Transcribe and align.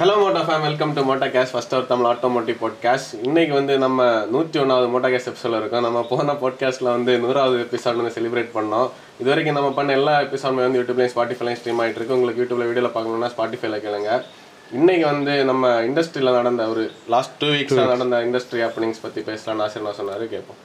Hello 0.00 0.02
moto 0.02 0.42
fame 0.42 0.60
welcome 0.60 0.92
to 0.92 1.02
மோட்டா 1.02 1.26
cash 1.26 1.48
first 1.52 1.74
our 1.74 1.86
Tamil 1.86 2.12
automotive 2.12 2.56
podcast 2.60 3.18
இன்னைக்கு 3.22 3.54
வந்து 3.54 3.78
நம்ம 3.78 4.24
நூற்றி 4.24 4.60
ஒன்றாவது 4.60 4.88
மோட்டா 4.88 5.08
கேஷ் 5.08 5.32
எபிசோட 5.32 5.56
இருக்கோம். 5.56 5.82
நம்ம 5.82 6.06
போன 6.10 6.32
பாட்காஸ்ட்டில் 6.32 6.84
வந்து 6.84 7.18
நூறாவது 7.18 7.62
எபிசோட் 7.62 7.96
வந்து 7.96 8.20
செலிப்ரேட் 8.20 8.48
பண்ணோம். 8.54 8.90
இது 9.18 9.28
வரைக்கும் 9.28 9.54
நம்ம 9.54 9.72
பண்ண 9.72 9.92
எல்லா 9.92 10.20
எபிசோடுமே 10.20 10.54
வந்து 10.54 10.80
யூடியூப்லையும் 10.80 11.16
ஸ்பாட்டிஃபைலையும் 11.16 11.56
ஸ்ட்ரீம் 11.56 11.80
ஆகிட்டு 11.80 11.94
இருக்கு. 11.94 12.20
உங்களுக்கு 12.20 12.42
யூடியூப்ல 12.42 12.66
வீடியோவில் 12.66 12.84
பார்க்கணும்னா 12.84 13.30
ஸ்பாட்டிஃபைல 13.38 13.78
கேளுங்க. 13.78 14.22
இன்னைக்கு 14.72 15.06
வந்து 15.06 15.44
நம்ம 15.44 15.82
இண்டஸ்ட்ரியில் 15.82 16.32
நடந்த 16.32 16.68
ஒரு 16.68 16.90
லாஸ்ட் 17.08 17.36
டூ 17.38 17.46
வீக்ஸாக 17.46 17.96
நடந்த 17.96 18.18
இண்டஸ்ட்ரி 18.18 18.54
ஹாப்பனிங்ஸ் 18.54 19.02
பற்றி 19.02 19.20
பேசலாம்னு 19.20 19.62
ஆசை 19.62 19.82
நான் 19.82 19.94
சொன்னார் 19.94 20.28
கேட்போம் 20.28 20.56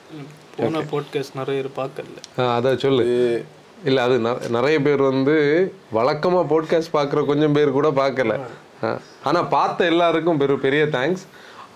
போன 0.57 0.79
போட்காஸ்ட் 0.79 1.35
நிறைய 1.35 1.61
பேர் 1.61 1.85
பார்க்கல. 1.85 2.41
ஆ, 2.41 2.55
அதை 2.55 2.77
சொல்லு. 2.77 3.43
இல்லை 3.85 4.03
அது 4.03 4.17
ந- 4.17 4.49
நிறைய 4.49 4.79
பேர் 4.79 5.01
வந்து 5.01 5.73
வழக்கமாக 5.91 6.61
போட்காஸ்ட் 6.61 6.95
பார்க்குற 6.95 7.25
கொஞ்சம் 7.25 7.53
பேர் 7.53 7.71
கூட 7.71 7.91
பார்க்கல. 7.91 8.39
ஆனால் 9.23 9.47
பார்த்த 9.47 9.85
எல்லாருக்கும் 9.85 10.37
பெரு 10.37 10.59
பெரிய 10.59 10.83
தேங்க்ஸ் 10.83 11.25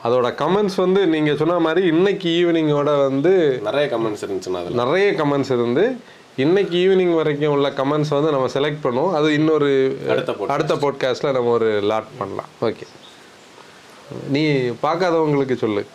அதோட 0.03 0.33
கமெண்ட்ஸ் 0.33 0.75
வந்து 0.75 1.07
நீங்கள் 1.07 1.37
சொன்ன 1.37 1.59
மாதிரி 1.59 1.87
இன்னைக்கு 1.87 2.29
ஈவினிங்கோட 2.29 3.07
வந்து 3.07 3.59
நிறைய 3.63 3.97
கமெண்ட்ஸ் 3.97 4.23
இருந்துச்சுன்னா 4.23 4.61
அதில். 4.61 4.73
நிறைய 4.73 5.11
கமெண்ட்ஸ் 5.11 5.51
இருந்து 5.51 5.95
இன்னைக்கு 6.35 6.77
ஈவினிங் 6.77 7.15
வரைக்கும் 7.15 7.51
உள்ள 7.51 7.69
கமெண்ட்ஸ் 7.69 8.09
வந்து 8.09 8.31
நம்ம 8.31 8.47
செலக்ட் 8.53 8.77
பண்ணுவோம். 8.83 9.13
அது 9.13 9.33
இன்னொரு 9.33 9.97
அடுத்த 10.09 10.31
podcast. 10.31 10.47
அடுத்த 10.47 10.75
போட்காஸ்ட்டில் 10.75 11.31
நம்ம 11.31 11.49
ஒரு 11.49 11.79
லாட் 11.81 12.05
பண்ணலாம். 12.17 12.45
ஓகே 12.61 12.87
நீ 14.27 14.47
பார்க்காதவங்களுக்கு 14.57 15.55
சொல்லு. 15.55 15.85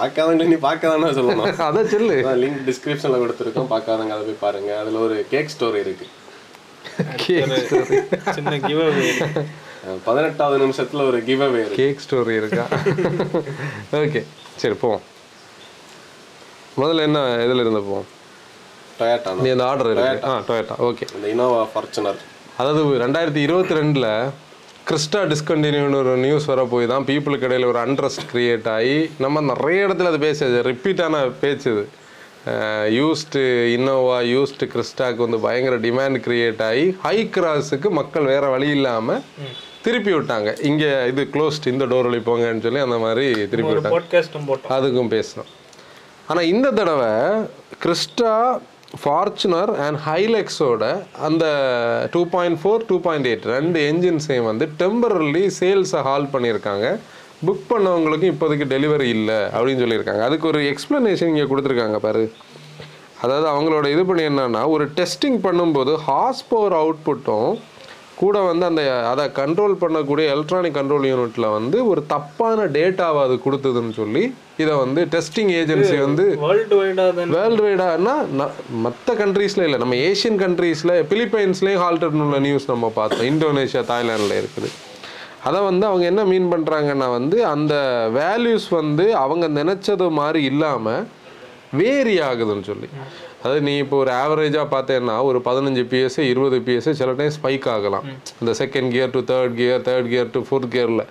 பார்க்காதவங்க 0.00 0.44
நீ 0.44 0.54
பார்க்காதானே 0.54 1.12
சொல்லணும். 1.12 1.56
அதை 1.62 1.86
சொல்லு. 1.86 2.12
லிங்க் 2.12 2.68
டிஸ்கிரிப்ஷனில் 2.68 3.22
கொடுத்துருக்கோம். 3.22 3.66
பார்க்காதவங்க 3.70 4.08
அதை 4.08 4.24
போய் 4.24 4.36
பாருங்க. 4.40 4.78
அதில் 4.78 4.94
ஒரு 4.94 5.26
கேக் 5.30 5.48
ஸ்டோரி 5.58 5.74
இருக்கு. 5.74 6.06
ஒரு 7.70 8.06
சின்ன 8.30 8.58
கிவ் 8.58 8.80
பதினெட்டாவது 10.06 10.58
நிமிஷத்துல 10.64 11.06
ஒரு 11.10 11.18
கிவ் 11.28 11.42
அவே 11.46 11.60
இருக்கு. 11.64 11.80
கேக் 11.82 12.02
ஸ்டோரி 12.04 12.34
இருக்கா? 12.40 12.64
ஓகே 14.02 14.22
சரி 14.62 14.76
போவோம். 14.82 15.02
முதல்ல 16.82 17.06
என்ன 17.08 17.18
இதில் 17.46 17.62
இருந்து 17.64 17.82
போவோம்? 17.88 18.06
டொயாட்டா 19.00 19.30
நீ 19.44 19.50
அந்த 19.56 19.66
ஆர்டர் 19.70 19.90
இருக்கு. 19.92 20.24
ஆ 20.30 20.32
டொயட்டா 20.48 20.76
ஓகே 20.88 21.06
இந்த 21.16 21.26
இனோவா 21.34 21.62
ஃபார்ச்சுனர் 21.72 22.20
அதாவது 22.60 22.82
ரெண்டாயிரத்தி 23.04 23.42
இருபத்தி 23.46 23.74
ரெண்டில் 23.80 24.08
கிறிஸ்டா 24.88 25.20
டிஸ்கண்டினியூன்னு 25.32 26.00
ஒரு 26.02 26.12
நியூஸ் 26.24 26.46
வர 26.52 26.62
போய் 26.72 26.90
தான் 26.92 27.06
பீப்புளுக்கு 27.10 27.46
இடையில 27.48 27.68
ஒரு 27.72 27.80
அண்ட்ரஸ்ட் 27.84 28.24
கிரியேட் 28.32 28.66
ஆகி 28.76 28.96
நம்ம 29.24 29.42
நிறைய 29.50 29.86
இடத்துல 29.86 30.10
அது 30.12 30.20
பேசுது 30.26 30.58
ரிப்பீட்டான 30.70 31.22
பேச்சு 31.42 31.68
இது. 31.74 31.84
யூஸ்டு 32.96 33.42
இன்னோவா 33.74 34.16
யூஸ்டு 34.32 34.64
கிறிஸ்டாக்கு 34.72 35.20
வந்து 35.26 35.38
பயங்கர 35.44 35.76
டிமாண்ட் 35.86 36.18
கிரியேட் 36.26 36.60
ஆகி 36.66 36.84
ஹை 37.04 37.16
கிராஸுக்கு 37.36 37.90
மக்கள் 38.00 38.30
வேற 38.32 38.44
வழி 38.54 38.68
இல்லாமல் 38.78 39.22
திருப்பி 39.86 40.12
விட்டாங்க. 40.16 40.50
இங்கே 40.70 40.90
இது 41.12 41.22
க்ளோஸ்ட் 41.34 41.66
இந்த 41.72 41.84
டோர் 41.92 42.08
வழி 42.08 42.20
போங்கன்னு 42.28 42.64
சொல்லி 42.66 42.80
அந்த 42.86 42.98
மாதிரி 43.04 43.26
திருப்பி 43.52 43.72
விட்டாங்க. 43.74 43.96
அதுக்கும் 44.76 45.10
பேசணும். 45.16 45.50
ஆனால் 46.30 46.48
இந்த 46.52 46.68
தடவை 46.78 47.10
கிறிஸ்டா 47.82 48.34
ஃபார்ச்சுனர் 49.00 49.70
அண்ட் 49.84 49.98
ஹைலெக்ஸோட 50.06 50.84
அந்த 51.26 51.44
two 52.14 52.20
point 52.34 52.58
four 52.62 52.86
two 52.90 52.96
point 53.06 53.28
eight 53.30 53.48
ரெண்டு 53.56 53.78
என்ஜின்ஸையும் 53.90 54.48
வந்து 54.50 54.66
டெம்பரரி 54.82 55.44
சேல்ஸை 55.58 56.00
ஹால் 56.08 56.32
பண்ணியிருக்காங்க. 56.34 56.86
புக் 57.46 57.66
பண்ணவங்களுக்கும் 57.72 58.32
இப்போதைக்கு 58.32 58.66
டெலிவரி 58.74 59.08
இல்லை 59.16 59.38
அப்படின்னு 59.54 59.82
சொல்லியிருக்காங்க. 59.84 60.22
அதுக்கு 60.28 60.46
ஒரு 60.52 60.60
எக்ஸ்ப்ளனேஷன் 60.72 61.30
இங்கே 61.32 61.46
கொடுத்துருக்காங்க 61.52 61.98
பாரு. 62.06 62.24
அதாவது 63.24 63.46
அவங்களோட 63.52 63.86
இது 63.94 64.02
பண்ணி 64.08 64.22
என்னன்னா 64.30 64.62
ஒரு 64.76 64.84
டெஸ்டிங் 64.98 65.38
பண்ணும்போது 65.46 65.92
ஹார்ஸ் 66.06 66.44
பவர் 66.52 66.76
அவுட்புட்டும் 66.80 67.50
கூட 68.20 68.36
வந்து 68.48 68.64
அந்த 68.70 68.82
அதை 69.12 69.24
கண்ட்ரோல் 69.38 69.74
பண்ணக்கூடிய 69.82 70.24
எலக்ட்ரானிக் 70.34 70.76
கண்ட்ரோல் 70.76 71.06
யூனிட்ல 71.10 71.46
வந்து 71.56 71.78
ஒரு 71.92 72.00
தப்பான 72.12 72.66
டேட்டாவை 72.76 73.20
அது 73.26 73.36
கொடுத்ததுன்னு 73.46 73.94
சொல்லி 74.00 74.22
இதை 74.62 74.74
வந்து 74.82 75.00
டெஸ்டிங் 75.14 75.52
ஏஜென்சி 75.60 75.96
வந்து 76.04 76.24
வேர்ல்டு 76.44 76.76
வேர்ல்டு 77.36 77.62
வைடானா 77.66 78.14
மற்ற 78.86 79.14
கண்ட்ரீஸில் 79.22 79.64
இல்லை 79.66 79.80
நம்ம 79.84 79.98
ஏஷியன் 80.10 80.40
கண்ட்ரீஸில் 80.44 80.94
பிலிப்பைன்ஸ்லேயும் 81.12 81.82
ஹால்டர் 81.84 82.20
உள்ள 82.26 82.38
நியூஸ் 82.46 82.70
நம்ம 82.72 82.92
பார்த்தோம். 83.00 83.26
இந்தோனேஷியா 83.32 83.82
தாய்லாண்டில் 83.92 84.38
இருக்குது. 84.42 84.70
அதை 85.48 85.58
வந்து 85.70 85.84
அவங்க 85.90 86.04
என்ன 86.12 86.22
மீன் 86.30 86.48
பண்ணுறாங்கன்னா 86.52 87.08
வந்து 87.18 87.38
அந்த 87.54 87.74
வேல்யூஸ் 88.20 88.68
வந்து 88.80 89.06
அவங்க 89.24 89.46
நினச்சது 89.60 90.06
மாதிரி 90.20 90.42
இல்லாமல் 90.52 91.04
வேரி 91.80 92.16
ஆகுதுன்னு 92.28 92.66
சொல்லி. 92.70 92.88
அதாவது 93.44 93.62
நீ 93.68 93.72
இப்போ 93.82 93.96
ஒரு 94.02 94.10
ஆவரேஜாக 94.24 94.66
பார்த்தேன்னா 94.74 95.14
ஒரு 95.28 95.38
பதினஞ்சு 95.46 95.82
பிஎஸ் 95.90 96.18
இருபது 96.32 96.58
பிஎஸ் 96.66 96.88
சில 97.00 97.10
டைம் 97.18 97.34
ஸ்பைக் 97.38 97.66
ஆகலாம். 97.72 98.04
இந்த 98.42 98.52
second 98.60 98.90
gear 98.94 99.12
to 99.16 99.20
third 99.30 99.56
gear 99.58 99.82
third 99.88 100.08
gear 100.12 100.30
to 100.36 100.40
fourth 100.46 100.68
கியரில் 100.74 101.04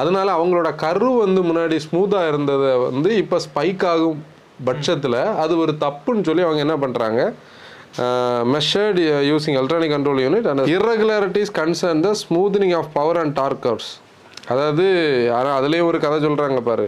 அதனால 0.00 0.26
அவங்களோட 0.38 0.70
கரு 0.82 1.08
வந்து 1.22 1.40
முன்னாடி 1.46 1.76
ஸ்மூத்தாக 1.86 2.30
இருந்ததை 2.32 2.72
வந்து 2.88 3.12
இப்போ 3.22 3.38
ஸ்பைக் 3.46 3.84
ஆகும் 3.92 4.20
பட்சத்தில் 4.68 5.18
அது 5.42 5.52
ஒரு 5.62 5.72
தப்புன்னு 5.84 6.26
சொல்லி 6.28 6.44
அவங்க 6.48 6.62
என்ன 6.66 6.76
பண்ணுறாங்க 6.84 7.20
measured 8.54 9.00
using 9.30 9.56
electronic 9.60 9.94
control 9.94 10.20
unit 10.26 10.48
and 10.50 10.70
irregularities 10.74 11.50
concern 11.60 12.02
the 12.06 12.10
smoothening 12.24 12.74
of 12.80 12.90
power 12.98 13.20
and 13.22 13.34
torque 13.40 13.62
curves 13.66 13.90
அதாவது 14.52 14.84
ஆனால் 15.38 15.56
அதுலேயும் 15.58 15.88
ஒரு 15.90 15.98
கதை 16.04 16.18
சொல்கிறாங்க 16.26 16.60
பாரு. 16.68 16.86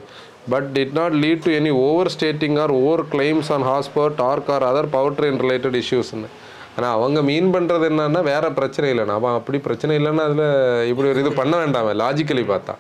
But 0.53 0.69
did 0.77 0.95
not 1.01 1.17
lead 1.25 1.43
to 1.47 1.51
any 1.59 1.73
overstating 2.15 2.57
or 2.63 2.73
over 2.83 3.03
claims 3.15 3.51
on 3.57 3.67
horsepower 3.97 4.15
torque 4.23 4.49
or 4.55 4.65
other 4.71 4.89
powertrain 5.19 5.41
related 5.45 5.77
இஷ்யூஸ்னு 5.83 6.31
ஆனால் 6.77 6.95
அவங்க 6.97 7.19
மீன் 7.29 7.51
பண்ணுறது 7.55 7.85
என்னன்னா 7.91 8.21
வேற 8.33 8.45
பிரச்சனை 8.59 8.87
இல்லை 8.93 9.05
அவன் 9.19 9.37
அப்படி 9.39 9.59
பிரச்சனை 9.67 9.93
இல்லைன்னா 10.01 10.25
அதில் 10.29 10.47
இப்படி 10.91 11.09
ஒரு 11.13 11.23
இது 11.25 11.33
பண்ண 11.41 11.55
வேண்டாமே 11.63 11.93
லாஜிக்கலி 12.03 12.45
பார்த்தா. 12.53 12.75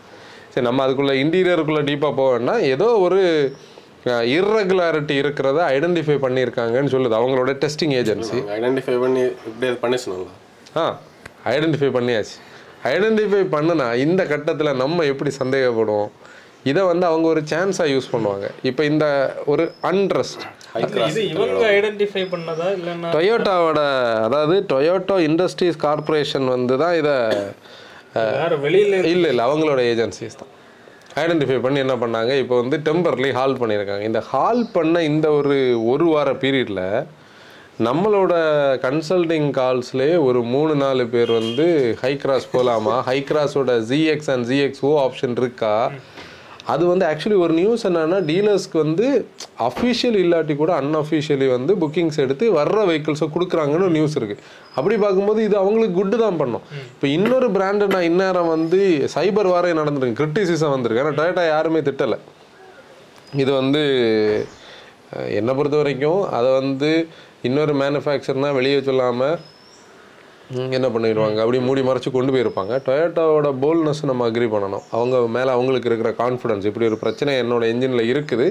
சரி 0.53 0.65
நம்ம 0.69 0.83
அதுக்குள்ளே 0.85 1.15
இன்டீரியருக்குள்ளே 1.23 1.83
டீப்பாக 1.89 2.15
போக 2.21 2.31
வேண்டாம். 2.35 2.63
ஏதோ 2.75 2.89
ஒரு 3.07 3.21
இர்ரெகுலாரிட்டி 4.37 5.15
இருக்கிறத 5.23 5.59
ஐடென்டிஃபை 5.75 6.17
பண்ணியிருக்காங்கன்னு 6.25 6.93
சொல்லுது 6.95 7.19
அவங்களோட 7.19 7.53
டெஸ்டிங் 7.65 7.95
ஏஜென்சி 7.99 8.39
ஐடென்டிஃபை 8.57 8.97
பண்ணி 9.05 9.23
இப்படி 9.49 9.67
அது 9.71 9.79
பண்ணிச்சுனாங்களா 9.85 10.33
ஆ 10.81 10.87
ஐடென்டிஃபை 11.53 11.91
பண்ணியாச்சு. 11.99 12.35
ஐடென்டிஃபை 12.95 13.43
பண்ணுனா 13.55 13.87
இந்த 14.07 14.23
கட்டத்தில் 14.33 14.79
நம்ம 14.83 15.05
எப்படி 15.13 15.31
சந்தேகப்படுவோம்? 15.43 16.11
இதை 16.71 16.83
வந்து 16.91 17.05
அவங்க 17.11 17.27
ஒரு 17.35 17.41
சான்ஸாக 17.53 17.93
யூஸ் 17.93 18.11
பண்ணுவாங்க. 18.15 18.47
இப்போ 18.71 18.83
இந்த 18.91 19.07
ஒரு 19.53 19.65
அன்ட்ரஸ்ட் 19.91 20.45
இது 20.83 21.23
இவங்க 21.33 21.65
ஐடென்டிஃபை 21.79 22.25
பண்ணதா 22.35 22.69
இல்லைன்னா 22.77 23.09
டொயோட்டாவோட 23.17 23.81
அதாவது 24.27 24.57
டொயோட்டோ 24.73 25.17
இண்டஸ்ட்ரீஸ் 25.29 25.79
கார்ப்பரேஷன் 25.87 26.47
வந்து 26.55 26.77
தான் 26.83 26.97
இதை 27.01 27.17
வேற 28.43 28.53
வெளியில 28.67 29.01
இல்லை 29.15 29.31
இல்லை 29.33 29.45
அவங்களோட 29.49 29.81
ஏஜென்சிஸ் 29.93 30.39
தான். 30.43 30.53
ஐடென்டிஃபை 31.23 31.57
பண்ணி 31.65 31.79
என்ன 31.85 31.95
பண்ணாங்க? 32.03 32.33
இப்போ 32.43 32.55
வந்து 32.63 32.77
டெம்பர்லி 32.87 33.31
ஹால் 33.39 33.59
பண்ணியிருக்காங்க. 33.63 34.05
இந்த 34.11 34.21
ஹால் 34.31 34.63
பண்ண 34.77 35.03
இந்த 35.11 35.27
ஒரு 35.39 35.57
ஒரு 35.93 36.07
வார 36.15 36.31
பீரியடில் 36.43 36.85
நம்மளோட 37.87 38.33
கன்சல்டிங் 38.87 39.49
கால்ஸ்லேயே 39.59 40.17
ஒரு 40.29 40.41
மூணு 40.55 40.75
நாலு 40.83 41.05
பேர் 41.15 41.33
வந்து 41.41 41.67
ஹை 42.03 42.13
கிராஸ் 42.25 42.47
போகலாமா 42.55 42.97
ஹை 43.09 43.19
கிராஸோட 43.31 43.75
GX 43.91 44.31
and 44.35 44.47
GX 44.51 44.83
O 44.89 44.91
option 45.05 45.37
இருக்கா? 45.43 45.75
அது 46.73 46.83
வந்து 46.91 47.05
ஆக்சுவலி 47.11 47.39
ஒரு 47.45 47.55
நியூஸ் 47.59 47.85
என்னன்னா 47.89 48.19
டீலர்ஸ்க்கு 48.31 48.79
வந்து 48.85 49.07
அஃபிஷியல் 49.69 50.19
இல்லாட்டி 50.23 50.55
கூட 50.61 50.73
அன்அஃபிஷியலி 50.81 51.49
வந்து 51.55 51.73
புக்கிங்ஸ் 51.83 52.19
எடுத்து 52.25 52.45
வர்ற 52.59 52.85
வெஹிக்கிள்ஸை 52.91 53.29
கொடுக்குறாங்கன்னு 53.37 53.89
நியூஸ் 53.97 54.17
இருக்குது 54.21 54.43
அப்படி 54.77 54.97
பார்க்கும்போது 55.05 55.41
இது 55.49 55.57
அவங்களுக்கு 55.63 55.97
குட்டு 56.01 56.19
தான் 56.25 56.39
பண்ணும். 56.43 56.65
இப்போ 56.95 57.07
இன்னொரு 57.17 57.49
பிராண்டை 57.57 57.89
நான் 57.95 58.09
இந்நேரம் 58.11 58.53
வந்து 58.57 58.81
சைபர் 59.15 59.51
வாரே 59.55 59.73
நடந்துருக்கு. 59.81 60.19
கிரிட்டிசிசம் 60.21 60.75
வந்திருக்கு. 60.77 61.05
ஆனால் 61.05 61.19
டொயோட்டா 61.21 61.45
யாருமே 61.55 61.83
திட்டலை. 61.89 62.19
இது 63.43 63.51
வந்து 63.61 63.83
என்னை 65.39 65.53
பொறுத்த 65.57 65.77
வரைக்கும் 65.83 66.23
அதை 66.37 66.51
வந்து 66.61 66.91
இன்னொரு 67.49 67.73
மேனுஃபேக்சர்னா 67.83 68.51
வெளியே 68.59 68.79
சொல்லாமல் 68.91 69.39
என்ன 70.79 70.89
பண்ணிடுவாங்க? 70.95 71.39
அப்படி 71.45 71.59
மூடி 71.67 71.83
மறைச்சு 71.89 72.11
கொண்டு 72.17 72.33
போயிருப்பாங்க. 72.35 72.75
டொயோட்டாவோட 72.87 73.49
போல்னஸ் 73.63 74.03
நம்ம 74.11 74.27
அக்ரி 74.31 74.47
பண்ணணும். 74.55 74.85
அவங்க 74.97 75.17
மேலே 75.37 75.51
அவங்களுக்கு 75.57 75.89
இருக்கிற 75.91 76.11
கான்ஃபிடன்ஸ் 76.23 76.67
இப்படி 76.71 76.89
ஒரு 76.91 76.99
பிரச்சனை 77.05 77.35
என்னோட 77.43 77.63
என்ஜினில் 77.73 78.11
இருக்குது. 78.13 78.47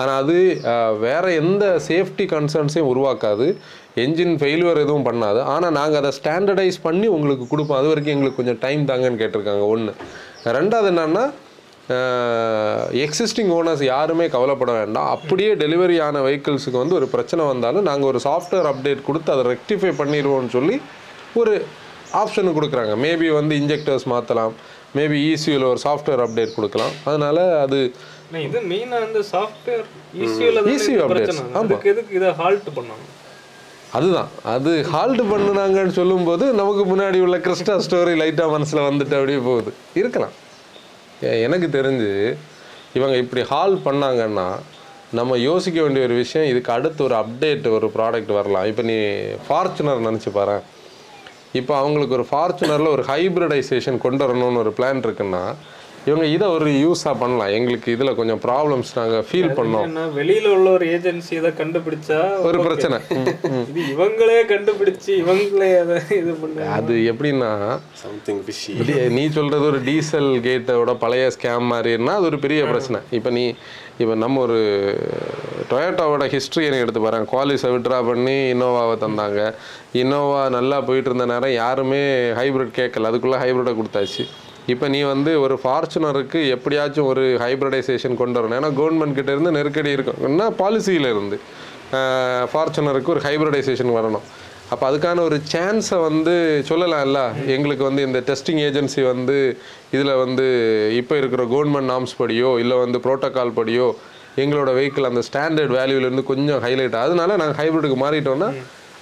ஆனால் 0.00 0.18
அது 0.22 0.36
வேற 1.06 1.24
எந்த 1.42 1.64
சேஃப்டி 1.88 2.26
கன்சர்ன்ஸையும் 2.34 2.90
உருவாக்காது. 2.92 3.46
என்ஜின் 4.04 4.36
ஃபெயிலுவர் 4.40 4.82
எதுவும் 4.84 5.06
பண்ணாது. 5.08 5.40
ஆனால் 5.54 5.76
நாங்கள் 5.78 6.00
அதை 6.02 6.12
ஸ்டாண்டர்டைஸ் 6.18 6.78
பண்ணி 6.88 7.08
உங்களுக்கு 7.16 7.46
கொடுப்போம். 7.52 7.80
அது 7.80 7.90
வரைக்கும் 7.92 8.16
எங்களுக்கு 8.16 8.40
கொஞ்சம் 8.40 8.60
டைம் 8.66 8.84
தாங்கன்னு 8.92 9.22
கேட்டிருக்காங்க. 9.22 9.66
ஒன்று 9.74 9.94
ரெண்டாவது 10.58 10.90
என்னன்னா 10.92 11.24
எக்ஸிஸ்டிங் 13.04 13.50
ஓனர்ஸ் 13.56 13.82
யாருமே 13.92 14.26
கவலைப்பட 14.34 14.72
வேண்டாம். 14.80 15.08
அப்படியே 15.14 15.50
டெலிவரி 15.62 15.96
ஆன 16.06 16.20
வெஹிக்கிள்ஸுக்கு 16.26 16.82
வந்து 16.82 16.98
ஒரு 16.98 17.06
பிரச்சனை 17.14 17.42
வந்தாலும் 17.50 17.86
நாங்கள் 17.88 18.10
ஒரு 18.10 18.20
சாஃப்ட்வேர் 18.26 18.68
அப்டேட் 18.70 19.06
கொடுத்து 19.08 19.30
அதை 19.34 19.44
ரெக்டிஃபை 19.52 19.90
பண்ணிடுவோம்னு 20.00 20.52
சொல்லி 20.56 20.76
ஒரு 21.40 21.54
ஆப்ஷன் 22.20 22.54
கொடுக்குறாங்க. 22.56 22.94
மேபி 23.04 23.28
வந்து 23.40 23.54
இன்ஜெக்டர்ஸ் 23.62 24.06
மாற்றலாம் 24.12 24.54
மேபி 24.98 25.18
ஈசியூவில் 25.32 25.70
ஒரு 25.72 25.80
சாஃப்ட்வேர் 25.86 26.22
அப்டேட் 26.24 26.56
கொடுக்கலாம். 26.58 26.94
அதனால 27.08 27.38
அது 27.64 27.78
இது 28.46 28.60
மெயினா 28.72 28.98
அந்த 29.06 29.20
சாஃப்ட்வேர் 29.32 29.82
updates, 30.60 30.86
பிரச்சனை. 31.12 31.42
அதுக்கு 31.60 31.90
எதுக்கு 31.92 32.12
இதை 32.18 32.30
ஹால்ட் 32.40 32.68
பண்ணாங்க 32.76 33.06
அதுதான். 33.98 34.30
அது 34.52 34.70
ஹால்ட் 34.92 35.22
பண்ணுனாங்கன்னு 35.32 35.94
சொல்லும்போது 36.00 36.44
நமக்கு 36.60 36.82
முன்னாடி 36.92 37.18
உள்ள 37.24 37.38
கிறிஸ்டா 37.46 37.74
ஸ்டோரி 37.86 38.14
லைட்டாக 38.20 38.54
மனசில் 38.54 38.86
வந்துட்டு 38.88 39.16
அப்படியே 39.18 39.40
போகுது. 39.48 39.72
இருக்கலாம். 40.00 40.36
எனக்கு 41.46 41.68
தெரிஞ்சு 41.78 42.12
இவங்க 42.98 43.16
இப்படி 43.24 43.42
ஹால் 43.50 43.76
பண்ணாங்கன்னா 43.88 44.46
நம்ம 45.18 45.36
யோசிக்க 45.48 45.78
வேண்டிய 45.84 46.06
ஒரு 46.08 46.14
விஷயம் 46.22 46.48
இதுக்கு 46.52 46.70
அடுத்து 46.76 47.00
ஒரு 47.08 47.14
அப்டேட் 47.22 47.66
ஒரு 47.76 47.88
ப்ராடக்ட் 47.96 48.32
வரலாம். 48.38 48.66
இப்போ 48.70 48.82
நீ 48.90 48.96
ஃபார்ச்சுனர் 49.46 50.06
நினச்சி 50.08 50.30
பாரு 50.38 50.56
இப்போ 51.52 51.72
அவங்களுக்கு 51.78 52.14
ஒரு 52.14 52.26
ஃபார்ச்சுனரில் 52.30 52.88
ஒரு 52.88 53.02
ஹைப்ரிடைசேஷன் 53.02 53.98
கொண்டு 53.98 54.22
வரணும்னு 54.24 54.58
ஒரு 54.58 54.72
பிளான் 54.78 55.02
இருக்குன்னா 55.02 55.44
இவங்க 56.08 56.24
இதை 56.34 56.46
ஒரு 56.54 56.68
யூஸாக 56.84 57.14
பண்ணலாம். 57.20 57.50
எங்களுக்கு 57.56 57.88
இதில் 57.96 58.16
கொஞ்சம் 58.20 58.40
ப்ராப்ளம்ஸ் 58.44 58.90
நாங்கள் 58.98 59.24
ஃபீல் 59.28 59.52
பண்ணோம். 59.58 59.92
வெளியில 60.16 60.46
உள்ள 60.56 60.68
ஒரு 60.76 60.86
ஏஜென்சி 60.94 61.32
இதை 61.40 61.50
கண்டுபிடிச்சா 61.60 62.18
ஒரு. 62.48 62.58
பிரச்சனை. 62.66 62.98
இவங்களே 63.92 64.40
கண்டுபிடிச்சு 64.52 65.12
இவங்களே 65.22 65.70
அதை 65.82 65.98
இது 66.20 66.34
பண்ண. 66.42 66.66
அது 66.78 66.94
எப்படின்னா 67.12 67.52
சம்திங் 68.02 68.42
ஃபிஷி 68.46 68.74
நீ 69.18 69.24
சொல்றது 69.38 69.64
ஒரு 69.70 69.80
டீசல் 69.90 70.30
கேட்டோட 70.48 70.94
பழைய 71.04 71.30
ஸ்கேம் 71.36 71.70
மாதிரின்னா 71.74 72.16
அது 72.18 72.30
ஒரு 72.32 72.40
பெரிய 72.46 72.62
பிரச்சனை. 72.72 73.00
இப்போ 73.18 73.32
நீ 73.38 73.46
இப்போ 74.02 74.14
நம்ம 74.24 74.40
ஒரு 74.46 74.60
டொயோட்டாவோட 75.70 76.24
ஹிஸ்ட்ரி 76.36 76.62
எனக்கு 76.68 76.84
எடுத்து 76.84 77.06
பாருங்க. 77.06 77.28
குவாலிஸை 77.32 77.68
விட்ரா 77.74 77.98
பண்ணி 78.10 78.38
இன்னோவாவை 78.52 78.94
தந்தாங்க. 79.06 79.40
இன்னோவா 80.02 80.40
நல்லா 80.58 80.78
போயிட்டு 80.88 81.10
இருந்த 81.10 81.26
நேரம் 81.32 81.58
யாருமே 81.62 82.04
ஹைப்ரிட் 82.38 82.78
கேட்கல. 82.80 83.10
அதுக்குள்ளே 83.10 83.42
ஹைப்ரிட்டை 83.42 83.74
கொடுத்தாச்சு. 83.80 84.24
இப்போ 84.72 84.86
நீ 84.94 85.02
வந்து 85.02 85.30
ஒரு 85.44 85.54
ஃபார்ச்சுனருக்கு 85.62 86.40
எப்படியாச்சும் 86.56 87.08
ஒரு 87.12 87.22
ஹைப்ரடைசேஷன் 87.42 88.20
கொண்டு 88.20 88.38
வரணும். 88.38 88.56
ஏன்னா 88.60 88.70
கவர்மெண்ட் 88.80 89.16
கிட்டேருந்து 89.18 89.56
நெருக்கடி 89.56 89.90
இருக்கும்னா 89.96 90.46
பாலிசியிலேருந்து 90.62 91.38
ஃபார்ச்சுனருக்கு 92.52 93.12
ஒரு 93.14 93.22
ஹைப்ரடைசேஷன் 93.28 93.92
வரணும். 93.98 94.26
அப்போ 94.72 94.84
அதுக்கான 94.90 95.22
ஒரு 95.28 95.36
சான்ஸை 95.52 95.96
வந்து 96.08 96.34
சொல்லலாம்ல? 96.68 97.22
எங்களுக்கு 97.54 97.84
வந்து 97.88 98.02
இந்த 98.08 98.20
டெஸ்டிங் 98.28 98.60
ஏஜென்சி 98.68 99.02
வந்து 99.12 99.36
இதில் 99.94 100.12
வந்து 100.24 100.46
இப்போ 101.00 101.14
இருக்கிற 101.20 101.42
கவர்மெண்ட் 101.54 101.90
நாம்ஸ் 101.92 102.14
படியோ 102.20 102.52
இல்லை 102.62 102.76
வந்து 102.84 103.00
ப்ரோட்டோக்கால் 103.06 103.56
படியோ 103.58 103.88
எங்களோட 104.42 104.70
வெஹிக்கிள் 104.78 105.08
அந்த 105.08 105.22
ஸ்டாண்டர்ட் 105.28 105.74
வேல்யூலேருந்து 105.78 106.24
கொஞ்சம் 106.30 106.62
ஹைலைட் 106.66 106.96
அதனால 107.04 107.36
நாங்கள் 107.42 107.58
ஹைப்ரிட்டுக்கு 107.62 107.98
மாறிட்டோம்னா 108.04 108.48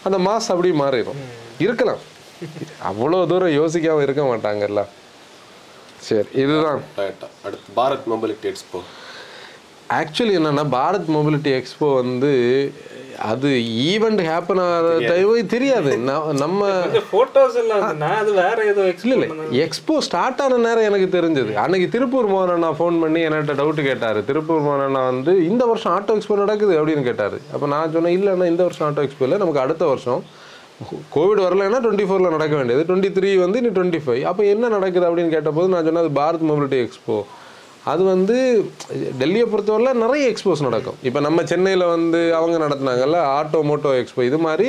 அந்த 0.09 0.19
மாஸ் 0.27 0.51
அப்படியே 0.55 0.75
மாறிடும். 0.83 1.21
இருக்கலாம். 1.67 2.03
அவ்வளோ 2.91 3.21
தூரம் 3.33 3.55
யோசிக்காமல் 3.61 4.05
இருக்க 4.07 4.23
மாட்டாங்கல்ல? 4.31 4.83
சரி 6.09 6.29
இதுதான். 6.43 6.81
அடுத்து 7.47 7.75
பாரத் 7.81 8.09
மொபைலிட்டி 8.13 8.49
எக்ஸ்போ. 8.53 8.81
ஆக்சுவலி 9.99 10.35
என்னன்னா 10.39 10.65
பாரத் 10.79 11.11
மொபிலிட்டி 11.17 11.53
எக்ஸ்போ 11.59 11.87
வந்து 12.03 12.33
அது 13.31 13.49
ஈவெண்ட் 13.93 14.21
ஹேப்பன் 14.29 14.61
ஆகிற 14.65 14.91
டைம் 15.09 15.51
தெரியாது. 15.55 15.91
நம்ம 16.43 16.69
கொஞ்சம் 16.85 17.09
போட்டோஸ் 17.15 17.57
எல்லாம் 17.63 17.83
அது 18.21 18.31
வேற 18.39 18.59
ஏதோ 18.73 18.83
இல்லை 19.03 19.17
இல்லை. 19.17 19.29
எக்ஸ்போ 19.65 19.95
ஸ்டார்ட் 20.07 20.41
ஆன 20.45 20.61
நேரம் 20.67 20.87
எனக்கு 20.91 21.09
தெரிஞ்சது. 21.17 21.53
அன்னைக்கு 21.65 21.89
திருப்பூர் 21.95 22.31
மோகன் 22.33 22.55
அண்ணா 22.55 22.71
ஃபோன் 22.79 23.01
பண்ணி 23.03 23.23
என்கிட்ட 23.27 23.57
டவுட் 23.61 23.83
கேட்டார். 23.89 24.21
திருப்பூர் 24.31 24.65
மோகன் 24.67 24.87
அண்ணா 24.87 25.03
வந்து 25.13 25.35
இந்த 25.51 25.65
வருஷம் 25.73 25.95
ஆட்டோ 25.97 26.15
எக்ஸ்போ 26.19 26.39
நடக்குது 26.45 26.75
அப்படின்னு 26.81 27.09
கேட்டார். 27.11 27.37
அப்போ 27.55 27.69
நான் 27.75 27.93
சொன்னேன் 27.97 28.17
இல்லைண்ணா 28.21 28.49
இந்த 28.55 28.63
வருஷம் 28.69 28.87
ஆட்டோ 28.89 29.05
எக்ஸ்போ 29.07 29.27
இல்லை. 29.29 29.41
நமக்கு 29.45 29.65
அடுத்த 29.67 29.87
வருஷம். 29.93 30.23
கோவிட் 31.15 31.43
வரலைன்னா 31.47 31.79
டுவெண்ட்டி 31.85 32.07
ஃபோரில் 32.09 32.35
நடக்க 32.37 32.55
வேண்டியது. 32.59 32.83
டுவெண்ட்டி 32.89 33.11
த்ரீ 33.17 33.31
வந்து 33.45 33.59
நீ 33.65 33.71
டுவெண்ட்டி 33.77 34.01
ஃபைவ் 34.05 34.23
அப்போ 34.31 34.43
என்ன 34.55 34.71
நடக்குது 34.77 35.09
அப்படின்னு 35.09 35.35
கேட்டபோது 35.37 35.73
நான் 35.75 35.87
சொன்னேன் 35.89 36.05
அது 36.05 36.19
பாரத் 36.21 36.49
மொபிலிட்டி 36.51 36.79
எக்ஸ்போ. 36.85 37.17
அது 37.91 38.03
வந்து 38.13 38.37
டெல்லியை 39.21 39.45
பொறுத்தவரையில் 39.53 40.01
நிறைய 40.03 40.23
எக்ஸ்போஸ் 40.31 40.65
நடக்கும். 40.67 40.97
இப்போ 41.09 41.21
நம்ம 41.27 41.45
சென்னையில் 41.53 41.85
வந்து 41.95 42.21
அவங்க 42.39 42.57
நடத்துனாங்கல்ல 42.65 43.21
ஆட்டோ 43.37 43.61
மோட்டோ 43.69 43.93
எக்ஸ்போ 44.01 44.25
இது 44.31 44.39
மாதிரி 44.47 44.69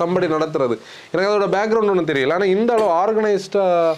சம்படி 0.00 0.28
நடத்துறது. 0.34 0.76
எனக்கு 1.12 1.30
அதோட 1.30 1.48
பேக்ரவுண்ட் 1.56 1.92
ஒன்றும் 1.92 2.10
தெரியல. 2.12 2.36
ஆனால் 2.38 2.54
இந்த 2.56 2.72
அளவு 2.76 2.90
ஆர்கனைஸ்டாக 3.02 3.94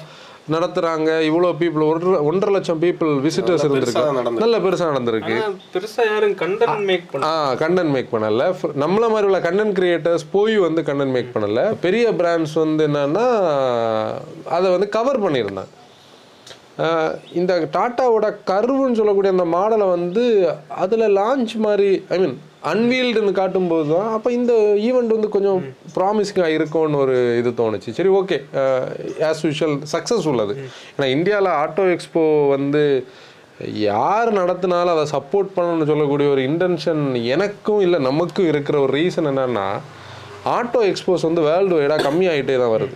நடத்துகிறாங்க 0.55 1.11
இவ்வளோ 1.29 1.50
பீப்புள் 1.61 1.85
ஒன்றரை 1.88 2.20
ஒன்றரை 2.31 2.52
லட்சம் 2.56 2.81
பீப்புள் 2.85 3.11
விசிட்டர்ஸ் 3.26 3.64
இருந்திருக்கு. 3.67 4.05
நல்ல 4.44 4.58
பெருசாக 4.67 4.91
நடந்திருக்கு. 4.93 5.35
ஆனா 5.41 5.50
பெருசா 5.75 6.05
யாரும் 6.11 6.37
கண்டென்ட் 6.43 6.85
மேக் 6.91 7.08
பண்ண 7.12 7.26
ஆ 7.31 7.55
கண்டென்ட் 7.62 7.93
மேக் 7.97 8.12
பண்ணல. 8.14 8.47
நம்மள 8.85 9.05
மாதிரி 9.14 9.29
உள்ள 9.31 9.41
கண்டென்ட் 9.49 9.76
கிரியேட்டர்ஸ் 9.81 10.26
போய் 10.37 10.56
வந்து 10.67 10.82
கண்டென்ட் 10.88 11.14
மேக் 11.17 11.35
பண்ணல. 11.35 11.62
பெரிய 11.87 12.12
பிராண்ட்ஸ் 12.23 12.56
வந்து 12.64 12.88
என்னன்னா 12.88 13.26
அதை 14.56 14.67
வந்து 14.76 14.88
கவர் 14.99 15.23
பண்ணியிருந்தாங்க. 15.26 15.75
இந்த 17.38 17.52
டாட்டாவோட 17.76 18.26
கர்வுன்னு 18.50 18.99
சொல்லக்கூடிய 18.99 19.32
அந்த 19.37 19.47
மாடலை 19.56 19.87
வந்து 19.97 20.25
அதில் 20.82 21.14
லான்ச் 21.19 21.55
மாதிரி 21.64 21.91
ஐ 22.14 22.19
மீன் 22.23 22.38
அன்வீல்டுன்னு 22.69 23.33
காட்டும்போது 23.39 23.87
தான் 23.93 24.09
அப்போ 24.15 24.31
இந்த 24.39 24.53
ஈவெண்ட் 24.87 25.15
வந்து 25.15 25.29
கொஞ்சம் 25.35 25.61
ப்ராமிசிங்காக 25.97 26.57
இருக்கும்னு 26.57 26.99
ஒரு 27.05 27.15
இது 27.41 27.51
தோணுச்சு. 27.61 27.91
சரி 27.99 28.11
ஓகே 28.21 28.37
ஆஸ் 29.29 29.43
யூஷுவல் 29.47 29.77
சக்ஸஸ் 29.95 30.27
உள்ளது 30.33 30.55
ஏன்னா 30.95 31.07
இந்தியாவில் 31.17 31.51
ஆட்டோ 31.62 31.85
எக்ஸ்போ 31.95 32.25
வந்து 32.55 32.83
யார் 33.87 34.31
நடத்தினாலும் 34.41 34.95
அதை 34.97 35.07
சப்போர்ட் 35.15 35.55
பண்ணணும்னு 35.57 35.89
சொல்லக்கூடிய 35.93 36.29
ஒரு 36.35 36.43
இன்டென்ஷன் 36.51 37.03
எனக்கும் 37.37 37.81
இல்லை 37.87 38.01
நமக்கும் 38.09 38.51
இருக்கிற 38.53 38.77
ஒரு 38.85 38.93
ரீசன் 39.01 39.31
என்னன்னா 39.33 39.67
ஆட்டோ 40.57 40.83
எக்ஸ்போஸ் 40.91 41.27
வந்து 41.29 41.43
வேர்ல்டு 41.49 41.81
வைடாக 41.81 42.07
கம்மியாகிட்டே 42.09 42.59
தான் 42.62 42.75
வருது. 42.77 42.95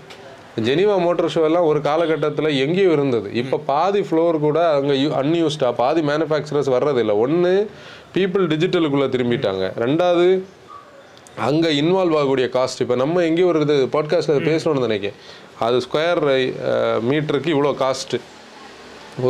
ஜெனிவா 0.66 0.96
மோட்டார் 1.04 1.32
ஷோ 1.34 1.40
எல்லாம் 1.48 1.68
ஒரு 1.68 1.80
காலகட்டத்தில் 1.86 2.48
எங்கேயோ 2.64 2.90
இருந்தது. 2.96 3.28
இப்போ 3.40 3.56
பாதி 3.70 4.00
ஃப்ளோர் 4.08 4.36
கூட 4.44 4.58
அங்கே 4.74 4.96
அன்யூஸ்டா 5.20 5.70
பாதி 5.80 6.02
மேனுஃபேக்சரர்ஸ் 6.10 6.70
வர்றதில்லை. 6.74 7.14
ஒன்று 7.24 7.52
பீப்புள் 8.16 8.44
டிஜிட்டலுக்குள்ளே 8.52 9.08
திரும்பிட்டாங்க. 9.14 9.64
ரெண்டாவது 9.84 10.26
அங்கே 11.46 11.70
இன்வால்வ் 11.80 12.16
ஆகக்கூடிய 12.18 12.48
காஸ்ட் 12.56 12.82
இப்போ 12.84 12.96
நம்ம 13.02 13.22
எங்கேயோ 13.28 13.48
ஒரு 13.52 13.60
இது 13.66 13.76
பாட்காஸ்ட்டில் 13.96 14.46
பேசணும்னு 14.50 14.86
நினைக்கிறேன். 14.88 15.18
அது 15.66 15.76
ஸ்கொயர் 15.86 16.22
மீட்டருக்கு 17.10 17.54
இவ்வளோ 17.54 17.72
காஸ்ட்டு 17.82 18.20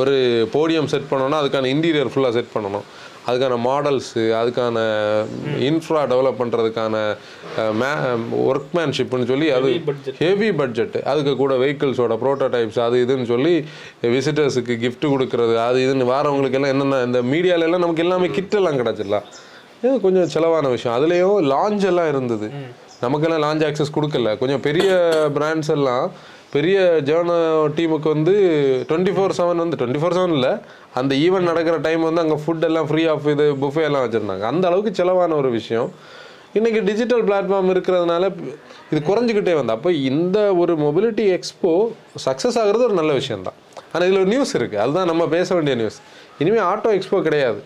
ஒரு 0.00 0.14
போடியம் 0.52 0.90
செட் 0.92 1.10
பண்ணோம்னா 1.10 1.40
அதுக்கான 1.42 1.70
இன்டீரியர் 1.74 2.12
ஃபுல்லாக 2.12 2.36
செட் 2.38 2.54
பண்ணணும். 2.54 2.86
அதுக்கான 3.28 3.58
மாடல்ஸு 3.66 4.22
அதுக்கான 4.40 4.76
இன்ஃப்ரா 5.68 6.02
டெவலப் 6.12 6.40
பண்ணுறதுக்கான 6.40 6.94
ஒர்க்மேன்ஷிப்னு 8.50 9.28
சொல்லி 9.32 9.48
அது. 9.58 9.70
ஹெவி 10.18 10.50
பட்ஜெட் 10.60 10.96
அதுக்கு 11.12 11.34
கூட 11.42 11.54
வெஹிக்கிள்ஸோட 11.62 12.16
ப்ரோட்டோடைப்ஸ் 12.24 12.80
அது 12.86 12.98
இதுன்னு 13.06 13.28
சொல்லி 13.32 13.54
விசிட்டர்ஸுக்கு 14.16 14.76
gift 14.84 15.06
கொடுக்கறது 15.14 15.56
அது 15.68 15.80
இதுன்னு 15.86 16.10
வாரவங்களுக்கு 16.12 16.58
எல்லாம் 16.60 16.74
என்னென்ன 16.74 17.02
இந்த 17.08 17.22
மீடியால 17.32 17.66
எல்லாம் 17.68 17.84
நமக்கு 17.86 18.04
எல்லாமே 18.06 18.30
கிட் 18.38 18.56
எல்லாம் 18.60 18.78
கிடச்சிடலாம். 18.80 19.26
இது 19.82 19.94
கொஞ்சம் 20.06 20.28
செலவான 20.34 20.68
விஷயம். 20.76 20.96
அதுலேயும் 20.98 21.50
லான்ச் 21.54 21.84
எல்லாம் 21.92 22.08
இருந்தது. 22.08 22.48
நமக்கெல்லாம் 23.00 23.42
லான்ச் 23.46 23.64
ஆக்சஸ் 23.68 23.96
கொடுக்கல. 23.96 24.30
கொஞ்சம் 24.42 24.62
பெரிய 24.66 24.90
பிராண்ட்ஸ் 25.38 25.72
எல்லாம் 25.78 26.04
பெரிய 26.54 26.78
ஜேர்னல் 27.08 27.46
டீமுக்கு 27.76 28.08
வந்து 28.14 28.34
டுவெண்ட்டி 28.88 29.12
ஃபோர் 29.14 29.36
செவன் 29.38 29.62
வந்து 29.62 29.78
டுவெண்ட்டி 29.78 30.02
ஃபோர் 30.02 30.16
செவன் 30.18 30.34
இல்லை 30.38 30.52
அந்த 31.00 31.12
ஈவெண்ட் 31.24 31.50
நடக்கிற 31.50 31.76
டைம் 31.86 32.02
வந்து 32.08 32.22
அங்கே 32.24 32.36
ஃபுட் 32.42 32.66
எல்லாம் 32.68 32.88
ஃப்ரீ 32.90 33.02
ஆஃப் 33.12 33.26
இது 33.32 33.46
புஃபே 33.62 33.84
எல்லாம் 33.88 34.04
வச்சுருந்தாங்க. 34.04 34.44
அந்த 34.52 34.64
அளவுக்கு 34.70 34.92
செலவான 35.00 35.36
ஒரு 35.40 35.50
விஷயம். 35.58 35.88
இன்றைக்கி 36.58 36.80
டிஜிட்டல் 36.90 37.24
பிளாட்ஃபார்ம் 37.28 37.70
இருக்கிறதுனால 37.74 38.24
இது 38.90 39.00
குறைஞ்சிக்கிட்டே 39.10 39.54
வந்து 39.60 39.74
அப்போ 39.76 39.90
இந்த 40.10 40.38
ஒரு 40.62 40.72
மொபிலிட்டி 40.84 41.24
எக்ஸ்போ 41.36 41.72
சக்ஸஸ் 42.26 42.58
ஆகிறது 42.62 42.86
ஒரு 42.88 42.96
நல்ல 43.00 43.12
விஷயம்தான். 43.20 43.58
ஆனால் 43.92 44.06
இதில் 44.08 44.22
ஒரு 44.24 44.30
நியூஸ் 44.34 44.54
இருக்குது 44.58 44.82
அதுதான் 44.84 45.10
நம்ம 45.12 45.26
பேச 45.36 45.48
வேண்டிய 45.58 45.76
நியூஸ் 45.80 45.98
இனிமேல் 46.42 46.66
ஆட்டோ 46.70 46.92
எக்ஸ்போ 46.98 47.20
கிடையாது. 47.28 47.60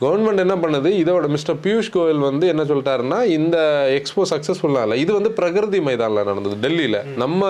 கவர்மெண்ட் 0.00 0.42
என்ன 0.44 0.54
பண்ணுது? 0.62 0.88
இதோட 1.02 1.26
மிஸ்டர் 1.34 1.58
பியூஷ் 1.64 1.90
கோயல் 1.94 2.22
வந்து 2.26 2.46
என்ன 2.52 2.62
சொல்லிட்டாருன்னா 2.62 3.18
இந்த 3.36 3.56
எக்ஸ்போ 3.98 4.22
சக்ஸஸ்ஃபுல்லாக 4.32 4.86
இல்லை 4.86 4.96
இது 5.00 5.12
வந்து 5.12 5.30
பிரகிருதி 5.30 5.80
மைதானில் 5.80 6.28
நடந்தது 6.30 6.56
டெல்லியில். 6.64 6.98
நம்ம 7.16 7.40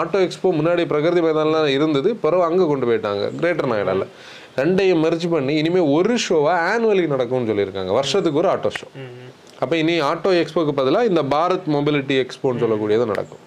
ஆட்டோ 0.00 0.20
எக்ஸ்போ 0.26 0.50
முன்னாடி 0.58 0.84
பிரகிருதி 0.92 1.22
மைதானில் 1.26 1.74
இருந்தது 1.76 2.14
பிறகு 2.24 2.42
அங்கே 2.42 2.66
கொண்டு 2.66 2.88
போயிட்டாங்க 2.90 3.26
கிரேட்டர் 3.40 3.70
நோய்டாவில் 3.72 4.06
ரெண்டையும் 4.56 5.02
மெர்ஜ் 5.04 5.26
பண்ணி 5.30 5.54
இனிமேல் 5.54 5.90
ஒரு 5.96 6.14
ஷோவாக 6.24 6.64
ஆனுவலி 6.72 7.04
நடக்கும்னு 7.14 7.50
சொல்லியிருக்காங்க. 7.50 7.92
வருஷத்துக்கு 7.98 8.40
ஒரு 8.42 8.50
ஆட்டோ 8.54 8.72
ஷோ 8.78 8.88
அப்போ 9.60 9.74
இனி 9.76 9.94
ஆட்டோ 10.00 10.30
எக்ஸ்போக்கு 10.42 10.74
பதிலாக 10.80 11.10
இந்த 11.10 11.22
பாரத் 11.34 11.70
மொபிலிட்டி 11.76 12.16
எக்ஸ்போன்னு 12.24 12.62
சொல்லக்கூடியது 12.64 13.06
நடக்கும். 13.12 13.42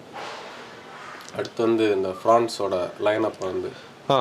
அடுத்து 1.36 1.60
வந்து 1.66 1.84
இந்த 1.96 2.10
ஃப்ரான்ஸோட 2.18 2.74
லைனப் 3.06 3.38
வந்து 3.40 3.70
ஆ. 4.10 4.18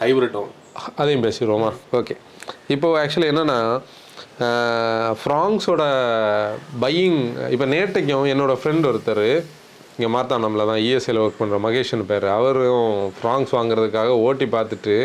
ஹைப்ரிட்டும் 0.00 0.50
அதையும் 0.96 1.24
பேசிடுவோமா? 1.24 1.70
ஓகே. 1.92 2.14
இப்போ 2.74 2.88
ஆக்சுவலி 3.02 3.28
என்னென்னா 3.32 3.60
ஃப்ராங்ஸோட 5.20 5.82
பையிங் 6.82 7.20
இப்போ 7.54 7.66
நேற்றைக்கும் 7.74 8.26
என்னோட 8.32 8.52
ஃப்ரெண்ட் 8.60 8.88
ஒருத்தர் 8.90 9.26
இங்கே 9.96 10.10
மார்த்தாண்டமில் 10.14 10.68
தான் 10.70 10.80
இஎஸ்ஐயில் 10.86 11.22
ஒர்க் 11.22 11.40
பண்ணுற 11.40 11.56
மகேஷன் 11.66 12.04
பேர். 12.10 12.26
அவரும் 12.34 12.92
ஃப்ராங்ஸ் 13.18 13.54
வாங்குறதுக்காக 13.58 14.10
ஓட்டி 14.26 14.46
பார்த்துட்டு 14.56 14.96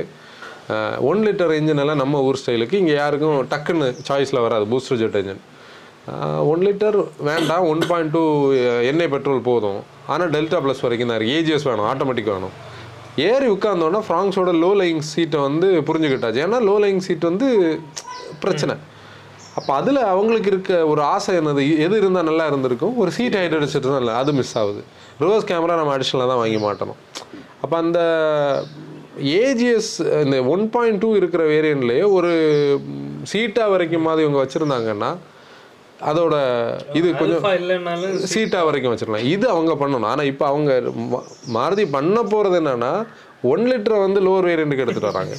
ஒன் 1.12 1.24
லிட்டர் 1.28 1.54
இன்ஜின் 1.60 1.82
எல்லாம் 1.84 2.02
நம்ம 2.04 2.20
ஊர் 2.28 2.40
ஸ்டைலுக்கு 2.42 2.82
இங்கே 2.82 2.94
யாருக்கும் 3.00 3.40
டக்குன்னு 3.54 3.88
சாய்ஸில் 4.10 4.44
வராது 4.46 4.68
booster 4.74 5.00
jet 5.02 5.18
engine 5.22 5.42
one 6.52 6.64
litre 6.68 6.98
வேண்டாம் 7.30 7.66
ஒன் 7.72 7.82
பாயிண்ட் 7.90 8.14
டூ 8.18 8.24
எண்ணெய் 8.92 9.12
பெட்ரோல் 9.16 9.42
போதும். 9.50 9.80
ஆனால் 10.14 10.32
டெல்டா 10.36 10.60
ப்ளஸ் 10.66 10.86
வரைக்கும் 10.86 11.12
தான் 11.12 11.20
இருக்குது 11.20 11.40
ஏஜிஎஸ் 11.42 11.68
வேணும் 11.70 11.88
ஆட்டோமேட்டிக் 11.92 12.32
வேணும். 12.36 12.56
ஏறி 13.16 13.48
உட்காந்தோன்னா 13.48 14.00
ஃப்ராங்ஸோட 14.08 14.52
லோ 14.64 14.72
லைங் 14.82 15.00
சீட்டை 15.00 15.40
வந்து 15.40 15.68
புரிஞ்சுக்கிட்டாச்சு. 15.88 16.42
ஏன்னா 16.46 16.60
லோ 16.70 16.76
லைங் 16.84 17.00
சீட் 17.00 17.30
வந்து 17.30 17.48
பிரச்சனை. 18.40 18.76
அப்போ 19.56 19.74
அதில் 19.74 20.00
அவங்களுக்கு 20.12 20.50
இருக்க 20.52 20.88
ஒரு 20.88 21.02
ஆசை 21.02 21.36
என்னது? 21.38 21.64
எது 21.86 21.98
இருந்தால் 21.98 22.28
நல்லா 22.30 22.46
இருந்திருக்கும்? 22.46 22.98
ஒரு 22.98 23.12
சீட் 23.12 23.38
ஹைட் 23.40 23.58
அடிச்சிட்டு 23.58 23.86
இருந்தால் 23.86 24.04
இல்லை 24.06 24.16
அது 24.22 24.34
மிஸ் 24.34 24.58
ஆகுது. 24.62 24.82
ரிவர்ஸ் 25.20 25.50
கேமரா 25.52 25.76
நம்ம 25.80 25.98
அடிஷனலாக 25.98 26.28
தான் 26.32 26.42
வாங்கி 26.44 26.60
மாட்டணும். 26.66 27.00
அப்போ 27.62 27.78
அந்த 27.78 28.00
ஏஜிஎஸ் 29.20 29.92
இந்த 30.24 30.44
ஒன் 30.44 30.70
பாயிண்ட் 30.70 31.02
டூ 31.02 31.16
இருக்கிற 31.16 31.44
வேரியண்ட்லேயே 31.54 32.12
ஒரு 32.12 32.32
சீட்டாக 33.24 33.70
வரைக்கும் 33.70 34.08
மாதிரி 34.08 34.28
இவங்க 34.28 34.40
வச்சுருந்தாங்கன்னா 34.44 35.12
அதோட 36.10 36.36
இது 37.00 37.08
கொஞ்சம் 37.22 37.40
அல்ஃபா 37.40 37.54
இல்லைன்னாலும் 37.62 38.16
சீட்டா 38.34 38.60
வரைக்கும் 38.68 38.94
வச்சிடலாம். 38.94 39.28
இது 39.36 39.46
அவங்க 39.56 39.74
பண்ணணும். 39.82 40.10
ஆனால் 40.12 40.30
இப்போ 40.32 40.46
அவங்க 40.52 40.72
மாருதி 41.58 41.86
பண்ண 41.96 42.18
போகிறது 42.34 42.58
என்னன்னா 42.62 42.94
ஒன் 43.52 43.66
லிட்டரை 43.72 43.98
வந்து 44.06 44.20
லோவர் 44.28 44.50
வேரியண்ட்டுக்கு 44.50 44.86
எடுத்துகிட்டு 44.86 45.14
வராங்க. 45.14 45.36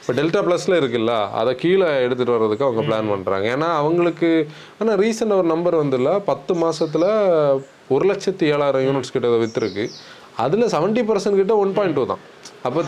இப்போ 0.00 0.14
டெல்டா 0.18 0.40
ப்ளஸில் 0.46 0.78
இருக்குல்ல 0.78 1.12
அதை 1.40 1.52
கீழே 1.62 1.86
எடுத்துகிட்டு 2.06 2.34
வர்றதுக்கு 2.36 2.66
அவங்க 2.66 2.82
பிளான் 2.88 3.12
பண்ணுறாங்க 3.12 3.46
ஏன்னா 3.54 3.68
அவங்களுக்கு 3.82 4.30
ஆனால் 4.80 4.98
ரீசெண்டாக 5.02 5.42
ஒரு 5.42 5.48
நம்பர் 5.54 5.76
வந்துல்ல 5.82 6.10
பத்து 6.30 6.54
மாசத்துல 6.64 7.06
ஒரு 7.94 8.04
லட்சத்தி 8.10 8.44
ஏழாயிரம் 8.54 8.84
யூனிட்ஸ் 8.86 9.14
கிட்ட 9.14 9.30
விற்றுருக்கு 9.44 9.86
அதில் 10.44 10.72
செவன்ட்டி 10.74 11.02
பர்சன்ட் 11.08 11.40
கிட்ட 11.40 11.56
ஒன் 11.62 11.72
பாயிண்ட் 11.78 11.96
டூ 11.98 12.04
தான். 12.12 12.22
அப்போ 12.66 12.80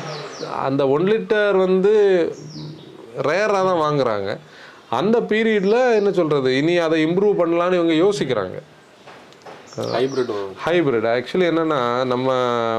அந்த 0.67 0.83
ஒன் 0.95 1.07
லிட்டர் 1.13 1.57
வந்து 1.67 1.95
ரேராக 3.29 3.63
தான் 3.71 3.83
வாங்குறாங்க. 3.87 4.31
அந்த 4.91 5.21
பீரியடில் 5.21 5.79
என்ன 5.95 6.13
சொல்கிறது 6.13 6.57
இனி 6.57 6.77
அதை 6.79 7.05
இம்ப்ரூவ் 7.05 7.39
பண்ணலான்னு 7.41 7.79
இவங்க 7.79 7.95
யோசிக்கிறாங்க. 8.05 8.57
ஹைபிரிட் 9.77 10.33
ஹைபிரிட் 10.67 11.07
ஆக்சுவலி 11.15 11.47
என்னன்னா 11.51 11.81
நம்ம 12.05 12.29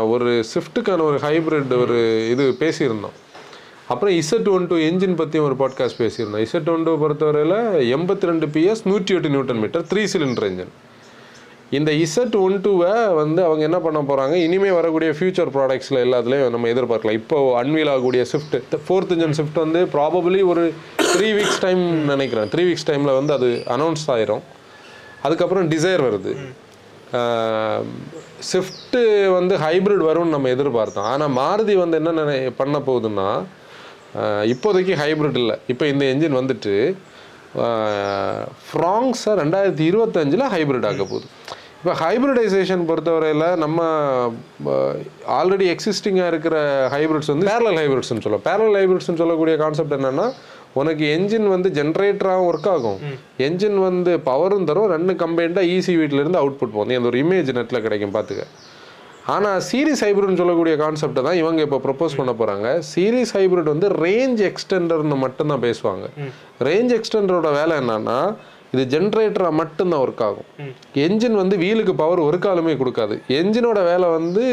ஒரு 0.09 0.43
ஸ்விஃப்ட்டுக்கான 0.51 1.01
ஒரு 1.01 1.17
ஹைபிரிட் 1.17 1.73
ஒரு 1.77 1.97
இது 2.31 2.55
பேசியிருந்தோம். 2.59 3.17
அப்புறம் 3.87 4.15
இசட் 4.15 4.49
ஒன் 4.49 4.67
டூ 4.67 4.75
என்ஜின் 4.75 5.15
பற்றியும் 5.15 5.47
ஒரு 5.49 5.57
பாட்காஸ்ட் 5.63 6.01
பேசியிருந்தோம். 6.03 6.45
இசட் 6.47 6.69
ஒன் 6.73 6.83
டூ 6.83 6.93
பொறுத்தவரையில் 7.03 7.59
எண்பத்தி 7.97 8.29
ரெண்டு 8.31 8.47
பிஎஸ் 8.47 8.83
நூற்றி 8.83 9.15
எட்டு 9.15 9.29
newton 9.29 9.57
metre 9.57 9.85
three 9.91 10.03
cylinder 10.13 10.47
engine 10.49 10.73
இந்த 11.75 11.91
இசட் 12.03 12.35
ஒன் 12.41 12.57
டூவை 12.65 12.91
வந்து 13.19 13.41
அவங்க 13.45 13.63
என்ன 13.67 13.79
பண்ண 13.85 13.99
போகிறாங்க 14.09 14.35
இனிமேல் 14.43 14.75
வரக்கூடிய 14.77 15.09
ஃபியூச்சர் 15.17 15.49
ப்ராடக்ட்ஸில் 15.55 15.99
எல்லாத்துலேயும் 16.03 16.53
நம்ம 16.55 16.69
எதிர்பார்க்கலாம். 16.73 17.17
இப்போ 17.21 17.37
அன்வீல் 17.61 17.91
ஆகக்கூடிய 17.93 18.21
ஸ்விஃப்ட் 18.29 18.75
ஃபோர்த் 18.85 19.11
இன்ஜன் 19.15 19.35
ஸ்விஃப்ட் 19.37 19.59
வந்து 19.63 19.79
ப்ராபபிளி 19.95 20.39
ஒரு 20.51 20.63
த்ரீ 21.15 21.29
வீக்ஸ் 21.37 21.59
டைம் 21.65 21.81
நினைக்கிறேன். 22.11 22.47
த்ரீ 22.53 22.63
வீக்ஸ் 22.69 22.87
டைமில் 22.89 23.17
வந்து 23.19 23.33
அது 23.37 23.49
அனௌன்ஸ் 23.75 24.05
ஆயிரும். 24.15 24.45
அதுக்கப்புறம் 25.25 25.67
டிசைர் 25.73 26.05
வருது. 26.07 26.33
ஸ்விஃப்ட்டு 28.51 29.01
வந்து 29.37 29.53
ஹைபிரிட் 29.65 30.05
வரும்னு 30.09 30.35
நம்ம 30.35 30.49
எதிர்பார்த்தோம். 30.55 31.09
ஆனால் 31.13 31.33
மாருதி 31.41 31.75
வந்து 31.83 31.99
என்ன 32.01 32.15
நினை 32.21 32.39
பண்ண 32.61 32.79
போகுதுன்னா 32.89 33.29
இப்போதைக்கு 34.53 34.93
ஹைபிரிட் 35.03 35.39
இல்லை. 35.43 35.55
இப்போ 35.71 35.85
இந்த 35.93 36.03
என்ஜின் 36.13 36.39
வந்துட்டு 36.41 36.73
ஃப்ராங்ஸை 38.69 39.33
ரெண்டாயிரத்தி 39.41 39.85
இருபத்தஞ்சில் 39.91 40.45
ஹைபிரிட் 40.55 40.87
ஆக 40.89 41.03
போகுது. 41.03 41.27
இப்போ 41.79 41.93
ஹைபிரிடைசேஷன் 42.03 42.83
பொறுத்தவரையில் 42.89 43.47
நம்ம 43.63 43.79
ஆல்ரெடி 45.39 45.65
எக்ஸிஸ்டிங்காக 45.73 46.31
இருக்கிற 46.33 46.55
ஹைபிரிட்ஸ் 46.93 47.31
வந்து 47.33 47.49
பேரலல் 47.51 47.79
ஹைபிரிட்ஸ்னு 47.81 48.23
சொல்லுவோம். 48.25 48.45
பேரலல் 48.49 48.79
ஹைபிரிட்ஸ்னு 48.81 49.21
சொல்லக்கூடிய 49.23 49.57
கான்செப்ட் 49.63 49.95
என்னன்னா 49.97 50.27
உனக்கு 50.73 51.05
என்ஜின் 51.17 51.47
வந்து 51.53 51.69
ஜென்ரேட்டராகவும் 51.77 52.47
ஒர்க் 52.51 52.69
ஆகும். 52.73 52.99
என்ஜின் 53.37 53.77
வந்து 53.87 54.11
பவரும் 54.29 54.67
தரும். 54.69 54.89
ரெண்டு 54.95 55.13
கம்பைண்டாக 55.13 55.71
ஈசி 55.75 55.93
இருந்து 55.99 56.41
அவுட்புட் 56.41 56.75
போகும். 56.75 56.95
அந்த 56.99 57.11
ஒரு 57.11 57.21
இமேஜ் 57.23 57.55
நெட்டில் 57.59 57.85
கிடைக்கும் 57.85 58.15
பார்த்துக்க. 58.17 58.45
ஆனால் 59.33 59.61
சீரிஸ் 59.69 60.03
ஹைப்ரிட்னு 60.05 60.39
சொல்லக்கூடிய 60.41 60.73
கான்செப்டை 60.81 61.21
தான் 61.27 61.37
இவங்க 61.39 61.59
இப்போ 61.67 61.79
ப்ரொப்போஸ் 61.85 62.17
பண்ண 62.19 62.31
போகிறாங்க 62.41 62.67
சீரிஸ் 62.89 63.33
ஹைப்ரிட் 63.37 63.71
வந்து 63.73 63.87
ரேஞ்ச் 64.03 64.41
எக்ஸ்டெண்டர்னு 64.49 65.17
மட்டும்தான் 65.23 65.63
பேசுவாங்க. 65.65 66.05
ரேஞ்ச் 66.67 66.93
எக்ஸ்டெண்டரோட 66.97 67.49
வேலை 67.59 67.73
என்னன்னா 67.81 68.19
இது 68.73 68.83
ஜென்ரேட்டராக 68.93 69.53
மட்டும்தான் 69.61 70.01
ஒர்க் 70.05 70.23
ஆகும். 70.27 70.47
என்ஜின் 71.05 71.37
வந்து 71.41 71.55
வீலுக்கு 71.63 71.93
பவர் 72.03 72.21
ஒரு 72.27 72.37
காலமே 72.45 72.73
கொடுக்காது. 72.81 73.15
என்ஜினோட 73.39 73.81
வேலை 73.91 74.07
வந்து 74.17 74.43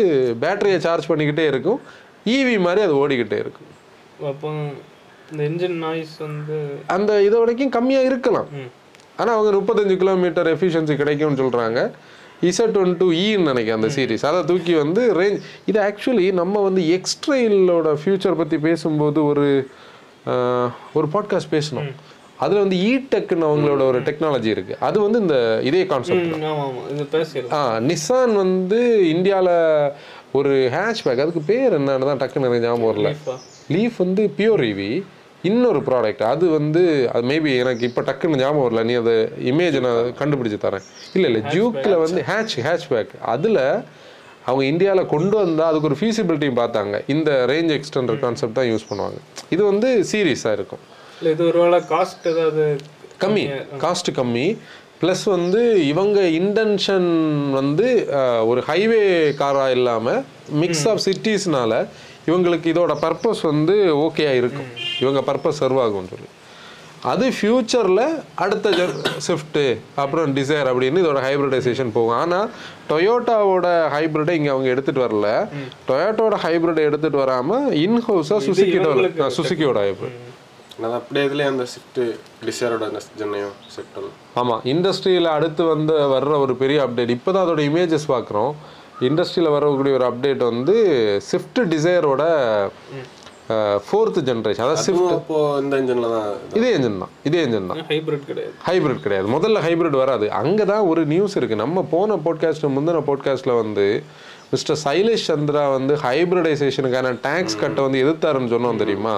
பேட்டரியை 0.42 0.78
சார்ஜ் 0.86 1.08
பண்ணிக்கிட்டே 1.10 1.46
இருக்கும். 1.52 1.80
ஈவி 2.34 2.56
மாதிரி 2.66 2.82
அது 2.86 2.94
ஓடிக்கிட்டே 3.02 3.38
இருக்கும். 3.44 3.70
அப்போ 4.30 4.50
இந்த 5.30 5.42
இன்ஜின் 5.50 5.78
நாய்ஸ் 5.84 6.14
வந்து 6.26 6.56
அந்த 6.96 7.12
இது 7.28 7.36
வரைக்கும் 7.42 7.72
கம்மியாக 7.76 8.10
இருக்கலாம். 8.10 8.48
ஆனால் 9.20 9.34
அவங்க 9.36 9.50
முப்பத்தஞ்சு 9.58 9.96
கிலோமீட்டர் 10.02 10.50
எஃபிஷியன்சி 10.54 10.94
கிடைக்கும்னு 11.02 11.40
சொல்கிறாங்க 11.42 11.80
இசட் 12.42 12.76
ஒன் 12.76 12.96
டூ 12.96 13.10
ஈன்னு 13.10 13.52
நினைக்கிறேன் 13.52 13.74
அந்த 13.74 13.86
சீரிஸ் 13.86 14.26
அதை 14.26 14.44
தூக்கி 14.44 14.74
வந்து 14.74 15.14
ரேஞ்ச் 15.14 15.40
இது 15.66 15.80
ஆக்சுவலி 15.80 16.32
நம்ம 16.32 16.60
வந்து 16.60 17.00
எக்ஸ்ட்ரெயிலோட 17.00 17.98
ஃபியூச்சர் 18.04 18.36
பற்றி 18.36 18.58
பேசும்போது 18.58 19.24
ஒரு 19.24 19.68
ஒரு 20.94 21.08
பாட்காஸ்ட் 21.12 21.50
பேசணும். 21.50 21.92
அதில் 22.38 22.58
வந்து 22.58 22.76
இ 22.76 23.06
டெக்னு 23.14 23.46
அவங்களோட 23.46 23.82
ஒரு 23.86 24.02
டெக்னாலஜி 24.02 24.50
இருக்குது 24.54 24.78
அது 24.78 25.00
வந்து 25.00 25.20
இந்த 25.20 25.60
இதே 25.62 25.86
கான்செப்ட் 25.86 27.52
ஆ 27.52 27.76
நிசான் 27.78 28.34
வந்து 28.34 29.08
இந்தியாவில் 29.08 29.90
ஒரு 30.32 30.70
ஹேஷ்பேக் 30.72 31.20
அதுக்கு 31.20 31.40
பேர் 31.46 31.80
என்னன்னு 31.80 32.16
தான் 32.16 32.18
டக்குன்னு 32.18 32.58
ஞாபகம் 32.58 32.96
வரல? 32.96 33.16
லீஃப் 33.68 33.96
வந்து 33.98 34.30
பியூர் 34.38 34.60
ரிவி 34.60 35.02
இன்னொரு 35.50 35.80
ப்ராடக்ட் 35.88 36.22
அது 36.32 36.44
வந்து 36.58 36.82
அது 37.14 37.24
மேபி 37.30 37.50
எனக்கு 37.62 37.88
இப்போ 37.90 38.02
டக்குன்னு 38.08 38.40
ஞாபகம் 38.42 38.64
வரல. 38.66 38.82
நீ 38.90 38.94
அதை 39.02 39.14
இமேஜை 39.50 39.80
நான் 39.86 40.14
கண்டுபிடிச்சு 40.20 40.58
தரேன். 40.66 40.86
இல்லை 41.16 41.28
இல்லை 41.30 41.42
ஜூக்கில் 41.54 41.96
வந்து 42.04 42.22
ஹேட்ச் 42.30 42.56
ஹேட்ச்பேக் 42.66 43.12
அதில் 43.34 43.62
அவங்க 44.48 44.64
இந்தியாவில் 44.72 45.10
கொண்டு 45.14 45.36
வந்தால் 45.42 45.68
அதுக்கு 45.70 45.88
ஒரு 45.90 45.98
ஃபீசிபிலிட்டி 46.00 46.48
பார்த்தாங்க. 46.60 46.96
இந்த 47.14 47.30
ரேஞ்ச் 47.50 47.74
எக்ஸ்டெண்டர் 47.76 48.18
கான்செப்ட் 48.24 48.58
தான் 48.58 48.70
யூஸ் 48.70 48.88
பண்ணுவாங்க. 48.90 49.18
இது 49.54 49.62
வந்து 49.72 49.90
சீரியஸாக 50.12 50.56
இருக்கும். 50.58 50.82
இல்ல 51.18 51.30
இது 51.36 51.44
ஒருவேளை 51.50 51.78
காஸ்ட் 51.92 52.26
ஏதாவது 52.32 52.64
கம்மி. 53.24 53.44
காஸ்ட் 53.84 54.10
கம்மி. 54.20 54.46
ப்ளஸ் 55.02 55.24
வந்து 55.36 55.60
இவங்க 55.92 56.18
இன்டென்ஷன் 56.40 57.08
வந்து 57.58 57.86
ஒரு 58.50 58.60
ஹைவே 58.68 59.02
காராக 59.40 59.74
இல்லாமல் 59.78 60.20
மிக்ஸ் 60.62 60.84
ஆஃப் 60.90 61.02
சிட்டிஸ்னால 61.06 61.72
இவங்களுக்கு 62.28 62.66
இதோட 62.72 62.94
பர்பஸ் 63.04 63.42
வந்து 63.52 63.74
ஓகேயா 64.06 64.32
இருக்கும். 64.40 64.70
இவங்க 65.02 65.20
பர்பஸ் 65.28 65.60
சர்வ் 65.62 65.80
ஆகும்னு 65.84 66.12
சொல்லி. 66.14 66.30
அது 67.12 67.24
ஃப்யூச்சரில் 67.36 68.04
அடுத்த 68.42 68.68
ஸ்விஃப்ட்டு 69.24 69.64
அப்புறம் 70.02 70.30
டிசைர் 70.36 70.68
அப்படின்னு 70.70 71.02
இதோட 71.02 71.20
ஹைப்ரிடைசேஷன் 71.24 71.90
போகும். 71.96 72.18
ஆனால் 72.20 72.46
டொயோட்டாவோட 72.90 73.66
ஹைப்ரிடை 73.94 74.34
இங்கே 74.38 74.52
அவங்க 74.54 74.68
எடுத்துகிட்டு 74.74 75.04
வரல. 75.06 75.30
டொயோட்டோட 75.88 76.36
ஹைப்ரிடை 76.44 76.84
எடுத்துகிட்டு 76.90 77.22
வராமல் 77.24 77.66
இன்ஹவுஸாக 77.82 78.40
சுசுக்கியோட 78.46 79.28
சுசுக்கியோட 79.38 79.80
ஹைப்ரிட் 79.86 80.20
அது 80.84 80.94
அப்படியே 80.98 81.24
இதுலேயே 81.26 81.48
அந்த 81.50 81.64
ஷிஃப்ட்டு 81.72 82.04
டிசைரோட 82.46 82.86
ஜென்னையும் 83.18 83.52
பண்ணலாம் 83.96 84.16
ஆமாம் 84.40 84.62
இண்டஸ்ட்ரியில் 84.72 85.28
அடுத்து 85.34 85.62
வந்து 85.74 85.94
வர்ற 86.14 86.38
ஒரு 86.44 86.54
பெரிய 86.62 86.78
அப்டேட் 86.86 87.12
இப்போ 87.16 87.30
தான் 87.34 87.44
அதோட 87.46 87.62
இமேஜஸ் 87.70 88.06
பார்க்குறோம். 88.14 88.54
இண்டஸ்ட்ரியில் 89.08 89.54
வரக்கூடிய 89.56 89.98
ஒரு 89.98 90.06
அப்டேட் 90.10 90.42
வந்து 90.50 90.74
ஸ்விஃப்ட் 91.28 91.60
டிசைரோட 91.74 92.24
ஃபோர்த்து 93.86 94.20
ஜென்ரேஷன் 94.28 94.64
அதாவது 94.64 94.82
ஸ்விஃப்ட் 94.84 95.14
அப்போ 95.16 95.38
இந்த 95.62 95.74
இன்ஜினில் 95.80 96.12
தான் 96.14 96.28
இது. 96.58 96.68
என்ஜின் 96.76 97.00
தான். 97.02 97.12
இதே 97.28 97.40
என்ஜின் 97.46 97.68
தான். 97.70 97.80
ஹைபிரிட் 97.90 98.24
கிடையாது. 98.30 98.54
ஹைபிரிட் 98.68 99.02
கிடையாது. 99.06 99.26
முதல்ல 99.34 99.62
ஹைபிரிட் 99.66 99.98
வராது. 100.02 100.26
அங்கே 100.42 100.64
தான் 100.72 100.86
ஒரு 100.90 101.02
நியூஸ் 101.12 101.36
இருக்குது 101.38 101.62
நம்ம 101.64 101.84
போன 101.94 102.16
போட்காஸ்ட் 102.26 102.66
முந்தின 102.76 103.02
போட்காஸ்ட்டில் 103.10 103.60
வந்து 103.62 103.86
மிஸ்டர் 104.52 104.78
சைலேஷ் 104.86 105.26
சந்திரா 105.30 105.64
வந்து 105.76 105.94
ஹைபிரிடைசேஷனுக்கான 106.06 107.12
டேக்ஸ் 107.26 107.60
கட்டை 107.62 107.82
வந்து 107.86 108.02
எதிர்த்தாருன்னு 108.04 108.52
சொன்னோம் 108.54 108.82
தெரியுமா? 108.84 109.14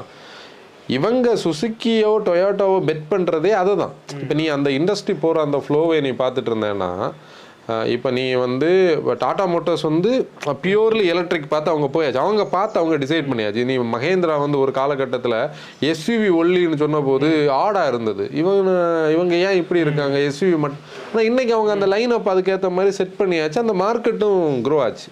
இவங்க 0.96 1.28
சுசுக்கியோ 1.44 2.10
டொயோட்டோவோ 2.26 2.76
பெட் 2.88 3.06
பண்ணுறதே 3.12 3.52
அதை 3.60 3.72
தான் 3.80 3.94
இப்போ 4.22 4.34
நீ 4.40 4.44
அந்த 4.56 4.68
இண்டஸ்ட்ரி 4.78 5.14
போகிற 5.24 5.42
அந்த 5.46 5.58
ஃப்ளோவை 5.64 5.96
நீ 6.06 6.12
பார்த்துட்டு 6.20 6.50
இருந்தேன்னா 6.52 6.90
இப்போ 7.94 8.08
நீ 8.16 8.24
வந்து 8.44 8.68
டாடா 9.22 9.44
மோட்டார்ஸ் 9.52 9.84
வந்து 9.88 10.10
பியூர்லி 10.64 11.04
எலக்ட்ரிக் 11.12 11.48
பார்த்து 11.52 11.72
அவங்க 11.72 11.88
போயாச்சு. 11.94 12.20
அவங்க 12.24 12.42
பார்த்து 12.54 12.76
அவங்க 12.80 12.96
டிசைட் 13.04 13.28
பண்ணியாச்சு. 13.30 13.62
நீ 13.70 13.74
மகேந்திரா 13.94 14.34
வந்து 14.44 14.58
ஒரு 14.64 14.72
காலகட்டத்தில் 14.78 15.38
எஸ்யூவி 15.92 16.28
ஒல்லின்னு 16.40 16.78
சொன்னபோது 16.82 17.28
ஆடாக 17.62 17.90
இருந்தது. 17.92 18.26
இவங்க 18.40 18.70
இவங்க 19.14 19.34
ஏன் 19.46 19.58
இப்படி 19.62 19.80
இருக்காங்க? 19.86 20.18
எஸ்யூவி 20.28 20.58
மட்டும் 20.64 20.84
ஆனால் 21.08 21.26
இன்றைக்கி 21.30 21.54
அவங்க 21.56 21.72
அந்த 21.76 21.88
லைன் 21.94 22.14
அப் 22.18 22.30
அதுக்கேற்ற 22.34 22.70
மாதிரி 22.76 22.92
செட் 23.00 23.18
பண்ணியாச்சு. 23.22 23.58
அந்த 23.64 23.76
மார்க்கெட்டும் 23.84 24.60
க்ரோ 24.68 24.78
ஆச்சு. 24.86 25.08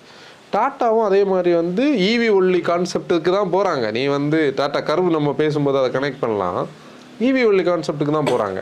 டாட்டாவும் 0.54 1.06
அதே 1.08 1.22
மாதிரி 1.32 1.52
வந்து 1.60 1.84
ஈவி 2.10 2.28
ஒல்லி 2.38 2.62
கான்செப்ட்டுக்கு 2.70 3.30
தான் 3.38 3.52
போகிறாங்க 3.54 3.86
நீ 3.96 4.04
வந்து 4.16 4.40
டாட்டா 4.60 4.80
கர்வ் 4.90 5.08
நம்ம 5.16 5.32
பேசும்போது 5.42 5.80
அதை 5.82 5.90
கனெக்ட் 5.96 6.22
பண்ணலாம். 6.24 6.60
ஈவி 7.28 7.42
ஒல்லி 7.50 7.64
கான்செப்ட்டுக்கு 7.70 8.16
தான் 8.18 8.30
போகிறாங்க 8.32 8.60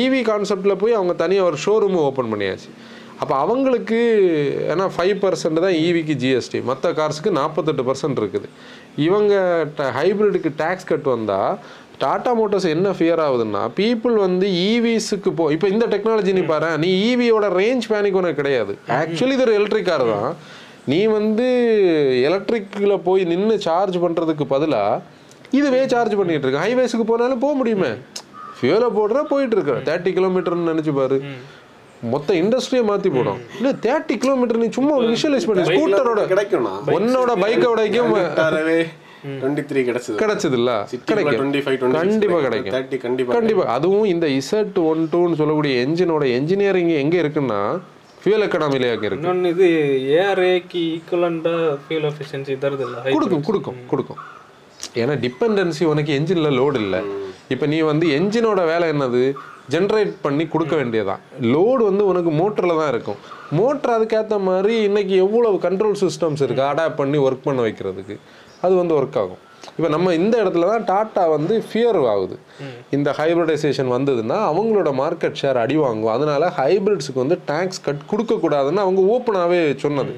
ஈவி 0.00 0.22
கான்செப்டில் 0.30 0.80
போய் 0.80 0.96
அவங்க 0.98 1.12
தனியாக 1.24 1.48
ஒரு 1.50 1.58
ஷோரூமும் 1.64 2.04
ஓப்பன் 2.08 2.32
பண்ணியாச்சு. 2.32 2.70
அப்போ 3.22 3.34
அவங்களுக்கு 3.44 3.98
ஏன்னா 4.72 4.84
ஃபைவ் 4.94 5.16
பர்சன்ட் 5.24 5.62
தான் 5.64 5.76
ஈவிக்கு 5.86 6.14
ஜிஎஸ்டி 6.22 6.58
மற்ற 6.70 6.92
கார்ஸுக்கு 6.98 7.30
நாற்பத்தெட்டு 7.38 7.82
பர்சன்ட் 7.88 8.20
இருக்குது. 8.22 8.48
இவங்க 9.06 9.34
ட 9.78 9.88
ஹைப்ரிடுக்கு 9.98 10.50
டேக்ஸ் 10.62 10.88
கட் 10.90 11.08
வந்தால் 11.14 11.52
டாடா 12.02 12.32
மோட்டார்ஸ் 12.38 12.68
என்ன 12.74 12.88
ஃபியர் 12.98 13.22
ஆகுதுன்னா 13.24 13.62
பீப்புள் 13.78 14.14
வந்து 14.26 14.46
e 14.52 14.62
ஈவிஸுக்கு 14.70 15.30
போ 15.38 15.44
இப்போ 15.54 15.66
இந்த 15.74 15.86
டெக்னாலஜி 15.94 16.32
நீ 16.38 16.44
பாரு 16.52 16.70
நீ 16.84 16.90
ஈவியோட 17.08 17.48
ரேஞ்ச் 17.60 17.88
பேனிக் 17.92 18.18
உனக்கு 18.20 18.40
கிடையாது. 18.40 18.72
ஆக்சுவலி 19.00 19.36
இது 19.36 19.44
ஒரு 19.46 19.56
எலக்ட்ரிக் 19.58 19.90
கார் 19.90 20.06
தான். 20.14 20.30
நீ 20.90 21.00
வந்து 21.18 21.48
எலக்ட்ரிக்கில் 22.28 23.02
போய் 23.08 23.24
நின்று 23.32 23.56
சார்ஜ் 23.66 23.98
பண்ணுறதுக்கு 24.04 24.46
பதிலாக 24.54 25.02
இதுவே 25.58 25.82
சார்ஜ் 25.94 26.18
பண்ணிகிட்டு 26.20 26.46
இருக்கு. 26.46 26.64
ஹைவேஸுக்கு 26.64 27.06
போனாலும் 27.12 27.44
போக 27.44 27.54
முடியுமே. 27.60 27.92
ஃபியூலை 28.56 28.88
போடுற 28.98 29.18
போயிட்டு 29.32 29.56
இருக்க. 29.56 29.74
தேர்ட்டி 29.88 30.10
கிலோமீட்டர்னு 30.16 30.70
நினச்சி 30.72 30.92
பாரு. 31.00 31.18
மொத்த 32.12 32.34
இண்டஸ்ட்ரியை 32.42 32.82
மாத்தி 32.88 33.08
போடும். 33.14 33.40
இல்ல 33.58 33.70
தேர்ட்டி 33.86 34.14
கிலோமீட்டர் 34.24 34.60
நீ 34.62 34.68
சும்மா 34.76 34.92
ஒரு 35.00 35.08
விஷுவலைஸ் 35.14 35.46
பண்ணி. 35.48 35.66
ஸ்கூட்டரோட 35.70 36.22
கிடைக்கும்ண்ணா 36.32 36.74
உன்னோட 36.96 37.30
பைக்கோடைக்கும் 37.44 38.12
டுவெண்ட்டி 39.40 39.62
த்ரீ 39.70 39.80
கிடைச்சது. 39.88 40.16
கிடைச்சது 40.22 40.56
இல்ல 40.60 40.72
டுவெண்ட்டி 41.08 41.60
கண்டிப்பா 41.96 42.38
கிடைக்கும். 42.46 42.74
தேர்ட்டி 42.76 42.98
கண்டிப்பா 43.06 43.34
கண்டிப்பா. 43.36 43.64
அதுவும் 43.76 44.08
இந்த 44.14 44.26
இசட் 44.40 44.78
ஒன் 44.90 45.02
டூன்னு 45.14 45.38
சொல்லக்கூடிய 45.40 45.74
என்ஜினோட 45.86 46.24
என்ஜினியரிங் 46.38 46.92
எங்க 47.02 47.16
இருக்குன்னா 47.22 47.60
ஃபியூல் 48.22 48.44
எக்கனாமிலே 48.46 48.88
அங்க 48.94 49.06
இருக்கு. 49.08 49.22
இன்னொன்று 49.22 49.50
இது 49.54 49.68
ஏஆர்ஏக்கு 50.16 50.80
ஈக்குவலண்டாக 50.96 51.76
ஃபியூல் 51.84 52.08
எஃபிஷியன்சி 52.12 52.56
தருது 52.64 52.84
இல்லை 52.86 53.00
கொடுக்கும் 53.16 53.46
கொடுக்கும் 53.50 53.78
கொடுக்கும். 53.92 54.20
ஏன்னா 55.02 55.14
டிபெண்டன்சி 55.26 55.84
உனக்கு 55.92 56.12
என்ஜினில் 56.18 56.56
லோடு 56.58 56.78
இல்லை. 56.84 57.00
இப்போ 57.54 57.66
நீ 57.72 57.78
வந்து 57.92 58.06
என்ஜினோட 58.18 58.60
வேலை 58.72 58.86
என்னது? 58.94 59.22
ஜென்ரேட் 59.72 60.14
பண்ணி 60.24 60.44
கொடுக்க 60.54 60.74
வேண்டியதான் 60.80 61.20
லோடு 61.54 61.82
வந்து 61.90 62.04
உனக்கு 62.10 62.30
மோட்டரில் 62.40 62.80
தான் 62.80 62.90
இருக்கும். 62.94 63.20
மோட்டர் 63.58 63.94
அதுக்கேற்ற 63.96 64.38
மாதிரி 64.48 64.74
இன்னைக்கு 64.88 65.14
எவ்வளவு 65.26 65.56
கண்ட்ரோல் 65.66 66.00
சிஸ்டம்ஸ் 66.04 66.42
இருக்குது 66.46 66.68
அடாப்ட் 66.72 67.00
பண்ணி 67.02 67.20
ஒர்க் 67.26 67.46
பண்ண 67.46 67.60
வைக்கிறதுக்கு. 67.66 68.16
அது 68.64 68.74
வந்து 68.80 68.96
ஒர்க் 68.98 69.20
ஆகும். 69.22 69.40
இப்போ 69.76 69.88
நம்ம 69.94 70.12
இந்த 70.20 70.34
இடத்துல 70.42 70.68
தான் 70.72 70.84
டாட்டா 70.90 71.22
வந்து 71.34 71.54
ஃபியர் 71.68 71.98
ஆகுது. 72.12 72.36
இந்த 72.96 73.08
ஹைப்ரிடைசேஷன் 73.18 73.90
வந்ததுன்னா 73.96 74.38
அவங்களோட 74.50 74.90
மார்க்கெட் 75.00 75.38
ஷேர் 75.40 75.58
அடி 75.62 75.76
வாங்கும். 75.84 76.12
அதனால 76.16 76.52
ஹைபிரிட்ஸுக்கு 76.58 77.22
வந்து 77.24 77.38
டேக்ஸ் 77.50 77.82
கட் 77.86 78.04
கொடுக்கக்கூடாதுன்னு 78.12 78.84
அவங்க 78.86 79.02
ஓப்பனாகவே 79.14 79.60
சொன்னது. 79.84 80.14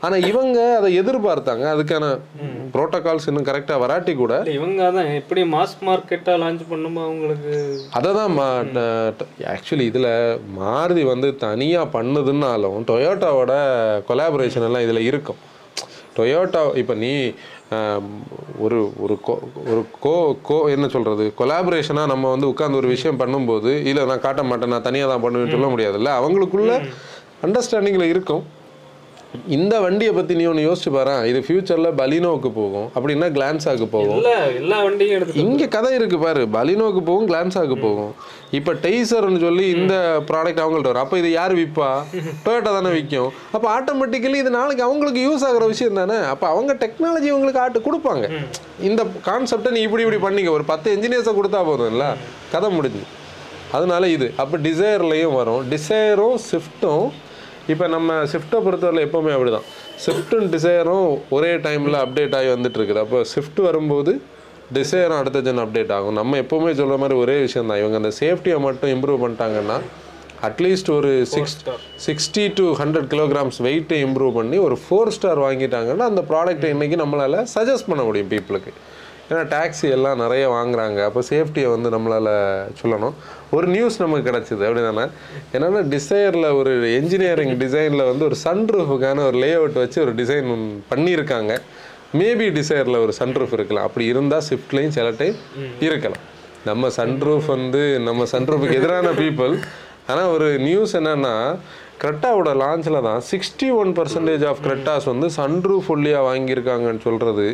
ஆனால் 0.00 0.22
இவங்க 0.22 0.76
அதை 0.76 1.00
எதிர்பார்த்தாங்க. 1.00 1.64
அதுக்கான 1.72 2.04
ப்ரோட்டோகால்ஸ் 2.74 3.26
இன்னும் 3.26 3.44
கரெக்டாக 3.44 3.78
வராட்டி 3.78 4.14
கூட. 4.14 4.42
இவங்க 4.50 4.90
தான் 4.90 5.06
எப்படி 5.12 5.42
மாஸ் 5.42 5.74
மார்க்கெட்டாக 5.80 6.40
லான்ச் 6.42 6.60
பண்ணுமோ 6.68 7.02
அவங்களுக்கு. 7.02 7.54
அதை 7.90 8.14
தான் 8.14 8.38
ஆக்சுவலி 9.54 9.80
இதில் 9.80 10.10
மாருதி 10.58 11.04
வந்து 11.04 11.36
தனியாக 11.36 11.98
பண்ணுதுன்னாலும் 11.98 12.84
டொயோட்டாவோட 12.90 13.52
கொலாபரேஷன் 14.08 14.64
எல்லாம் 14.64 14.82
இதில் 14.82 15.00
இருக்கும். 15.00 15.40
டொயோட்டா 16.16 16.76
இப்போ 16.76 16.94
நீ 16.94 17.32
ஒரு 18.58 18.92
ஒரு 18.98 19.18
கோ- 19.26 19.42
ஒரு 19.70 19.86
கோ 20.00 20.14
கோ 20.42 20.68
என்ன 20.68 20.88
சொல்கிறது 20.88 21.32
கொலாபரேஷனாக 21.38 22.06
நம்ம 22.06 22.30
வந்து 22.30 22.46
உட்காந்து 22.46 22.74
ஒரு 22.74 22.88
விஷயம் 22.88 23.20
பண்ணும்போது 23.20 23.86
இல்லை 23.86 24.04
நான் 24.04 24.20
காட்ட 24.20 24.42
மாட்டேன் 24.42 24.68
நான் 24.68 24.82
தனியாக 24.82 25.12
தான் 25.12 25.22
பண்ணுவேன்னு 25.24 25.50
சொல்ல 25.50 25.66
முடியாதுல்ல? 25.66 26.10
அவங்களுக்குள்ள 26.20 26.72
அண்டர்ஸ்டாண்டிங்கில் 27.44 28.02
இருக்கும். 28.02 28.42
இந்த 29.54 29.74
வண்டியை 29.80 30.12
பற்றி 30.14 30.34
நீ 30.38 30.44
ஒன்று 30.50 30.62
யோசிச்சு 30.68 30.90
பாரு 30.94 31.12
இது 31.30 31.40
ஃப்யூச்சரில் 31.46 31.88
பலினோவுக்கு 31.98 32.50
போகும். 32.56 32.86
அப்படின்னா 32.96 33.26
கிளான்ஸாக்கு 33.36 33.86
போகும். 33.92 34.18
எல்லா 34.60 34.78
வண்டியும் 34.86 35.14
எடுத்து 35.16 35.42
இங்க 35.42 35.68
கதை 35.74 35.90
இருக்கு 35.98 36.18
பாரு. 36.24 36.42
பலினோக்கு 36.56 37.00
போகும் 37.08 37.28
கிளான்ஸாக்கு 37.30 37.76
போகும். 37.84 38.10
இப்ப 38.58 38.74
டெய்சர்னு 38.86 39.40
சொல்லி 39.44 39.66
இந்த 39.76 39.94
ப்ராடக்ட் 40.30 40.62
அவங்கள்ட்ட 40.62 40.90
வரும். 40.92 41.04
அப்ப 41.04 41.18
இது 41.22 41.30
யார் 41.36 41.54
விற்பா 41.60 41.90
டொயோட்டா 42.46 42.72
தானே 42.78 42.92
விற்கும் 42.96 43.30
அப்ப 43.56 43.64
ஆட்டோமேட்டிக்கலி 43.76 44.40
இது 44.42 44.52
நாளைக்கு 44.58 44.86
அவங்களுக்கு 44.88 45.22
யூஸ் 45.28 45.46
ஆகுற 45.50 45.66
விஷயம் 45.74 46.02
தானே? 46.02 46.18
அப்ப 46.32 46.44
அவங்க 46.54 46.74
டெக்னாலஜி 46.84 47.30
உங்களுக்கு 47.36 47.62
ஆட்டு 47.64 47.86
கொடுப்பாங்க. 47.88 48.26
இந்த 48.90 49.02
கான்செப்டை 49.30 49.72
நீ 49.78 49.80
இப்படி 49.88 50.04
இப்படி 50.08 50.20
பண்ணிக்க. 50.26 50.58
ஒரு 50.58 50.64
பத்து 50.74 50.98
இன்ஜினியர்ஸை 50.98 51.34
கொடுத்தா 51.40 51.62
போதும்ல? 51.70 52.06
கதை 52.52 52.70
முடிஞ்சு. 52.70 53.06
அதனால 53.78 54.04
இது. 54.18 54.28
அப்போ 54.36 54.56
டிசைர்லையும் 54.68 55.36
வரும். 55.40 55.64
டிசைரும் 55.74 56.38
ஸ்விஃப்ட்டும் 56.50 57.04
இப்போ 57.72 57.86
நம்ம 57.88 58.12
ஸ்விஃப்ட்டை 58.32 58.58
பொறுத்தவரை 58.64 59.04
எப்போவுமே 59.06 59.32
அப்படிதான். 59.36 59.66
ஸ்விஃப்ட்டும் 60.04 60.46
டிசைரும் 60.54 61.18
ஒரே 61.30 61.56
டைமில் 61.56 61.98
அப்டேட் 62.04 62.36
ஆகி 62.38 62.48
வந்துட்டு 62.54 62.78
இருக்குது 62.80 62.98
அப்போ 62.98 63.24
ஸ்விஃப்ட் 63.24 63.60
வரும்போது 63.60 64.20
டிசைரும் 64.74 65.18
அடுத்த 65.20 65.38
ஜென் 65.40 65.62
அப்டேட் 65.64 65.92
ஆகும். 65.92 66.12
நம்ம 66.12 66.36
எப்போவுமே 66.42 66.72
சொல்கிற 66.72 66.96
மாதிரி 66.96 67.18
ஒரே 67.18 67.40
விஷயம் 67.40 67.66
தான் 67.66 67.78
இவங்க 67.78 67.96
அந்த 67.96 68.12
சேஃப்டியை 68.20 68.58
மட்டும் 68.58 68.92
இம்ப்ரூவ் 68.96 69.22
பண்ணிட்டாங்கன்னா 69.24 69.78
அட்லீஸ்ட் 70.48 70.90
ஒரு 70.90 71.24
six 71.24 71.56
sixty 72.06 72.52
to 72.54 72.74
hundred 72.74 73.08
kilograms 73.14 73.58
வெயிட்டை 73.62 73.98
இம்ப்ரூவ் 74.06 74.32
பண்ணி 74.32 74.58
ஒரு 74.58 74.78
ஃபோர் 74.84 75.10
ஸ்டார் 75.10 75.38
வாங்கிட்டாங்கன்னா 75.38 75.98
அந்த 75.98 76.20
ப்ராடக்ட்டை 76.20 76.70
இன்றைக்கி 76.74 76.96
நம்மளால் 76.96 77.46
சஜஸ்ட் 77.56 77.88
பண்ண 77.88 78.02
முடியும் 78.02 78.30
பீப்புளுக்கு 78.30 78.72
ஏன்னா 79.30 79.42
டாக்ஸி 79.54 79.88
எல்லாம் 79.96 80.20
நிறைய 80.22 80.44
வாங்குறாங்க. 80.54 80.98
அப்போ 81.08 81.20
சேஃப்டியை 81.28 81.68
வந்து 81.74 81.88
நம்மளால் 81.94 82.30
சொல்லணும். 82.80 83.14
ஒரு 83.56 83.66
நியூஸ் 83.74 84.00
நமக்கு 84.02 84.24
கிடச்சிது 84.30 84.62
அப்படிதானே 84.68 85.04
என்னென்னா 85.54 85.82
டிசைரில் 85.94 86.48
ஒரு 86.60 86.72
என்ஜினியரிங் 87.00 87.54
டிசைனில் 87.62 88.08
வந்து 88.10 88.24
ஒரு 88.28 88.36
சன்ரூஃபுக்கான 88.46 89.24
ஒரு 89.28 89.38
லே 89.44 89.50
அவுட் 89.58 89.78
வச்சு 89.82 89.98
ஒரு 90.06 90.14
டிசைன் 90.20 90.48
பண்ணியிருக்காங்க. 90.92 91.54
மேபி 92.20 92.48
டிசைரில் 92.58 93.02
ஒரு 93.04 93.12
சன்ரூஃப் 93.20 93.54
இருக்கலாம். 93.58 93.86
அப்படி 93.88 94.06
இருந்தால் 94.12 94.44
ஸ்விஃப்ட்லேயும் 94.48 94.96
சில 94.98 95.10
டைம் 95.20 95.36
இருக்கலாம். 95.88 96.24
நம்ம 96.68 96.88
சன்ரூஃப் 96.96 97.46
வந்து 97.56 97.82
நம்ம 98.08 98.26
சன்ரூஃபுக்கு 98.32 98.78
எதிரான 98.80 99.12
பீப்புள் 99.20 99.54
ஆனால் 100.10 100.30
ஒரு 100.34 100.48
நியூஸ் 100.66 100.94
என்னன்னா 100.98 101.34
கிரெட்டாவோட 102.02 102.50
லான்ச்சில் 102.62 103.04
தான் 103.06 103.22
sixty 103.30 103.68
one 103.80 103.90
percentage 103.98 104.44
of 104.50 104.60
Cretas 104.66 105.06
வந்து 105.12 105.28
சன்ரூஃப் 105.38 105.88
ஒல்லியாக 105.94 106.26
வாங்கியிருக்காங்கன்னு 106.28 107.02
சொல்கிறது 107.06 107.46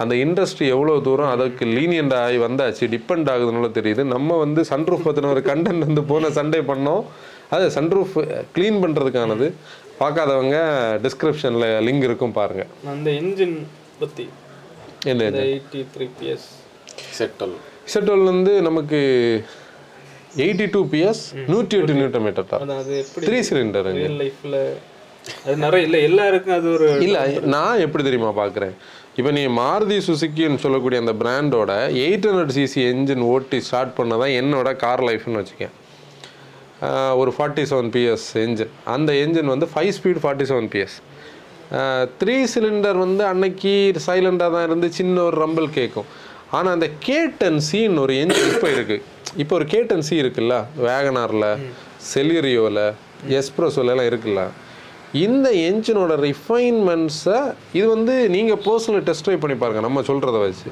அந்த 0.00 0.14
இண்டஸ்ட்ரி 0.24 0.66
எவ்வளோ 0.74 0.94
தூரம் 1.06 1.32
அதுக்கு 1.34 1.64
லீனியண்ட் 1.76 2.14
ஆகி 2.22 2.38
வந்தாச்சு 2.46 2.84
டிபெண்ட் 2.94 3.30
ஆகுதுன்னு 3.32 3.70
தெரியுது. 3.78 4.02
நம்ம 4.14 4.36
வந்து 4.44 4.60
சன்ரூஃப் 4.72 5.06
பற்றின 5.08 5.30
ஒரு 5.34 5.42
கண்டென்ட் 5.50 5.86
வந்து 5.88 6.04
போன 6.12 6.30
சண்டே 6.38 6.60
பண்ணோம். 6.70 7.02
அது 7.54 7.64
சன்ரூஃப் 7.78 8.14
க்ளீன் 8.56 8.78
பண்ணுறதுக்கானது 8.82 9.48
பார்க்காதவங்க 10.02 10.58
டிஸ்கிரிப்ஷனில் 11.06 11.66
லிங்க் 11.86 12.06
இருக்கும் 12.08 12.36
பாருங்கள் 12.38 12.70
அந்த 12.94 13.10
இன்ஜின் 13.22 13.56
பற்றி 14.02 14.26
என்ன 15.12 15.28
எயிட்டி 15.48 15.82
த்ரீ 15.96 16.06
பிஎஸ் 16.20 16.46
செட்டல் 17.18 17.54
இசட்டோல் 17.88 18.24
வந்து 18.30 18.52
நமக்கு 18.68 19.00
எயிட்டி 20.44 20.66
டூ 20.74 20.80
பிஎஸ் 20.94 21.22
நூற்றி 21.52 21.76
எட்டு 21.80 21.96
நியூட்டன் 21.98 22.24
மீட்டர் 22.26 22.50
தான். 22.52 22.62
அதான் 22.64 22.80
அது 22.84 22.92
எப்படி 23.04 23.26
த்ரீ 23.28 23.38
சிலிண்டருங்க 23.48 24.08
லைஃப்பில் 24.22 24.58
அது 25.46 25.56
நிறைய 25.64 25.86
இல்லை 25.86 25.98
எல்லாருக்கும் 26.08 26.56
அது 26.58 26.68
ஒரு 26.76 26.86
இல்ல 27.06 27.18
நான் 27.54 27.82
எப்படி 27.84 28.02
தெரியுமா 28.06 28.30
பார்க்குறேன்? 28.40 28.74
இப்போ 29.18 29.30
நீ 29.36 29.42
மாருதி 29.60 29.96
சுசுக்கின்னு 30.06 30.62
சொல்லக்கூடிய 30.64 30.98
அந்த 31.02 31.12
பிராண்டோட 31.22 31.72
எயிட் 32.04 32.26
ஹண்ட்ரட் 32.28 32.54
சிசி 32.56 32.80
என்ஜின் 32.92 33.24
ஓட்டி 33.32 33.58
ஸ்டார்ட் 33.66 33.92
பண்ணதான் 33.98 34.32
என்னோட 34.40 34.68
கார் 34.84 35.02
லைஃப்னு 35.08 35.40
வச்சுக்கேன். 35.40 35.74
ஒரு 37.20 37.30
ஃபார்ட்டி 37.36 37.64
செவன் 37.70 37.90
பிஎஸ் 37.96 38.26
என்ஜின் 38.44 38.72
அந்த 38.94 39.10
என்ஜின் 39.24 39.52
வந்து 39.54 39.66
five 39.72 39.92
speed 39.98 40.22
forty 40.22 40.46
seven 40.50 40.70
PS 40.74 40.96
three 42.20 42.38
cylinder 42.54 42.98
வந்து 43.04 43.22
அன்னைக்கு 43.32 43.74
சைலண்டாக 44.06 44.50
தான் 44.54 44.66
இருந்து 44.68 44.88
சின்ன 44.98 45.22
ஒரு 45.28 45.36
ரம்பிள் 45.44 45.68
கேட்கும் 45.78 46.08
ஆனால் 46.56 46.74
அந்த 46.76 46.88
கேட்டன் 47.08 47.60
சின்னு 47.68 48.02
ஒரு 48.06 48.14
என்ஜின் 48.22 48.50
இப்போ 48.54 48.70
இருக்குது 48.76 49.04
இப்போ 49.42 49.54
ஒரு 49.58 49.66
கேட்டன் 49.74 50.04
சி 50.08 50.14
இருக்குல்ல 50.22 50.56
வேகனாரில் 50.88 51.48
செலிரியோவில் 52.10 52.84
எஸ்ப்ரோஸோலாம் 53.38 54.06
இருக்குல்ல. 54.10 54.42
இந்த 55.12 55.50
என்ஜினோட 55.50 56.14
ரிஃபைன்மெண்ட்ஸை 56.20 57.54
இது 57.72 57.88
வந்து 57.88 58.28
நீங்கள் 58.28 58.62
பர்சனல் 58.64 59.00
டெஸ்ட் 59.00 59.28
ட்ரை 59.28 59.38
பண்ணி 59.38 59.56
பாருங்கள் 59.56 59.82
நம்ம 59.82 60.00
சொல்கிறத 60.00 60.38
வச்சு. 60.38 60.70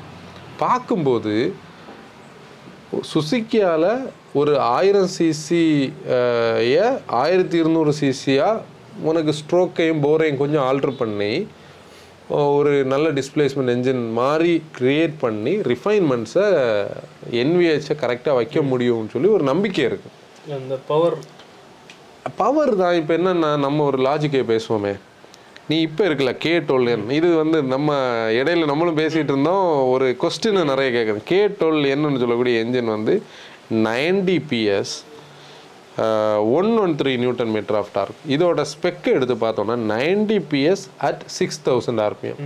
பார்க்கும்போது 0.58 1.52
சுசுக்கியால் 3.02 4.08
ஒரு 4.32 4.58
ஆயிரம் 4.58 5.10
சிசியை 5.18 6.84
ஆயிரத்தி 7.06 7.56
இருநூறு 7.56 7.92
சிசியாக 8.00 8.60
உனக்கு 9.02 9.32
ஸ்ட்ரோக்கையும் 9.32 10.04
போரையும் 10.04 10.36
கொஞ்சம் 10.36 10.64
ஆல்ட்ரு 10.64 10.96
பண்ணி 10.96 11.46
ஒரு 12.28 12.84
நல்ல 12.84 13.08
டிஸ்பிளேஸ்மெண்ட் 13.10 13.70
என்ஜின் 13.70 14.12
மாதிரி 14.12 14.62
க்ரியேட் 14.78 15.12
பண்ணி 15.20 15.56
ரிஃபைன்மெண்ட்ஸை 15.56 16.46
என்விஹெச்சை 17.30 17.96
கரெக்டாக 18.00 18.34
வைக்க 18.34 18.60
முடியும்னு 18.60 19.10
சொல்லி 19.10 19.28
ஒரு 19.28 19.42
நம்பிக்கை 19.42 19.84
இருக்குது 19.84 20.54
அந்த 20.54 20.78
பவர் 20.86 21.14
பவர் 22.40 22.72
தான். 22.80 22.96
இப்போ 23.00 23.12
என்னன்னா 23.18 23.50
நம்ம 23.66 23.84
ஒரு 23.90 23.98
லாஜிக்கே 24.06 24.42
பேசுவோமே. 24.52 24.94
நீ 25.68 25.76
இப்போ 25.86 26.02
இருக்கல 26.08 26.30
கே 26.44 26.52
டுவெல் 26.68 27.12
இது 27.18 27.28
வந்து 27.42 27.58
நம்ம 27.74 27.98
இடையில 28.40 28.66
நம்மளும் 28.70 28.98
பேசிகிட்டு 29.02 29.32
இருந்தோம். 29.34 29.68
ஒரு 29.92 30.06
கொஸ்டின் 30.22 30.58
நிறைய 30.72 30.88
கேட்குறேன் 30.96 31.28
கே 31.30 31.40
டுவெல் 31.60 31.86
என்னன்னு 31.94 32.22
சொல்லக்கூடிய 32.22 32.64
என்ஜின் 32.64 32.92
வந்து 32.96 33.14
ninety 33.86 34.36
PS 34.50 34.94
one 36.58 36.70
one 36.82 36.92
three 37.00 37.12
newton 37.22 37.52
metre 37.54 37.78
of 37.80 37.90
torque 37.96 38.20
இதோட 38.34 38.60
ஸ்பெக்கை 38.72 39.10
எடுத்து 39.18 39.34
பார்த்தோம்னா 39.44 39.76
ninety 39.94 40.38
PS 40.52 40.84
at 41.08 41.22
six 41.38 41.60
thousand 41.68 42.02
RPM 42.06 42.40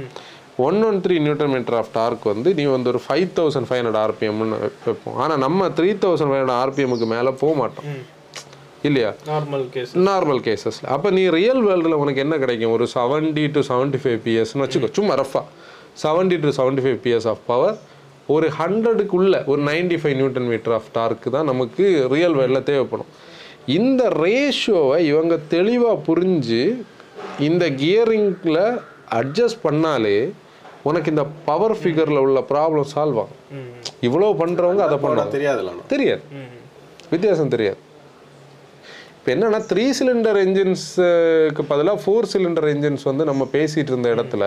one 0.66 0.78
one 0.88 0.98
three 1.04 1.14
newton 1.26 1.52
metre 1.54 1.76
of 1.80 1.92
torque 1.98 2.24
வந்து 2.32 2.50
நீ 2.58 2.64
வந்து 2.74 2.90
ஒரு 2.92 3.00
ஃபைவ் 3.06 3.28
தௌசண்ட் 3.38 3.68
ஃபைவ் 3.68 3.80
ஹண்ட்ரட் 3.80 4.02
ஆர்பிஎம்னு 4.04 4.58
வைப்போம். 4.86 5.16
ஆனால் 5.22 5.40
நம்ம 5.46 5.68
த்ரீ 5.78 5.88
தௌசண்ட் 6.04 6.30
ஃபைவ் 6.32 6.42
ஹண்ட்ரட் 6.42 6.60
ஆர்பிஎம்முக்கு 6.64 7.08
மேலே 7.14 7.32
போக 7.42 7.54
மாட்டோம். 7.62 7.88
இல்லையா? 8.88 9.10
நார்மல் 9.30 9.66
கேஸ் 9.74 9.92
நார்மல் 10.08 10.40
கேசஸில் 10.46 10.88
அப்போ 10.94 11.10
நீ 11.18 11.22
ரியல் 11.38 11.62
வேர்ல்டில் 11.66 12.00
உனக்கு 12.02 12.22
என்ன 12.24 12.34
கிடைக்கும்? 12.42 12.72
ஒரு 12.76 12.86
செவன்டி 12.94 13.44
டு 13.56 13.60
செவன்ட்டி 13.70 14.00
ஃபைவ் 14.02 14.18
பிஎஸ்னு 14.26 14.64
வச்சுக்கோ 14.64 14.90
சும்மா 14.98 15.14
ரஃபாக 15.22 15.44
seventy 16.04 16.36
to 16.44 16.50
seventy 16.58 16.84
five 16.86 16.98
PS 17.04 17.28
of 17.32 17.42
power 17.52 17.76
ஒரு 18.34 18.46
ஹண்ட்ரடுக்குள்ள 18.58 19.38
ஒரு 19.52 19.60
ninety 19.70 19.96
five 20.02 20.16
newton 20.20 20.48
metre 20.50 20.74
of 20.78 20.90
torque 20.98 21.30
தான் 21.36 21.48
நமக்கு 21.50 21.84
ரியல் 22.14 22.36
வேர்ல்டில் 22.38 22.68
தேவைப்படும். 22.70 23.10
இந்த 23.78 24.02
ரேஷியோவை 24.24 24.98
இவங்க 25.10 25.34
தெளிவாக 25.54 25.96
புரிஞ்சு 26.08 26.62
இந்த 27.48 27.64
கியரிங்கில் 27.82 28.62
அட்ஜஸ்ட் 29.20 29.62
பண்ணாலே 29.66 30.18
உனக்கு 30.88 31.10
இந்த 31.14 31.24
பவர் 31.48 31.76
ஃபிகரில் 31.80 32.22
உள்ள 32.24 32.38
ப்ராப்ளம் 32.52 32.88
சால்வ் 32.94 33.20
ஆகும். 33.22 33.40
இவ்வளோ 34.06 34.30
பண்ணுறவங்க 34.42 34.82
அதை 34.88 34.98
பண்ணுவாங்க. 35.04 35.34
தெரியாதுல்ல. 35.36 35.74
தெரியாது. 35.94 36.22
ம் 36.38 36.52
வித்தியாசம் 37.12 37.52
தெரியாது. 37.54 37.80
இப்போ 39.24 39.32
என்னன்னா 39.34 39.58
த்ரீ 39.68 39.84
சிலிண்டர் 39.98 40.38
என்ஜின்ஸுக்கு 40.40 41.62
பதிலாக 41.70 41.98
ஃபோர் 42.02 42.26
சிலிண்டர் 42.32 42.66
என்ஜின்ஸ் 42.72 43.04
வந்து 43.08 43.24
நம்ம 43.28 43.42
பேசிட்டு 43.54 43.90
இருந்த 43.92 44.08
இடத்துல 44.14 44.42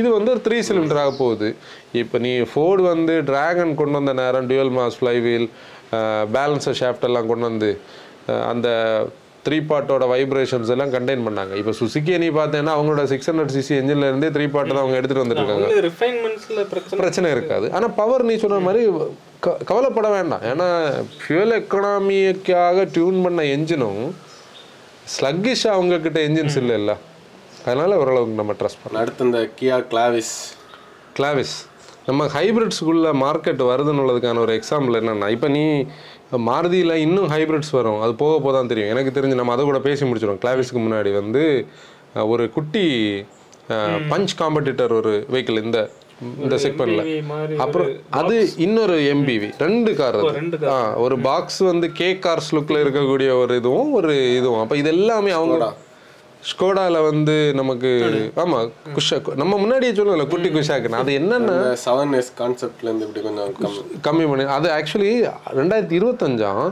இது 0.00 0.08
வந்து 0.16 0.30
ஒரு 0.34 0.40
த்ரீ 0.44 0.58
சிலிண்டராக 0.68 1.12
போகுது. 1.22 1.48
இப்போ 2.02 2.16
நீ 2.26 2.32
ஃபோர்டு 2.50 2.82
வந்து 2.92 3.14
டிராகன் 3.30 3.72
கொண்டு 3.80 3.98
வந்த 3.98 4.14
நேரம் 4.20 4.46
dual 4.50 4.72
mass 4.78 4.98
flywheel 5.00 5.46
balancer 6.36 6.78
shaft 6.82 7.08
எல்லாம் 7.10 7.28
கொண்டு 7.32 7.46
வந்து 7.50 7.70
அந்த 8.52 8.68
த்ரீ 9.48 9.60
பார்ட்டோட 9.72 10.04
வைப்ரேஷன்ஸ் 10.14 10.72
எல்லாம் 10.76 10.94
கண்டெயின் 10.96 11.26
பண்ணாங்க. 11.26 11.52
இப்போ 11.62 11.74
சுசுக்கியை 11.82 12.20
நீ 12.24 12.30
பார்த்தேன்னா 12.40 12.72
அவங்களோட 12.78 13.02
சிக்ஸ் 13.14 13.30
ஹண்ட்ரட் 13.30 13.54
சிசி 13.58 13.74
என்ஜின்ல 13.82 14.08
இருந்தே 14.12 14.30
த்ரீ 14.36 14.46
பார்ட் 14.54 14.74
தான் 14.76 14.84
அவங்க 14.84 15.00
எடுத்துட்டு 15.00 15.24
வந்துருக்காங்க 15.24 15.68
பிரச்சனை 17.04 17.30
இருக்காது. 17.38 17.68
ஆனால் 17.78 17.94
பவர் 18.02 18.28
நீ 18.30 18.36
சொன்ன 18.46 18.62
மாதிரி 18.68 18.84
க- 19.40 19.56
கவலைப்பட 19.64 20.08
வேண்டாம். 20.08 20.40
ஏன்னா 20.40 20.92
ஃபியூல் 20.94 21.62
எக்கனாமிக்காக 21.62 22.88
டியூன் 22.92 23.22
பண்ண 23.22 23.42
என்ஜினும் 23.42 24.12
ஸ்லக்கிஷ் 25.20 25.66
அவங்க 25.66 25.98
கிட்ட 25.98 26.20
என்ஜின்ஸ் 26.20 26.58
இல்லைல்ல. 26.60 26.96
அதனால 27.64 27.96
ஓரளவுக்கு 27.96 28.34
நம்ம 28.34 28.52
ட்ரஸ்ட் 28.52 28.78
பண்ணலாம். 28.82 29.00
அடுத்து 29.00 29.24
இந்த 29.24 29.48
கியா 29.60 29.86
கிளாவிஸ் 29.86 30.54
கிளாவிஸ் 31.18 31.54
நம்ம 32.06 32.26
ஹைபிரிட்ஸ்குள்ள 32.26 33.12
மார்க்கெட் 33.24 33.62
வருதுன்னுள்ளதுக்கான 33.62 34.38
ஒரு 34.38 34.54
எக்ஸாம்பிள் 34.54 35.00
என்னன்னா 35.00 35.28
இப்போ 35.28 35.48
நீ 35.48 35.86
மாருதியில் 36.32 36.92
இன்னும் 36.92 37.30
ஹைபிரிட்ஸ் 37.30 37.72
வரும். 37.72 38.00
அது 38.00 38.14
போக 38.14 38.40
போக 38.40 38.58
தான் 38.58 38.66
தெரியும். 38.66 38.96
எனக்கு 38.96 39.20
தெரிஞ்சு 39.20 39.34
நம்ம 39.34 39.52
அதை 39.52 39.64
கூட 39.64 39.78
பேசி 39.78 40.04
முடிச்சிடும் 40.04 40.38
கிளாவிஸ்க்கு 40.44 40.86
முன்னாடி 40.86 41.14
வந்து 41.14 41.66
ஒரு 42.14 42.50
குட்டி 42.50 43.16
பஞ்ச் 44.08 44.28
காம்படிட்டர் 44.38 44.92
ஒரு 44.92 45.26
வெஹிக்கிள் 45.32 45.62
இந்த 45.62 45.90
இந்த 46.38 46.56
செக்மெண்ட்ல 46.62 47.02
அப்புறம் 47.64 47.88
அது 48.20 48.34
இன்னொரு 48.66 48.96
எம்பிவி 49.10 49.48
ரெண்டு 49.64 49.90
கார் 49.98 50.16
அது. 50.20 50.30
ரெண்டு 50.38 50.58
ஆ 50.70 50.76
ஒரு 51.04 51.16
பாக்ஸ் 51.26 51.60
வந்து 51.68 51.88
கே 51.98 52.08
கார்ஸ் 52.24 52.54
லுக்கில் 52.56 52.82
இருக்கக்கூடிய 52.84 53.30
ஒரு 53.42 53.56
இதுவும் 53.60 53.90
ஒரு 53.98 54.14
இதுவும். 54.38 54.62
அப்போ 54.62 54.76
இது 54.76 54.90
எல்லாமே 54.96 55.32
அவங்க 55.38 55.68
ஸ்கோடால 56.50 56.96
வந்து 57.04 57.36
நமக்கு 57.54 57.90
ஆமா 58.42 58.58
குஷா 58.96 59.16
நம்ம 59.40 59.52
முன்னாடியே 59.58 59.92
சொல்லல 59.94 60.26
குட்டி 60.32 60.48
குஷாக்குன்னு 60.50 61.00
அது 61.00 61.12
என்னன்னா 61.20 61.56
செவன் 61.82 62.14
எஸ் 62.18 62.32
கான்செப்ட்ல 62.38 62.88
இருந்து 62.88 63.06
இப்படி 63.08 63.22
கொஞ்சம் 63.26 63.52
கம்மி. 63.58 63.80
கம்மி 64.06 64.26
பண்ணி 64.30 64.44
அது 64.56 64.68
ஆக்சுவலி 64.76 65.12
ரெண்டாயிரத்தி 65.58 65.98
இருபத்தஞ்சாம் 65.98 66.62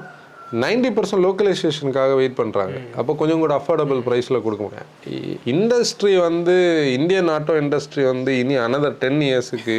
நைன்டி 0.63 0.91
பர்சன்ட் 0.97 1.25
லோக்கலைசேஷனுக்காக 1.27 2.15
வெயிட் 2.19 2.39
பண்ணுறாங்க 2.41 2.77
அப்போ 3.01 3.13
கொஞ்சம் 3.21 3.43
கூட 3.45 3.53
அஃபோர்டபுள் 3.61 4.01
ப்ரைஸில் 4.09 4.43
கொடுக்க 4.43 4.63
முடியும் 4.65 4.91
இண்டஸ்ட்ரி 5.53 6.13
வந்து 6.27 6.57
இந்தியன் 6.99 7.31
ஆட்டோ 7.37 7.55
இண்டஸ்ட்ரி 7.63 8.05
வந்து 8.13 8.33
இனி 8.43 8.57
அனதர் 8.67 9.01
டென் 9.05 9.23
இயர்ஸுக்கு 9.29 9.77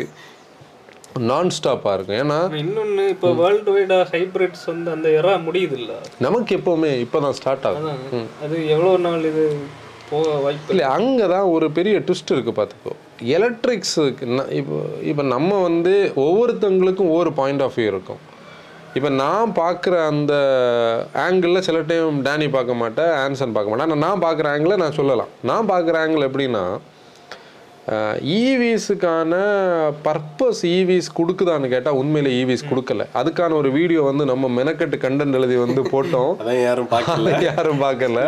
நான் 1.30 1.54
ஸ்டாப்பாக 1.58 1.96
இருக்கும் 1.96 2.20
ஏன்னா 2.24 2.40
இன்னொன்னு 2.64 3.04
இப்போ 3.14 3.30
வேர்ல்டு 3.42 3.74
வைடா 3.76 4.00
ஹைபிரிட்ஸ் 4.14 4.66
வந்து 4.72 4.90
அந்த 4.96 5.08
எரா 5.20 5.34
முடியுது 5.46 5.78
இல்ல 5.80 5.94
நமக்கு 6.28 6.58
எப்போவுமே 6.60 6.92
இப்போ 7.06 7.20
தான் 7.26 7.38
ஸ்டார்ட் 7.40 7.68
ஆகும் 7.70 8.28
அது 8.46 8.56
எவ்வளவு 8.76 8.98
நாள் 9.08 9.26
இது 9.32 9.46
போக 10.10 10.26
வாய்ப்பு 10.46 10.74
இல்லை 10.74 10.88
அங்கே 10.98 11.28
தான் 11.36 11.48
ஒரு 11.56 11.68
பெரிய 11.78 11.98
ட்விஸ்ட் 12.08 12.34
இருக்குது 12.34 12.58
பார்த்துக்கோ. 12.60 12.92
எலக்ட்ரிக்ஸுக்கு 13.38 14.26
இப்போ 14.60 14.78
இப்போ 15.12 15.24
நம்ம 15.36 15.62
வந்து 15.62 15.94
ஒவ்வொருத்தவங்களுக்கும் 16.26 17.12
ஒவ்வொரு 17.14 17.32
பாயிண்ட் 17.40 17.64
ஆஃப் 17.68 17.78
வியூ 17.78 17.90
இருக்கும். 17.94 18.22
இப்போ 18.98 19.10
நான் 19.22 19.54
பார்க்குற 19.62 19.96
அந்த 20.10 20.34
ஆங்கிளில் 21.24 21.66
சில 21.68 21.78
டைம் 21.90 22.18
டேனி 22.28 22.46
பார்க்க 22.58 22.82
மாட்டேன் 22.82 23.10
ஆன்சன் 23.24 23.56
பார்க்க 23.56 23.72
மாட்டேன். 23.72 23.88
ஆனால் 23.88 24.04
நான் 24.06 24.22
பார்க்குற 24.26 24.46
ஆங்கிளை 24.56 24.76
நான் 24.84 24.96
சொல்லலாம். 25.00 25.32
நான் 25.50 25.70
பார்க்குற 25.72 25.96
ஆங்கிள் 26.04 26.28
எப்படின்னா 26.28 26.66
ஈவிஸுக்கான 28.36 29.34
பர்பஸ் 30.06 30.62
ஈவிஸ் 30.76 31.10
கொடுக்குதான்னு 31.18 31.68
கேட்டால் 31.74 31.98
உண்மையில 32.02 32.30
ஈவிஸ் 32.38 32.64
கொடுக்கல. 32.70 33.06
அதுக்கான 33.20 33.56
ஒரு 33.62 33.72
வீடியோ 33.78 34.04
வந்து 34.10 34.24
நம்ம 34.32 34.50
மெனக்கெட்டு 34.60 35.00
கண்டென்ட் 35.04 35.38
எழுதி 35.40 35.58
வந்து 35.66 35.82
போட்டோம். 35.94 36.32
யாரும் 36.68 36.90
பார்க்கல. 36.94 37.34
யாரும் 37.50 37.84
பார்க்கல. 37.86 38.24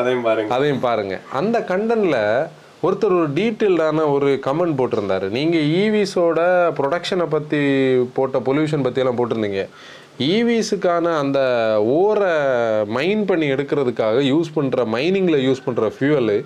அதையும் 0.00 0.24
பாருங்க. 0.28 0.50
அதையும் 0.56 0.82
பாருங்க. 0.86 1.18
அந்த 1.40 1.60
கண்டென்ட்ல 1.72 2.16
ஒருத்தர் 2.86 3.14
ஒரு 3.20 3.28
டீட்டெயில்டான 3.36 4.02
ஒரு 4.16 4.28
கமெண்ட் 4.44 4.76
போட்டிருந்தாரு. 4.80 5.26
நீங்கள் 5.36 5.68
ஈவிஸோட 5.78 6.40
ப்ரொடக்ஷனை 6.78 7.26
பற்றி 7.32 7.60
போட்ட 8.16 8.38
பொல்யூஷன் 8.48 8.84
பற்றியெல்லாம் 8.84 9.18
போட்டிருந்தீங்க. 9.20 9.62
ஈவிஸுக்கான 10.34 11.06
அந்த 11.22 11.40
ஓரை 11.96 12.30
மைன் 12.96 13.22
பண்ணி 13.30 13.46
எடுக்கிறதுக்காக 13.54 14.22
யூஸ் 14.30 14.50
பண்ணுற 14.56 14.84
மைனிங்கில் 14.94 15.44
யூஸ் 15.46 15.64
பண்ணுற 15.66 15.88
ஃபியூவலு 15.96 16.36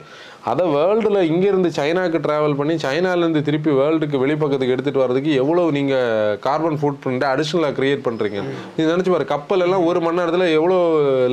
அதை 0.51 0.65
வேர்ல்டில் 0.77 1.29
இங்கேருந்து 1.31 1.71
சைனாவுக்கு 1.79 2.23
ட்ராவல் 2.27 2.57
பண்ணி 2.61 2.75
சைனாலேருந்து 2.85 3.43
திருப்பி 3.49 3.73
வேர்ல்டுக்கு 3.81 4.23
வெளிப்பக்கத்துக்கு 4.25 4.75
எடுத்துகிட்டு 4.77 5.05
வர்றதுக்கு 5.05 5.33
எவ்வளோ 5.43 5.65
நீங்கள் 5.79 6.39
கார்பன் 6.47 6.81
ஃபுட் 6.81 7.01
பிரிண்ட்டை 7.05 7.29
அடிஷ்னலாக 7.35 7.77
க்ரியேட் 7.79 8.07
பண்ணுறீங்க 8.09 8.41
நீங்கள் 8.75 8.93
நினச்சி 8.95 9.15
பாரு 9.15 9.27
கப்பல் 9.35 9.65
எல்லாம் 9.67 9.87
ஒரு 9.91 10.03
மணி 10.07 10.21
நேரத்தில் 10.23 10.55
எவ்வளோ 10.59 10.81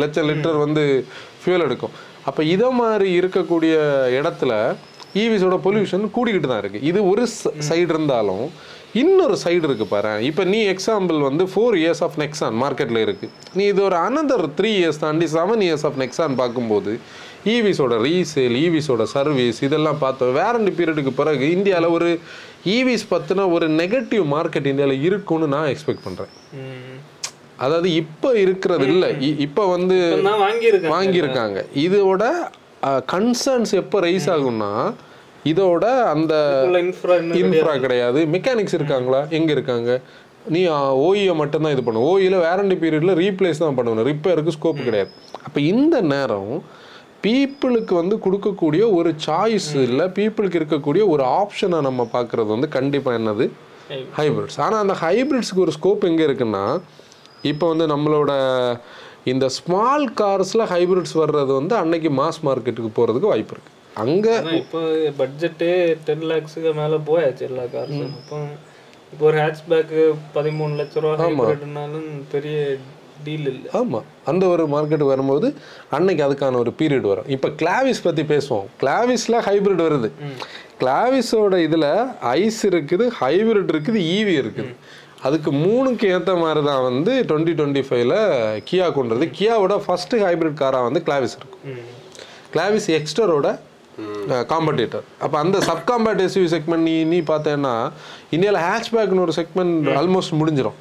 லட்சம் 0.03 0.29
லிட்டர் 0.31 0.63
வந்து 0.65 0.83
ஃபியூல் 1.41 1.65
எடுக்கும். 1.67 1.95
அப்போ 2.29 2.41
இதை 2.53 2.69
மாதிரி 2.81 3.09
இருக்கக்கூடிய 3.19 3.75
இடத்துல 4.19 4.53
ஈவிஸோட 5.21 5.55
பொல்யூஷன் 5.67 6.03
கூடிக்கிட்டு 6.17 6.49
தான் 6.51 6.61
இருக்குது 6.63 6.87
இது 6.91 6.99
ஒரு 7.11 7.23
சைடு 7.69 7.89
இருந்தாலும் 7.93 8.45
இன்னொரு 9.01 9.35
சைடு 9.43 9.63
இருக்கு 9.67 9.85
பாரு. 9.93 10.11
இப்போ 10.27 10.43
நீ 10.51 10.59
எக்ஸாம்பிள் 10.73 11.17
வந்து 11.29 11.43
ஃபோர் 11.51 11.75
இயர்ஸ் 11.81 12.03
ஆஃப் 12.05 12.15
நெக்ஸான் 12.21 12.55
மார்க்கெட்டில் 12.61 13.01
இருக்கு. 13.05 13.27
நீ 13.57 13.63
இது 13.71 13.81
ஒரு 13.87 13.97
அனதர் 14.07 14.45
த்ரீ 14.59 14.71
இயர்ஸ் 14.81 15.01
தாண்டி 15.03 15.27
செவன் 15.35 15.63
இயர்ஸ் 15.65 15.85
ஆஃப் 15.89 15.99
நெக்ஸான் 16.03 16.37
பார்க்கும்போது 16.41 16.93
ஈவிஸோட 17.55 17.97
ரீசேல் 18.05 18.55
ஈவிஸோட 18.63 19.03
சர்வீஸ் 19.15 19.59
இதெல்லாம் 19.67 19.99
பார்த்தோம் 20.05 20.33
வேரண்டி 20.39 20.71
பீரியடுக்கு 20.77 21.13
பிறகு 21.19 21.45
இந்தியாவில் 21.57 21.93
ஒரு 21.97 22.09
ஈவிஸ் 22.77 23.05
பற்றின 23.11 23.45
ஒரு 23.57 23.67
நெகட்டிவ் 23.81 24.25
மார்க்கெட் 24.35 24.69
இந்தியாவில் 24.71 25.03
இருக்கும்னு 25.09 25.49
நான் 25.55 25.69
எக்ஸ்பெக்ட் 25.73 26.05
பண்ணுறேன். 26.07 26.33
அதாவது 27.65 27.89
இப்போ 28.01 28.29
இருக்கிறது 28.45 28.87
இல்லை. 28.93 29.11
இப்போ 29.45 29.63
வந்து 29.75 29.95
வாங்கியிருக்காங்க. 30.95 31.61
இதோட 31.85 32.23
கன்சர்ன்ஸ் 33.13 33.73
எப்போ 33.81 33.97
ரைஸ் 34.07 34.27
ஆகும்னா 34.35 34.71
இதோட 35.51 35.85
அந்த 36.13 36.33
இன்ஃப்ரா 37.41 37.75
கிடையாது. 37.85 38.19
மெக்கானிக்ஸ் 38.35 38.75
இருக்காங்களா? 38.77 39.21
எங்க 39.37 39.49
இருக்காங்க? 39.55 39.91
நீ 40.55 40.61
ஓஇயை 41.07 41.33
மட்டும்தான் 41.41 41.73
இது 41.75 41.83
பண்ணும். 41.85 42.05
ஓஇயில் 42.11 42.37
வேரண்டி 42.47 42.75
பீரியட்ல 42.83 43.13
ரீப்ளேஸ் 43.23 43.63
தான் 43.63 43.77
பண்ணணும். 43.79 44.05
ரிப்பேருக்கு 44.11 44.55
ஸ்கோப் 44.57 44.85
கிடையாது. 44.87 45.11
அப்போ 45.45 45.59
இந்த 45.73 45.95
நேரம் 46.13 46.53
பீப்புளுக்கு 47.25 47.93
வந்து 48.01 48.15
கொடுக்கக்கூடிய 48.25 48.83
ஒரு 48.97 49.09
சாய்ஸ் 49.25 49.71
இல்லை 49.87 50.05
பீப்புளுக்கு 50.17 50.59
இருக்கக்கூடிய 50.61 51.03
ஒரு 51.13 51.23
ஆப்ஷனை 51.39 51.79
நம்ம 51.87 52.07
பார்க்குறது 52.13 52.49
வந்து 52.55 52.69
கண்டிப்பாக 52.77 53.19
என்னது? 53.19 53.47
ஹைபிரிட்ஸ் 54.19 54.59
ஆனால் 54.65 54.81
அந்த 54.83 54.95
ஹைபிரிட்ஸ்க்கு 55.03 55.65
ஒரு 55.65 55.73
ஸ்கோப் 55.77 56.07
எங்கே 56.09 56.25
இருக்குன்னா 56.27 56.63
இப்போ 57.51 57.65
வந்து 57.71 57.85
நம்மளோட 57.91 58.31
இந்த 59.33 59.47
ஸ்மால் 59.57 60.05
கார்ஸில் 60.21 60.69
ஹைபிரிட்ஸ் 60.73 61.15
வர்றது 61.21 61.51
வந்து 61.59 61.75
அன்னைக்கு 61.81 62.11
மாஸ் 62.21 62.41
மார்க்கெட்டுக்கு 62.49 62.91
போகிறதுக்கு 62.99 63.31
வாய்ப்பு 63.33 63.55
இருக்குது 63.55 63.77
அங்கே 64.03 64.35
இப்போ 64.61 64.81
பட்ஜெட்டே 65.21 65.71
டென் 66.07 66.27
லேக்ஸுக்கு 66.31 66.71
மேல 66.81 66.99
போயாச்சு 67.09 67.47
எல்லா 67.49 67.65
கார்ஸும் 67.75 68.13
அப்போ 68.19 68.37
இப்போ 69.13 69.25
ஒரு 69.31 69.37
ஹேட்ச்பேக்கு 69.43 70.01
பதிமூணு 70.37 70.73
லட்ச 70.79 71.03
ரூபா 71.03 71.27
ஹைப்ரிட்னாலும் 71.27 72.09
பெரிய 72.33 72.57
டீல் 73.25 73.47
இல்லை. 73.51 73.69
ஆமாம் 73.79 74.05
அந்த 74.31 74.43
ஒரு 74.53 74.63
மார்க்கெட் 74.73 75.03
வரும்போது 75.11 75.47
அன்னைக்கு 75.95 76.21
அதுக்கான 76.27 76.59
ஒரு 76.63 76.71
பீரியட் 76.79 77.07
வரும். 77.11 77.27
இப்போ 77.35 77.47
கிளாவிஸ் 77.61 78.05
பற்றி 78.05 78.23
பேசுவோம். 78.33 78.67
கிளாவிஸில் 78.81 79.37
ஹைபிரிட் 79.47 79.83
வருது. 79.87 80.09
கிளாவிஸோட 80.81 81.55
இதில் 81.67 81.89
ஐஸ் 82.41 82.61
இருக்குது 82.69 83.07
ஹைபிரிட் 83.21 83.71
இருக்குது 83.73 84.01
ஈவி 84.17 84.35
இருக்குது. 84.41 84.71
அதுக்கு 85.27 85.51
மூணுக்கு 85.63 86.05
ஏற்ற 86.15 86.33
மாதிரி 86.41 86.61
தான் 86.67 86.83
வந்து 86.89 87.13
டுவெண்ட்டி 87.29 87.53
டுவெண்ட்டி 87.59 87.81
ஃபைவ்ல 87.87 88.15
கியா 88.69 88.85
கொண்டது. 88.97 89.25
கியாவோட 89.37 89.75
ஃபஸ்ட்டு 89.85 90.21
ஹைபிரிட் 90.25 90.59
காராக 90.61 90.87
வந்து 90.87 91.01
கிளாவிஸ் 91.07 91.35
இருக்கும். 91.39 91.63
கிளாவிஸ் 92.53 92.87
எக்ஸ்டரோட 92.99 93.47
காம்படிட்டர் 94.51 95.05
அப்போ 95.23 95.37
அந்த 95.43 95.57
சப் 95.67 95.83
காம்பேட் 95.89 96.21
எஸ்யூவி 96.25 96.49
செக்மெண்ட் 96.53 96.85
நீ 96.89 96.93
நீ 97.13 97.17
பார்த்தேன்னா 97.31 97.73
இந்தியாவில் 98.35 98.61
ஹேட்ச்பேக்னு 98.67 99.25
ஒரு 99.25 99.33
செக்மெண்ட் 99.39 99.89
ஆல்மோஸ்ட் 100.01 100.37
முடிஞ்சிடும் 100.41 100.77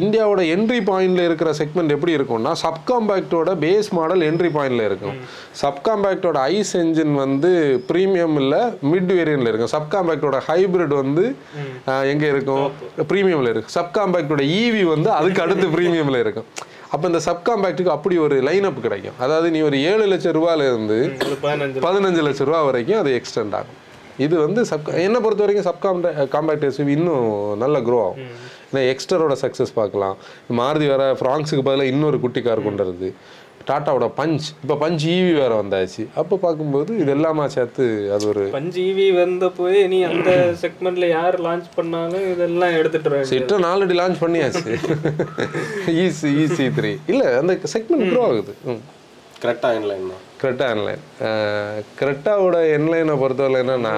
இந்தியாவோட 0.00 0.40
என்ட்ரி 0.54 0.78
பாயிண்ட்ல 0.88 1.24
இருக்கிற 1.28 1.50
செக்மெண்ட் 1.58 1.92
எப்படி 1.94 2.12
இருக்கும்னா 2.16 2.52
சப்காம்பேக்டோட 2.62 3.50
பேஸ் 3.64 3.88
மாடல் 3.96 4.22
என்ட்ரி 4.28 4.50
பாயிண்ட்ல 4.56 4.84
இருக்கும். 4.88 5.18
சப்காம்பேக்டோட 5.62 6.38
ஐஸ் 6.54 6.72
என்ஜின் 6.80 7.14
வந்து 7.24 7.50
ப்ரீமியம் 7.90 8.36
இல்லை 8.42 8.60
மிட் 8.92 9.12
வேரியன்ட்ல 9.18 9.50
இருக்கும். 9.52 9.72
சப்காம்பேக்டோட 9.76 10.38
ஹைபிரிட் 10.48 10.94
வந்து 11.02 11.24
எங்க 12.12 12.26
இருக்கும்? 12.34 12.66
ப்ரீமியம்ல 13.12 13.52
இருக்கும். 13.54 13.76
சப்காம்பேக்டோட 13.78 14.44
ஈவி 14.60 14.82
வந்து 14.94 15.10
அதுக்கு 15.18 15.44
அடுத்து 15.44 15.68
ப்ரீமியம்ல 15.76 16.20
இருக்கும். 16.26 16.48
அப்போ 16.94 17.04
இந்த 17.10 17.20
சப்காம்பேக்டுக்கு 17.28 17.96
அப்படி 17.96 18.18
ஒரு 18.26 18.36
லைனப் 18.48 18.84
கிடைக்கும். 18.84 19.16
அதாவது 19.24 19.48
நீ 19.54 19.60
ஒரு 19.68 19.78
ஏழு 19.92 20.04
லட்சம் 20.12 20.36
ரூபாயில 20.40 20.68
இருந்து 20.70 20.98
ஒரு 21.28 21.36
பதினஞ்சு 21.86 22.22
லட்சம். 22.28 22.48
ரூபா 22.50 22.62
வரைக்கும் 22.68 23.00
அது 23.02 23.12
எக்ஸ்டெண்ட் 23.20 23.56
ஆகும். 23.60 23.78
இது 24.24 24.34
வந்து 24.44 24.60
சப் 24.68 24.86
என்னை 25.06 25.18
பொறுத்த 25.24 25.42
வரைக்கும் 25.44 25.68
சப் 25.68 25.82
காம்பேக்ட் 26.34 26.68
எஸ்யூவி 26.68 26.92
இன்னும் 26.98 27.26
நல்ல 27.64 27.78
க்ரோ 27.88 27.98
ஆகும். 28.04 28.30
ஏன்னா 28.68 28.82
எக்ஸ்டரோட 28.92 29.36
சக்ஸஸ் 29.44 29.76
பார்க்கலாம். 29.80 30.16
மாருதி 30.60 30.88
வர 30.94 31.04
ஃப்ராங்ஸுக்கு 31.20 31.66
பதிலாக 31.70 31.92
இன்னொரு 31.94 32.18
குட்டி 32.26 32.42
கார் 32.46 32.68
கொண்டு 32.68 32.84
வருது. 32.86 33.10
டாட்டாவோட 33.68 34.06
பஞ்ச் 34.18 34.44
இப்போ 34.62 34.74
பஞ்ச் 34.82 35.04
ஈவி 35.12 35.30
வேற 35.38 35.52
வந்தாச்சு. 35.60 36.02
அப்போ 36.20 36.34
பார்க்கும்போது 36.42 36.90
இது 37.02 37.10
எல்லாமே 37.14 37.46
சேர்த்து 37.54 37.84
அது 38.16 38.24
ஒரு 38.32 38.42
பஞ்சு 38.56 38.80
ஈவி 38.90 39.06
வந்த 39.16 39.46
போய் 39.56 39.78
நீ 39.92 39.98
அந்த 40.10 40.30
செக்மெண்ட்ல 40.62 41.06
யார் 41.14 41.36
லான்ச் 41.46 41.70
பண்ணாலும் 41.78 42.26
இதெல்லாம் 42.32 42.76
எடுத்துட்டு. 42.80 43.22
சிட்டன் 43.32 43.66
ஆல்ரெடி 43.70 43.96
லான்ச் 44.02 44.22
பண்ணியாச்சு. 44.24 44.74
ஈசி 46.02 46.30
ஈசி 46.44 46.66
த்ரீ 46.78 46.92
இல்லை 47.12 47.26
அந்த 47.40 47.58
செக்மெண்ட் 47.74 48.06
க்ரோ 48.12 48.22
ஆகுது. 48.28 48.54
இன்லைன் 49.42 50.08
தான் 50.10 50.22
கரெக்டாக 50.42 50.70
என்லைன் 50.74 51.02
கரெக்டாவோட 52.00 52.56
என்லைனை 52.76 53.18
பொறுத்தவரை 53.18 53.60
என்னன்னா 53.62 53.92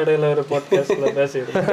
இடையில 0.00 0.30
ஒரு 0.30 0.44
பாட்காஸ்ட்ல 0.50 1.08
பேசிடுறேன் 1.14 1.68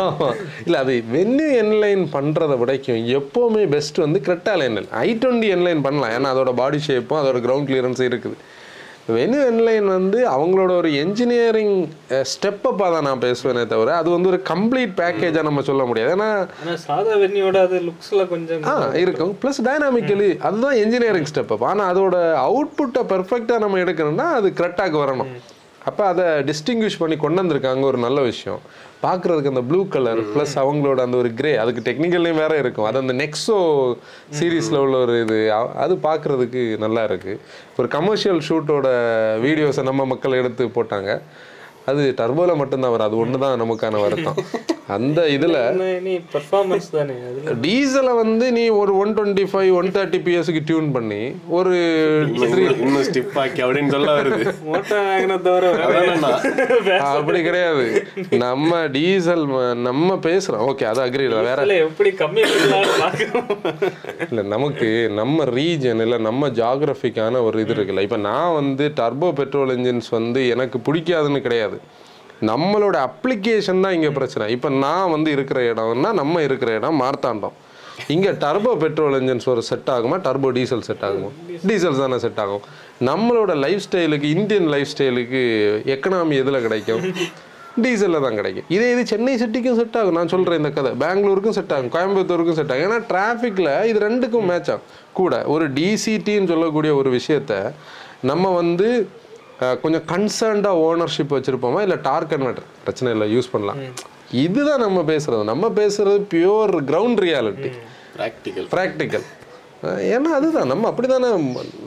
ஆமா. 0.06 0.28
இல்ல 0.64 0.78
அது 0.78 1.04
வென்யூ 1.12 1.48
என்லைன் 1.62 2.04
பண்றதை 2.12 2.58
விடைக்கும் 2.58 3.06
எப்பவுமே 3.18 3.68
பெஸ்ட் 3.68 3.96
வந்து 3.96 4.20
Creta 4.20 4.54
line 4.56 4.88
i 4.90 5.18
twenty 5.22 5.50
N Line 5.56 5.82
பண்ணலாம். 5.82 6.10
ஏன்னா 6.10 6.32
அதோட 6.34 6.54
பாடி 6.54 6.80
ஷேப்பும் 6.86 7.20
அதோட 7.22 7.40
கிரவுண்ட் 7.46 7.68
கிளியரன்ஸும் 7.70 8.10
இருக்குது. 8.10 8.36
வென்யூ 9.08 9.40
என்லைன் 9.48 9.88
வந்து 9.94 10.18
அவங்களோட 10.34 10.70
ஒரு 10.80 10.90
என்ஜினியரிங் 11.00 11.74
ஸ்டெப் 12.30 12.66
அப்பாக 12.70 12.88
தான் 12.94 13.06
நான் 13.08 13.22
பேசுவேனே 13.24 13.64
தவிர 13.72 13.96
அது 14.00 14.08
வந்து 14.10 14.30
ஒரு 14.32 14.38
கம்ப்ளீட் 14.52 14.94
பேக்கேஜாக 15.00 15.46
நம்ம 15.48 15.62
சொல்ல 15.62 15.82
முடியாது. 15.84 16.12
ஏன்னா 16.12 16.76
சாதா 16.86 17.14
வெண்ணியோட 17.22 17.58
அது 17.66 17.78
லுக்ஸ்ல 17.88 18.28
கொஞ்சம் 18.28 18.64
ஆ 18.72 18.74
இருக்கும். 19.02 19.32
ப்ளஸ் 19.42 19.60
டைனாமிக்கலி 19.68 20.30
அதுதான் 20.48 20.78
இன்ஜினியரிங் 20.84 21.28
ஸ்டெப் 21.32 21.52
அப் 21.56 21.66
ஆனால் 21.70 21.90
அதோட 21.94 22.16
அவுட்புட்டை 22.46 23.02
பெர்ஃபெக்டாக 23.12 23.62
நம்ம 23.64 23.82
எடுக்கணும்னா 23.84 24.28
அது 24.38 24.50
கரெக்டாக 24.60 24.98
வரணும் 25.04 25.32
அப்போ 25.88 26.02
அதை 26.12 26.24
டிஸ்டிங்விஷ் 26.50 26.98
பண்ணி 27.02 27.16
கொண்டு 27.22 27.40
வந்திருக்காங்க 27.42 27.82
ஒரு 27.90 27.98
நல்ல 28.04 28.18
விஷயம். 28.30 28.60
பார்க்குறதுக்கு 29.04 29.52
அந்த 29.52 29.62
ப்ளூ 29.70 29.80
கலர் 29.94 30.20
ப்ளஸ் 30.34 30.54
அவங்களோட 30.62 31.00
அந்த 31.06 31.16
ஒரு 31.22 31.30
கிரே 31.40 31.50
அதுக்கு 31.62 31.80
டெக்னிக்கல்லையும் 31.88 32.40
வேற 32.42 32.52
இருக்கும். 32.62 32.86
அது 32.90 33.02
அந்த 33.04 33.14
நெக்ஸோ 33.22 33.58
சீரீஸில் 34.38 34.82
உள்ள 34.84 34.96
ஒரு 35.06 35.16
இது 35.24 35.38
அது 35.84 35.96
பார்க்குறதுக்கு 36.06 36.62
நல்லா 36.84 37.02
இருக்கு. 37.08 37.34
ஒரு 37.80 37.88
கமர்ஷியல் 37.96 38.40
ஷூட்டோட 38.48 38.88
வீடியோஸை 39.46 39.84
நம்ம 39.90 40.06
மக்கள் 40.12 40.38
எடுத்து 40.42 40.66
போட்டாங்க. 40.78 41.10
அது 41.90 42.02
டர்போவில் 42.18 42.60
மட்டும்தான் 42.60 42.92
வரும். 42.94 43.06
அது 43.08 43.16
ஒன்று 43.22 43.38
தான் 43.42 43.60
நமக்கான 43.62 44.00
வருத்தம். 44.04 44.38
அந்த 44.94 45.20
இதில் 45.34 45.58
பெர்ஃபார்மன்ஸ் 46.32 46.88
தானே 46.94 47.14
அதுல. 47.28 47.52
டீசலை 47.64 48.12
வந்து 48.20 48.46
நீ 48.56 48.64
ஒரு 48.80 48.92
one 49.02 49.12
twenty 49.16 49.44
five 49.52 49.70
one 49.78 49.88
thirty 49.96 50.18
பிஎஸ்க்கு 50.26 50.62
tune 50.70 50.88
பண்ணி 50.96 51.20
ஒரு 51.58 51.74
இன்னும் 52.32 52.80
இன்னும் 52.84 53.06
ஸ்டிப் 53.08 53.38
ஆக்கி 53.42 53.62
அப்படின்னு 53.66 53.92
சொல்ல 53.94 54.16
வருது. 54.18 54.42
வேற 56.88 57.00
அப்படி 57.12 57.40
கிடையாது. 57.48 57.86
நம்ம 58.44 58.80
டீசல் 58.96 59.44
நம்ம 59.88 60.18
பேசுறோம். 60.28 60.64
ஓகே 60.70 60.86
அது 60.92 61.02
அக்ரி 61.06 61.26
வேற 61.48 61.58
இல்ல 61.66 61.76
எப்படி 61.86 62.12
கம்மி 62.22 62.42
இல்லை 64.28 64.44
நமக்கு 64.54 64.90
நம்ம 65.20 65.44
ரீஜன் 65.58 66.02
இல்லை 66.06 66.20
நம்ம 66.28 66.48
ஜாகிரபிக்கான 66.60 67.42
ஒரு 67.48 67.56
இது 67.64 67.74
இருக்குல்ல. 67.74 68.06
இப்போ 68.08 68.20
நான் 68.30 68.54
வந்து 68.60 68.86
டர்போ 69.00 69.30
பெட்ரோல் 69.40 69.74
இன்ஜின்ஸ் 69.78 70.10
வந்து 70.18 70.42
எனக்கு 70.56 70.78
பிடிக்காதுன்னு 70.88 71.40
கிடையாது. 71.48 71.73
நம்மளோட 72.50 72.96
அப்ளிகேஷன் 73.08 73.82
தான் 73.84 73.94
இங்கே 73.98 74.10
பிரச்சனை. 74.18 74.46
இப்போ 74.56 74.68
நான் 74.84 75.12
வந்து 75.14 75.30
இருக்கிற 75.36 75.60
இடம்னா 75.72 76.10
நம்ம 76.20 76.42
இருக்கிற 76.48 76.72
இடம் 76.78 77.00
மார்த்தாண்டம். 77.02 77.54
இங்கே 78.14 78.30
டர்போ 78.42 78.70
பெட்ரோல் 78.82 79.16
இன்ஜின்ஸ் 79.20 79.48
ஒரு 79.52 79.62
செட் 79.70 79.90
ஆகுமா? 79.94 80.16
டர்போ 80.26 80.48
டீசல் 80.56 80.84
செட் 80.88 81.04
ஆகுமா? 81.08 81.28
டீசல் 81.68 82.00
தானே 82.02 82.18
செட் 82.24 82.40
ஆகும். 82.44 82.64
நம்மளோட 83.08 83.52
லைஃப் 83.64 83.82
ஸ்டைலுக்கு 83.86 84.28
இந்தியன் 84.36 84.68
லைஃப் 84.74 84.92
ஸ்டைலுக்கு 84.94 85.42
எக்கனாமி 85.94 86.36
எதில் 86.42 86.64
கிடைக்கும்? 86.66 87.04
டீசலில் 87.84 88.24
தான் 88.24 88.38
கிடைக்கும். 88.40 88.66
இதே 88.74 88.88
இது 88.94 89.02
சென்னை 89.12 89.32
சிட்டிக்கும் 89.42 89.78
செட் 89.78 89.96
ஆகும். 90.00 90.16
நான் 90.18 90.32
சொல்கிறேன் 90.34 90.60
இந்த 90.62 90.70
கதை. 90.76 90.90
பெங்களூருக்கும் 91.04 91.56
செட் 91.58 91.72
ஆகும். 91.76 91.92
கோயம்புத்தூருக்கும் 91.94 92.58
செட் 92.58 92.72
ஆகும். 92.72 92.84
ஏன்னா 92.86 92.98
டிராஃபிக்கில் 93.12 93.72
இது 93.90 93.98
ரெண்டுக்கும் 94.08 94.48
மேட்ச் 94.50 94.70
ஆகும். 94.74 94.86
கூட 95.20 95.42
ஒரு 95.54 95.66
டிசிடின்னு 95.78 96.50
சொல்லக்கூடிய 96.52 96.92
ஒரு 97.00 97.10
விஷயத்த 97.18 97.54
நம்ம 98.30 98.52
வந்து 98.60 98.88
கொஞ்சம் 99.58 100.06
கன்சர்ன்டாக 100.12 100.80
ஓனர்ஷிப் 100.88 101.34
வச்சுருப்போமா? 101.36 101.80
இல்லை 101.80 101.96
டார்க் 102.02 102.32
கன்வெர்டர் 102.32 102.66
பிரச்சனை 102.84 103.12
இல்லை 103.12 103.26
யூஸ் 103.36 103.52
பண்ணலாம். 103.52 103.78
இதுதான் 104.32 104.80
நம்ம 104.80 105.02
பேசுறது. 105.12 105.44
நம்ம 105.44 105.68
பேசுறது 105.68 106.18
pure 106.34 106.74
ground 106.90 107.20
reality 107.26 107.70
practical 108.18 108.68
practical 108.74 109.26
ஏன்னா 109.82 110.30
அதுதான். 110.38 110.70
நம்ம 110.72 110.90
அப்படிதானே 110.90 111.30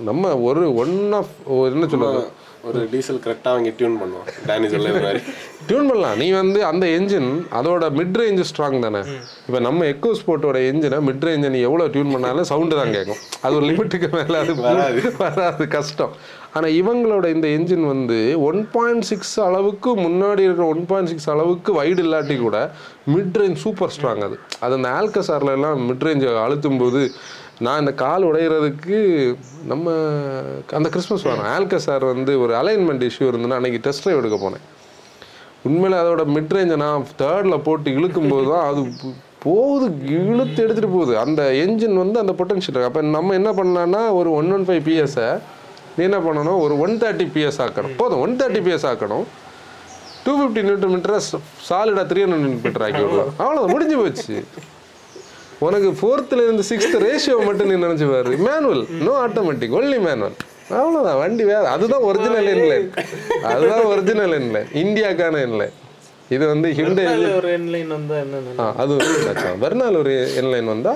நம்ம 0.10 0.38
ஒரு 0.38 0.64
ஒன் 0.76 1.12
ஆஃப் 1.20 1.34
என்ன 1.46 1.88
சொல்றது? 1.88 2.22
ஒரு 2.64 2.80
டீசல் 2.92 3.22
கரெக்டாக 3.24 3.54
அவங்க 3.54 3.72
டியூன் 3.78 3.98
பண்ணுவோம் 4.00 4.28
டேனி 4.48 4.68
சொல்ல 4.68 4.90
மாதிரி. 4.98 5.20
டியூன் 5.68 5.88
பண்ணலாம். 5.90 6.18
நீ 6.20 6.28
வந்து 6.34 6.60
அந்த 6.64 6.86
என்ஜின் 6.96 7.30
அதோட 7.58 7.86
மிட் 7.98 8.18
ரேஞ்ச் 8.20 8.42
ஸ்ட்ராங் 8.50 8.78
தானே 8.86 9.02
இப்போ 9.48 9.60
நம்ம 9.60 9.86
எக்கோ 9.86 10.12
ஸ்போர்ட்டோட 10.20 10.58
என்ஜினை 10.70 11.00
மிட் 11.08 11.26
ரேஞ்சை 11.28 11.50
நீ 11.56 11.60
எவ்வளோ 11.68 11.88
டியூன் 11.94 12.14
பண்ணாலும் 12.14 12.48
சவுண்டு 12.52 12.76
தான் 12.80 12.94
கேட்கும் 12.96 13.22
அது 13.42 13.56
ஒரு 13.56 13.66
லிமிட்டுக்கு 13.70 14.10
மேலே 14.16 14.38
அது 14.44 14.54
வராது. 14.68 15.02
வராது 15.20 15.66
கஷ்டம். 15.76 16.14
ஆனால் 16.56 16.76
இவங்களோட 16.80 17.26
இந்த 17.36 17.48
என்ஜின் 17.58 17.86
வந்து 17.86 18.20
ஒன் 18.48 18.62
பாயிண்ட் 18.76 19.08
சிக்ஸ் 19.10 19.36
அளவுக்கு 19.48 19.90
முன்னாடி 20.06 20.42
இருக்கிற 20.48 20.68
ஒன் 20.68 20.86
பாயிண்ட் 20.92 21.12
சிக்ஸ் 21.12 21.30
அளவுக்கு 21.34 21.74
வைடு 21.80 22.04
இல்லாட்டி 22.06 22.38
கூட 22.40 22.60
மிட் 23.16 23.38
ரேஞ்ச் 23.42 23.60
சூப்பர் 23.66 23.94
ஸ்ட்ராங் 23.98 24.24
அது. 24.28 24.38
அது 24.60 24.76
அந்த 24.80 24.90
ஆல்கசாரில் 24.98 25.56
எல்லாம் 25.58 25.84
மிட் 25.90 26.08
ரேஞ்சை 26.08 26.32
அழுத்தும் 26.46 26.80
போது 26.80 27.02
நான் 27.66 27.80
இந்த 27.82 27.92
கால் 28.02 28.26
உடையிறதுக்கு 28.30 28.98
நம்ம 29.70 29.94
அந்த 30.78 30.88
கிறிஸ்மஸ் 30.94 31.26
வாரம் 31.28 31.48
ஆல்கசார் 31.54 32.04
வந்து 32.12 32.34
ஒரு 32.44 32.54
அலைன்மெண்ட் 32.60 33.06
இஷ்யூ 33.08 33.28
இருந்ததுன்னா 33.30 33.58
அன்றைக்கி 33.60 33.80
டெஸ்ட் 33.86 34.04
ட்ரைவ் 34.04 34.20
எடுக்க 34.22 34.38
போனேன். 34.44 34.66
உண்மையில் 35.68 36.00
அதோட 36.02 36.24
மிட் 36.36 36.54
ரேஞ்சை 36.58 36.78
நான் 36.84 37.08
தேர்டில் 37.22 37.64
போட்டு 37.68 37.96
இழுக்கும் 37.98 38.30
போது 38.34 38.46
தான் 38.52 38.68
அது 38.70 38.82
போகுது 39.46 39.88
இழுத்து 40.20 40.60
எடுத்துகிட்டு 40.66 40.94
போகுது. 40.98 41.14
அந்த 41.24 41.42
என்ஜின் 41.64 41.98
வந்து 42.04 42.22
அந்த 42.24 42.36
பொட்டன்ஷியல் 42.40 42.76
இருக்குது 42.76 42.92
அப்போ 42.92 43.04
நம்ம 43.18 43.36
என்ன 43.40 43.52
பண்ணலான்னா 43.60 44.04
ஒரு 44.20 44.30
ஒன் 44.40 44.54
ஒன் 44.58 44.68
ஃபைவ் 44.70 44.84
பிஎஸை 44.88 45.28
நீ 45.98 46.04
என்ன 46.10 46.22
பண்ணணும்? 46.28 46.62
ஒரு 46.68 46.74
ஒன் 46.86 46.96
தேர்ட்டி 47.04 47.28
பிஎஸ் 47.36 47.60
ஆக்கணும். 47.66 47.98
போதும் 48.02 48.24
ஒன் 48.28 48.38
தேர்ட்டி 48.42 48.64
பிஎஸ் 48.68 48.88
ஆக்கணும். 48.94 49.28
டூ 50.24 50.32
ஃபிஃப்டி 50.40 50.62
நியூட்டன் 50.68 50.94
மீட்டரை 50.96 51.20
சாலிடாக 51.68 52.06
த்ரீ 52.10 52.22
ஹண்ட்ரட் 52.26 52.64
மீட்டர் 52.66 52.86
ஆக்கி 52.88 53.04
விடலாம். 53.04 53.32
அவ்வளோதான் 53.44 53.74
முடிஞ்சு 53.76 53.98
போச்சு. 54.02 54.38
உனக்கு 55.60 55.90
ஃபோர்த்தில் 56.00 56.44
இருந்து 56.44 56.64
சிக்ஸ்த் 56.70 56.96
ரேஷியோ 57.04 57.38
மட்டும் 57.46 57.70
நீ 57.70 57.76
நினச்சி 57.84 58.08
பாரு 58.10 58.34
manual 58.44 58.84
no 59.02 59.14
automatic 59.24 59.76
only 59.78 59.98
manual 60.06 60.38
அவ்வளோதான் 60.78 61.20
வண்டி 61.20 61.44
வேற. 61.46 61.62
அதுதான் 61.74 62.06
ஒரிஜினல் 62.08 62.50
இன்லைன் 62.54 62.88
அதுதான் 63.52 63.86
ஒரிஜினல் 63.92 64.36
இன்லைன் 64.40 64.68
இந்தியாக்கான 64.82 65.42
இன்லைன் 65.46 65.76
இது 66.32 66.44
வந்து 66.48 66.70
ஹிண்டே 66.78 67.04
ஒரு 67.36 67.50
என்லைன் 67.54 67.92
வந்தா 67.94 68.16
என்ன 68.24 68.66
அது 68.76 68.96
வெர்னால் 69.62 70.00
ஒரு 70.02 70.14
இன்லைன் 70.42 70.70
வந்தா 70.74 70.94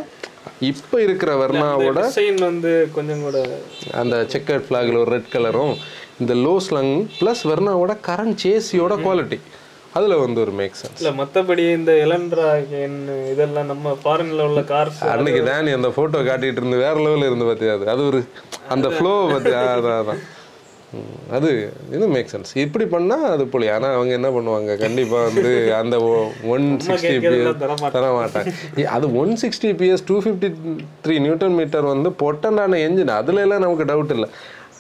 இப்போ 0.69 0.97
இருக்கிற 1.02 1.32
வெர்னாவோட 1.41 2.00
டிசைன் 2.02 2.39
வந்து 2.43 2.71
கொஞ்சம் 2.93 3.21
கூட 3.21 3.38
அந்த 4.02 4.15
செக்கர்ட் 4.34 4.65
ஃப்ளாகில் 4.67 5.02
ஒரு 5.02 5.12
ரெட் 5.12 5.34
கலரும் 5.34 5.74
இந்த 6.21 6.34
லோ 6.43 6.54
ஸ்லங் 6.65 6.93
ப்ளஸ் 7.19 7.43
வெர்னாவோட 7.50 7.93
கரண்ட் 8.08 8.39
சேசியோட 8.43 8.95
குவாலிட்டி 9.00 9.38
அதில் 9.94 10.22
வந்து 10.24 10.40
ஒரு 10.44 10.54
மேக் 10.60 10.78
சென்ஸ் 10.80 11.00
இல்ல 11.02 11.12
மத்தபடி 11.20 11.64
இந்த 11.78 11.94
எலன்ட்ரா 12.04 12.50
இதெல்லாம் 13.34 13.72
நம்ம 13.72 13.96
ஃபாரின்ல 14.04 14.46
உள்ள 14.50 14.62
கார்ஸ் 14.70 15.02
அன்னைக்கு 15.14 15.42
டேனி 15.50 15.72
அந்த 15.78 15.90
ஃபோட்டோ 15.96 16.20
காட்டிட்டு 16.30 16.62
இருந்து 16.62 16.84
வேற 16.86 16.96
லெவலில் 17.06 17.30
இருந்து 17.30 17.50
பார்த்தியா 17.50 17.74
அது? 17.78 17.88
அது 17.94 18.04
ஒரு 18.12 18.22
அந்த 18.76 18.90
ஃப்ளோ 18.96 19.16
பார்த்தியா 19.34 19.64
அதான் 19.74 20.00
அதான் 20.04 20.22
அது 21.36 21.50
இது 21.96 22.06
மேக் 22.14 22.32
சென்ஸ் 22.32 22.50
இப்படி 22.64 22.86
பண்ணா 22.94 23.18
அது 23.34 23.44
புள்ளி 23.52 23.68
ஆனா 23.76 23.90
அவங்க 23.98 24.12
என்ன 24.18 24.30
பண்ணுவாங்க? 24.36 24.72
கண்டிப்பா 24.82 25.20
வந்து 25.28 25.52
அந்த 25.82 25.96
ஒன் 26.54 26.66
சிக்ஸ்டி 26.88 27.14
பிஎஸ் 27.26 27.62
தர 27.94 28.08
மாட்டாங்க. 28.18 28.52
அது 28.96 29.06
one 29.22 29.32
sixty 29.44 29.70
PS 29.82 30.04
two 30.10 30.18
fifty 30.26 30.50
three 31.06 31.16
newton 31.26 31.56
metre 31.60 31.88
வந்து 31.94 32.12
பொட்டண்டான 32.24 32.82
என்ஜின் 32.88 33.14
அதுல 33.20 33.46
எல்லாம் 33.46 33.64
நமக்கு 33.66 33.88
டவுட் 33.92 34.14
இல்லை. 34.18 34.30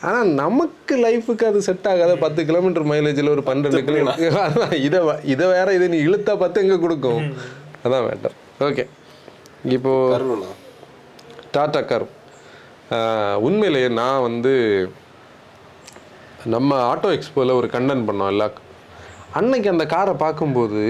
ஆனா 0.01 0.19
நமக்கு 0.39 0.93
லைஃபுக்கு 1.03 1.45
அது 1.45 1.59
செட் 1.61 1.87
ஆகாத 1.89 2.13
பத்து 2.21 2.41
கிலோமீட்டர் 2.45 2.85
மைலேஜில் 2.85 3.33
ஒரு 3.33 3.43
பன்னெண்டு 3.47 3.81
கிலோமீட்டர் 3.87 4.37
அதான் 4.45 4.73
இதை 4.85 4.99
வ- 5.07 5.21
இதை 5.31 5.45
வேற 5.51 5.67
இதை 5.73 5.87
நீ 5.87 5.99
இழுத்தா 6.07 6.33
பத்து 6.39 6.61
எங்க 6.63 6.77
கொடுக்கும்? 6.79 7.21
அதான் 7.83 8.05
மேட்டர் 8.07 8.35
ஓகே 8.67 8.83
இப்போ 9.71 9.91
கருவண்ணா 10.13 10.49
டாடா 11.51 11.81
கர். 11.83 12.07
உண்மையிலேயே 13.45 13.89
நான் 13.97 14.21
வந்து 14.21 14.53
நம்ம 16.47 16.69
ஆட்டோ 16.87 17.09
எக்ஸ்போவில் 17.15 17.57
ஒரு 17.57 17.67
கண்டென்ட் 17.73 18.07
பண்ணோம் 18.07 18.27
எல்லா 18.27 18.47
அன்னைக்கு 19.33 19.69
அந்த 19.69 19.85
காரை 19.87 20.13
பார்க்கும்போது 20.17 20.81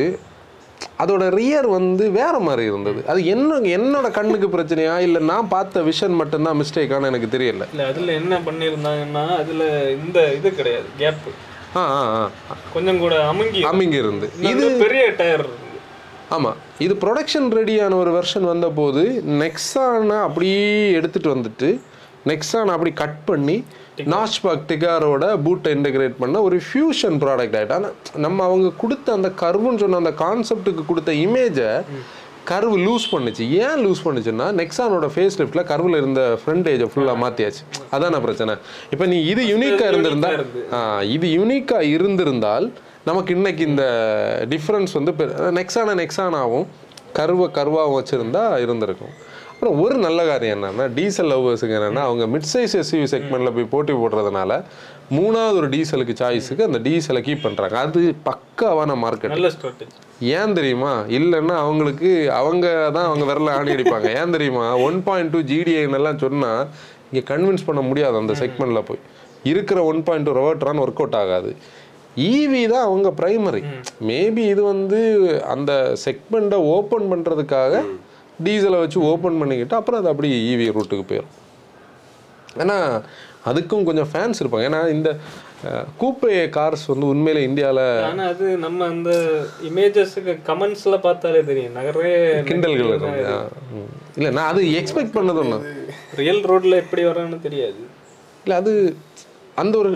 அதோட 1.02 1.24
ரியர் 1.40 1.68
வந்து 1.68 2.04
வேற 2.12 2.36
மாதிரி 2.40 2.64
இருந்தது. 2.66 3.00
அது 3.08 3.20
என்ன 3.26 3.60
என்னோட 3.78 4.08
கண்ணுக்கு 4.12 4.48
பிரச்சனையா? 4.56 4.96
இல்லை 5.00 5.22
நான் 5.22 5.48
பார்த்த 5.48 5.82
விஷன் 5.82 6.20
மட்டும்தான் 6.22 6.60
மிஸ்டேக்கான 6.62 7.10
எனக்கு 7.12 7.30
தெரியல. 7.38 7.66
இல்ல 7.74 7.86
அதுல 7.92 8.14
என்ன 8.14 8.36
பண்ணியிருந்தாங்கன்னா 8.46 9.26
அதுல 9.38 9.64
இந்த 9.96 10.20
இது 10.40 10.52
கிடையாது 10.56 10.90
கேப் 10.98 11.28
ஆ 11.76 11.82
ஆ 11.82 12.24
கொஞ்சம் 12.74 13.00
கூட 13.00 13.16
அமுங்கி 13.32 13.62
அமிங்க 13.72 13.98
இருந்து 14.04 14.28
இது 14.52 14.66
பெரிய 14.82 15.04
டயர் 15.20 15.46
ஆமாம் 16.30 16.58
இது 16.80 16.94
ப்ரொடக்ஷன் 16.96 17.48
ரெடியான 17.58 17.96
ஒரு 17.96 18.12
வெர்ஷன் 18.18 18.46
வந்தபோது 18.50 19.02
நெக்ஸானை 19.42 20.18
அப்படியே 20.20 20.66
எடுத்துட்டு 20.92 21.30
வந்துட்டு 21.36 21.70
நெக்ஸான் 22.28 22.74
அப்படி 22.76 22.92
கட் 22.94 23.20
பண்ணி 23.26 23.58
நாஷ்பாக் 24.14 24.66
டிகாரோட 24.72 25.26
பூட்டை 25.46 25.70
இன்டகிரேட் 25.78 26.16
பண்ண 26.22 26.42
ஒரு 26.48 26.58
ஃபியூஷன் 26.68 27.18
ப்ராடக்ட் 27.24 27.56
ஆகிட்டு 27.60 27.76
ஆனால் 27.78 27.96
நம்ம 28.26 28.44
அவங்க 28.50 28.70
கொடுத்த 28.84 29.14
அந்த 29.18 29.30
கர்வுன்னு 29.44 29.82
சொன்ன 29.84 30.02
அந்த 30.04 30.14
கான்செப்ட்டுக்கு 30.24 30.84
கொடுத்த 30.92 31.14
இமேஜை 31.26 31.72
கர்வு 32.52 32.78
லூஸ் 32.86 33.06
பண்ணுச்சு. 33.14 33.44
ஏன் 33.64 33.82
லூஸ் 33.86 34.04
பண்ணுச்சுன்னா 34.06 34.46
நெக்ஸானோட 34.60 35.08
ஃபேஸ் 35.16 35.38
லிஃப்ட்டில் 35.40 35.68
கர்வில் 35.72 35.98
இருந்த 36.02 36.22
ஃப்ரண்ட் 36.44 36.70
ஏஜை 36.72 36.88
ஃபுல்லாக 36.94 37.22
மாற்றியாச்சு 37.24 37.64
அதான 37.96 38.22
பிரச்சனை. 38.26 38.54
இப்போ 38.94 39.06
நீ 39.12 39.18
இது 39.34 39.42
யூனிக்காக 39.52 39.90
இருந்திருந்தா 39.94 40.32
இது 41.16 41.28
யூனிக்காக 41.40 41.92
இருந்திருந்தால் 41.96 42.68
நமக்கு 43.10 43.36
இன்னைக்கு 43.38 43.64
இந்த 43.72 43.86
டிஃப்ரென்ஸ் 44.54 44.96
வந்து 45.00 45.14
நெக்ஸான 45.60 45.96
நெக்ஸானாவும் 46.02 46.66
கருவை 47.20 47.48
கருவாகவும் 47.60 47.98
வச்சுருந்தா 48.00 48.44
இருந்திருக்கும். 48.66 49.14
அப்புறம் 49.62 49.82
ஒரு 49.86 49.96
நல்ல 50.04 50.22
காரியம் 50.28 50.56
என்னன்னா 50.56 50.86
டீசல் 50.96 51.28
லவ்வர்ஸுக்கு 51.32 51.76
என்னன்னா 51.80 52.04
அவங்க 52.08 52.24
மிட் 52.34 52.48
சைஸ் 52.52 52.74
எஸ்யூவி 52.80 53.08
செக்மெண்ட்டில் 53.12 53.54
போய் 53.58 53.68
போட்டி 53.74 53.94
போடுறதுனால 54.00 54.54
மூணாவது 55.18 55.58
ஒரு 55.60 55.68
டீசலுக்கு 55.74 56.14
சாய்ஸுக்கு 56.22 56.64
அந்த 56.68 56.80
டீசலை 56.88 57.22
கீப் 57.28 57.44
பண்ணுறாங்க 57.44 57.78
அது 57.84 58.02
பக்காவான 58.30 58.96
மார்க்கெட் 59.04 59.36
ஏன் 60.40 60.56
தெரியுமா? 60.60 60.94
இல்லைன்னா 61.18 61.56
அவங்களுக்கு 61.66 62.10
அவங்க 62.40 62.66
தான் 62.98 63.08
அவங்க 63.10 63.24
விரல 63.32 63.54
ஆணி 63.60 63.76
அடிப்பாங்க. 63.76 64.10
ஏன் 64.22 64.36
தெரியுமா? 64.38 64.66
ஒன் 64.88 65.00
பாயிண்ட் 65.08 65.34
டூ 65.36 65.44
ஜிடிஐன்னெல்லாம் 65.54 66.22
சொன்னால் 66.26 66.66
இங்கே 67.12 67.26
கன்வின்ஸ் 67.32 67.68
பண்ண 67.70 67.84
முடியாது 67.92 68.18
அந்த 68.24 68.34
செக்மெண்ட்டில் 68.44 68.88
போய். 68.92 69.04
இருக்கிற 69.54 69.80
one 69.94 70.04
point 70.10 70.30
two 70.30 70.38
Revotron 70.42 70.84
work 70.86 71.02
out 71.06 71.22
ஆகாது. 71.24 71.52
ஈவி 72.34 72.62
தான் 72.76 72.88
அவங்க 72.90 73.10
பிரைமரி 73.22 73.66
மேபி 74.12 74.46
இது 74.54 74.64
வந்து 74.74 75.02
அந்த 75.56 75.74
செக்மெண்ட்டை 76.06 76.60
ஓப்பன் 76.78 77.12
பண்ணுறதுக்காக 77.12 77.84
டீசலை 78.46 78.80
வச்சு 78.84 79.00
ஓப்பன் 79.12 79.40
பண்ணிக்கிட்டு 79.42 79.76
அப்புறம் 79.80 80.02
அது 80.02 80.12
அப்படியே 80.14 80.38
ஈவி 80.52 80.68
ரூட்டுக்கு 80.78 81.06
போயிடும் 81.12 81.38
ஏன்னா 82.64 82.78
அதுக்கும் 83.50 83.88
கொஞ்சம் 83.88 84.10
ஃபேன்ஸ் 84.12 84.40
இருப்பாங்க. 84.42 84.66
ஏன்னா 84.70 84.82
இந்த 84.96 85.10
கூப்பே 86.02 86.36
கார்ஸ் 86.56 86.84
வந்து 86.92 87.06
உண்மையில 87.14 87.40
இந்தியாவில் 87.48 87.84
ஆனா 88.10 88.24
அது 88.34 88.46
நம்ம 88.66 88.86
அந்த 88.94 89.12
இமேஜஸ்க்கு 89.70 90.34
கமெண்ட்ஸ்ல 90.50 90.98
பார்த்தாலே 91.06 91.42
தெரியும். 91.50 91.76
நிறைய 91.80 92.16
கிண்டல்கள். 92.50 92.94
இல்ல 94.18 94.30
நான் 94.38 94.50
அது 94.52 94.62
எக்ஸ்பெக்ட் 94.80 95.16
பண்ணது 95.18 95.42
ஒன்று 95.44 95.74
ரியல் 96.22 96.44
ரோட்ல 96.52 96.82
எப்படி 96.84 97.04
வரான்னு 97.10 97.40
தெரியாது. 97.48 97.82
இல்ல 98.46 98.56
அது 98.62 98.74
அந்த 99.62 99.76
ஒரு 99.84 99.92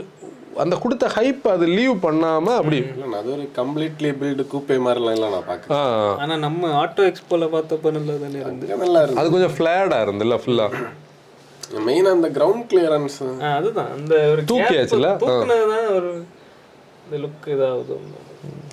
அந்த 0.55 0.75
கொடுத்த 0.77 1.05
ஹைப் 1.13 1.45
அது 1.49 1.65
லீவ் 1.69 1.95
பண்ணாம 2.03 2.47
அப்படி. 2.57 2.77
அது 3.15 3.29
ஒரு 3.31 3.45
கம்ப்ளீட்லி 3.55 4.09
பில்டு 4.19 4.43
கூப்பே 4.51 4.75
மாதிரிலாம் 4.83 5.15
இல்லை 5.15 5.29
நான் 5.29 5.47
பார்க்குறேன் 5.47 5.77
ஆ, 5.77 6.11
ஆனா 6.21 6.35
நம்ம 6.43 6.69
ஆட்டோ 6.79 7.03
எக்ஸ்போல 7.09 7.47
பார்த்தப்ப 7.53 7.91
நல்லா 7.91 8.15
தானே 8.19 8.39
இருந்து 8.41 8.69
நல்லா 8.77 9.01
இருக்கு 9.01 9.21
அது 9.21 9.33
கொஞ்சம் 9.33 9.55
ஃபிளாடா 9.55 9.99
இருந்துல்ல 10.05 10.37
ஃபுல்லா 10.43 10.67
மெயினாக 11.85 12.15
அந்த 12.15 12.29
கிரவுண்ட் 12.33 12.65
கிளியரன்ஸ் 12.71 13.19
அதுதான். 13.51 13.91
அந்த 13.95 14.13
ஒரு 14.31 14.41
தூக்கியாச்சுல? 14.49 15.07
தூக்குனதுதான் 15.21 15.87
ஒரு 15.95 16.11
இந்த 17.05 17.17
லுக் 17.23 17.47
இதாகுது. 17.53 17.95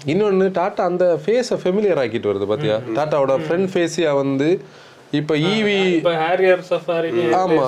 இன்னொன்னு 0.06 0.46
டாட்டா 0.56 0.82
அந்த 0.90 1.04
ஃபேஸை 1.22 1.56
ஃபெமிலியர் 1.60 2.00
ஆக்கிட்டு 2.00 2.30
வருது 2.30 2.48
பாத்தியா? 2.48 2.76
டாட்டாவோட 2.96 3.34
ஃப்ரண்ட் 3.42 3.70
ஃபேஸியா 3.72 4.12
வந்து 4.18 4.48
இப்போ 5.12 5.34
ஈவி 5.48 5.78
சஃபாரி 6.70 7.08
ஆமா 7.40 7.64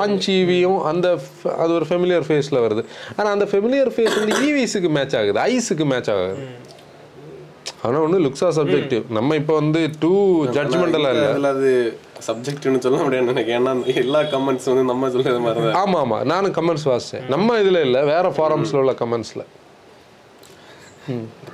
பஞ்ச் 0.00 0.26
ஈவியும் 0.36 0.80
அந்த 0.82 1.08
f- 1.24 1.52
அது 1.56 1.72
ஒரு 1.72 1.86
ஃபெமிலியர் 1.90 2.26
ஃபேஸ்ல 2.28 2.58
வருது. 2.64 2.82
ஆனா 3.16 3.28
அந்த 3.30 3.44
ஃபெமிலியர் 3.44 3.90
ஃபேஸ் 3.96 4.16
வந்து 4.18 4.36
ஈவிஸுக்கு 4.46 4.90
மேட்ச் 4.90 5.16
ஆகுது 5.16 5.40
ஐஸுக்கு 5.46 5.84
மேட்ச் 5.84 6.10
ஆகுது. 6.10 6.34
ஆனா 7.82 7.96
ஒண்ணு 7.98 8.18
லுக்ஸா 8.24 8.48
சப்ஜெக்டிவ் 8.58 9.04
நம்ம 9.08 9.34
இப்போ 9.34 9.54
வந்து 9.54 9.80
டூ 10.00 10.12
ஜட்ஜ்மெண்டெல்லாம் 10.46 11.14
இல்லை. 11.16 11.50
அது 11.50 11.70
சப்ஜெக்ட்னு 12.28 12.78
சொல்ல 12.78 12.98
முடியாது 13.02 13.32
எனக்கு. 13.34 13.52
ஏன்னா 13.52 13.72
எல்லா 14.02 14.22
கமெண்ட்ஸ் 14.32 14.68
வந்து 14.72 14.84
நம்ம 14.84 15.10
சொல்றது 15.10 15.40
மாதிரி 15.40 15.64
தான் 15.66 15.78
ஆமா 15.82 15.98
ஆமா. 16.04 16.18
நானும் 16.24 16.52
கமெண்ட்ஸ் 16.52 16.88
வாசிச்சேன். 16.90 17.26
நம்ம 17.28 17.58
இதுல 17.58 17.80
இல்ல 17.80 18.04
வேற 18.04 18.28
ஃபாரம்ஸ்ல 18.38 18.80
உள்ள 18.82 18.94
கமெண்ட்ஸ்ல 19.02 19.44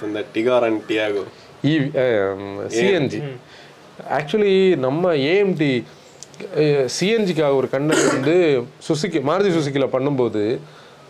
இந்த 0.07 0.20
Tigor 0.35 0.64
and 0.64 0.80
Tiago 0.88 1.24
EV 1.64 1.88
CNG 2.76 3.20
actually 4.18 4.76
நம்ம 4.76 5.12
ஏஎம்டி 5.14 5.85
சிஎன்ஜிக்காக 6.96 7.54
ஒரு 7.54 7.68
கண்டென்ட் 7.72 8.14
வந்து 8.14 8.64
சுசுக்கி 8.88 9.20
மாருதி 9.28 9.50
சுசுக்கியில் 9.57 9.94
பண்ணும்போது 9.94 10.59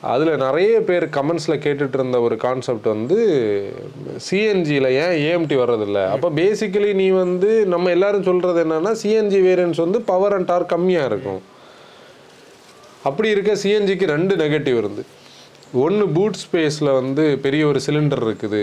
அதில் 0.03 0.37
நிறைய 0.37 0.81
பேர் 0.81 1.05
கமெண்ட்ஸில் 1.09 1.63
கேட்டுட்டு 1.65 1.97
இருந்த 1.99 2.21
ஒரு 2.21 2.37
கான்செப்ட் 2.37 2.89
வந்து 2.89 3.19
சிஎன்ஜியில் 4.27 4.89
ஏன் 5.05 5.15
ஏஎம்டி 5.27 5.57
வர்றதில்ல? 5.63 6.11
அப்போ 6.11 6.31
பேசிக்கலி 6.31 6.95
நீ 6.95 7.09
வந்து 7.09 7.67
நம்ம 7.67 7.91
எல்லாரும் 7.91 8.23
சொல்கிறது 8.23 8.65
என்னென்னா 8.65 8.93
சிஎன்ஜி 9.03 9.41
வேரியன்ஸ் 9.49 9.77
வந்து 9.77 10.01
பவர் 10.01 10.33
அண்ட் 10.33 10.45
டார் 10.45 10.71
கம்மியாக 10.75 11.05
இருக்கும். 11.05 11.43
அப்படி 13.03 13.29
இருக்க 13.29 13.53
சிஎன்ஜிக்கு 13.53 14.07
ரெண்டு 14.07 14.37
நெகட்டிவ் 14.37 14.77
இருந்து. 14.77 15.05
ஒன்று 15.83 16.05
பூட் 16.17 16.37
ஸ்பேஸில் 16.41 16.89
வந்து 16.97 17.23
பெரிய 17.45 17.63
ஒரு 17.69 17.79
சிலிண்டர் 17.85 18.21
இருக்குது. 18.25 18.61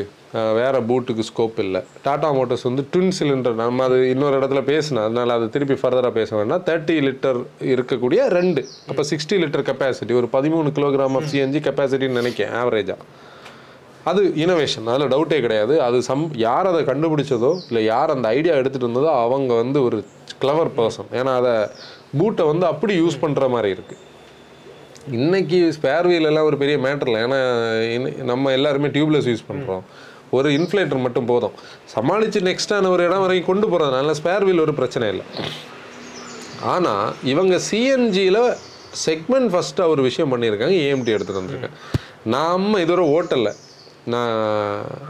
வேறு 0.58 0.80
பூட்டுக்கு 0.90 1.24
ஸ்கோப் 1.30 1.58
இல்லை. 1.64 1.80
டாடா 2.06 2.28
மோட்டர்ஸ் 2.38 2.64
வந்து 2.68 2.84
ட்வின் 2.92 3.12
சிலிண்டர் 3.18 3.56
நம்ம 3.62 3.84
அது 3.88 3.98
இன்னொரு 4.12 4.36
இடத்துல 4.40 4.62
பேசினோம் 4.70 5.06
அதனால் 5.08 5.34
அதை 5.36 5.48
திருப்பி 5.56 5.76
ஃபர்தராக 5.82 6.12
பேச 6.20 6.30
வேண்டாம் 6.40 6.64
தேர்ட்டி 6.68 6.96
லிட்டர் 7.08 7.40
இருக்கக்கூடிய 7.74 8.20
ரெண்டு. 8.38 8.62
அப்போ 8.90 9.04
சிக்ஸ்டி 9.12 9.38
லிட்டர் 9.44 9.66
கெப்பாசிட்டி 9.70 10.16
ஒரு 10.20 10.28
பதிமூணு 10.36 10.72
கிலோகிராம் 10.78 11.18
ஆஃப் 11.20 11.28
சிஎன்ஜி 11.32 11.62
கெப்பாசிட்டின்னு 11.66 12.22
நினைக்கிறேன் 12.22 12.56
ஆவரேஜாக 12.62 13.08
அது 14.12 14.22
இனோவேஷன் 14.44 14.88
அதில் 14.94 15.12
டவுட்டே 15.16 15.40
கிடையாது. 15.46 15.74
அது 15.88 15.98
சம் 16.10 16.24
யார் 16.46 16.70
அதை 16.72 16.82
கண்டுபிடிச்சதோ 16.92 17.52
இல்லை 17.72 17.84
யார் 17.94 18.16
அந்த 18.16 18.30
ஐடியா 18.38 18.56
எடுத்துகிட்டு 18.62 18.90
இருந்ததோ 18.90 19.12
அவங்க 19.26 19.52
வந்து 19.64 19.82
ஒரு 19.90 20.00
கிளவர் 20.44 20.72
பர்சன் 20.80 21.12
ஏன்னா 21.20 21.34
அதை 21.42 21.54
பூட்டை 22.22 22.46
வந்து 22.52 22.68
அப்படி 22.72 22.96
யூஸ் 23.02 23.22
பண்ணுற 23.26 23.50
மாதிரி 23.56 23.72
இருக்குது 23.78 24.02
இன்னைக்கு 25.18 25.60
ஸ்பேர் 25.78 26.08
வீல் 26.10 26.28
எல்லாம் 26.30 26.48
ஒரு 26.50 26.58
பெரிய 26.62 26.78
மேட்டர் 26.86 27.10
இல்லை. 27.10 27.22
ஏன்னா 27.28 27.40
நம்ம 28.32 28.52
எல்லாருமே 28.58 28.90
டியூப்லெஸ் 28.96 29.30
யூஸ் 29.30 29.48
பண்ணுறோம் 29.48 29.84
ஒரு 30.38 30.50
இன்ஃப்ளேட்டர் 30.58 31.04
மட்டும் 31.06 31.30
போதும். 31.32 31.56
சமாளித்து 31.94 32.40
நெக்ஸ்டான 32.50 32.90
ஒரு 32.96 33.02
இடம் 33.08 33.24
வரைக்கும் 33.24 33.50
கொண்டு 33.50 33.68
போகிறதுனால 33.72 34.14
ஸ்பேர் 34.20 34.46
வீல் 34.48 34.64
ஒரு 34.66 34.74
பிரச்சனை 34.80 35.08
இல்லை. 35.14 35.26
ஆனால் 36.74 37.14
இவங்க 37.34 37.56
சிஎன்ஜியில் 37.70 38.44
செக்மெண்ட் 39.08 39.52
ஃபஸ்ட்டாக 39.54 39.94
ஒரு 39.94 40.02
விஷயம் 40.10 40.32
பண்ணியிருக்காங்க. 40.34 40.78
ஏஎம்டி 40.86 41.16
எடுத்துகிட்டு 41.16 41.42
வந்திருக்கேன் 41.42 41.76
நம்ம 42.36 42.80
இதுவரை 42.86 43.06
ஓட்டலை 43.18 43.54
நான் 44.14 44.36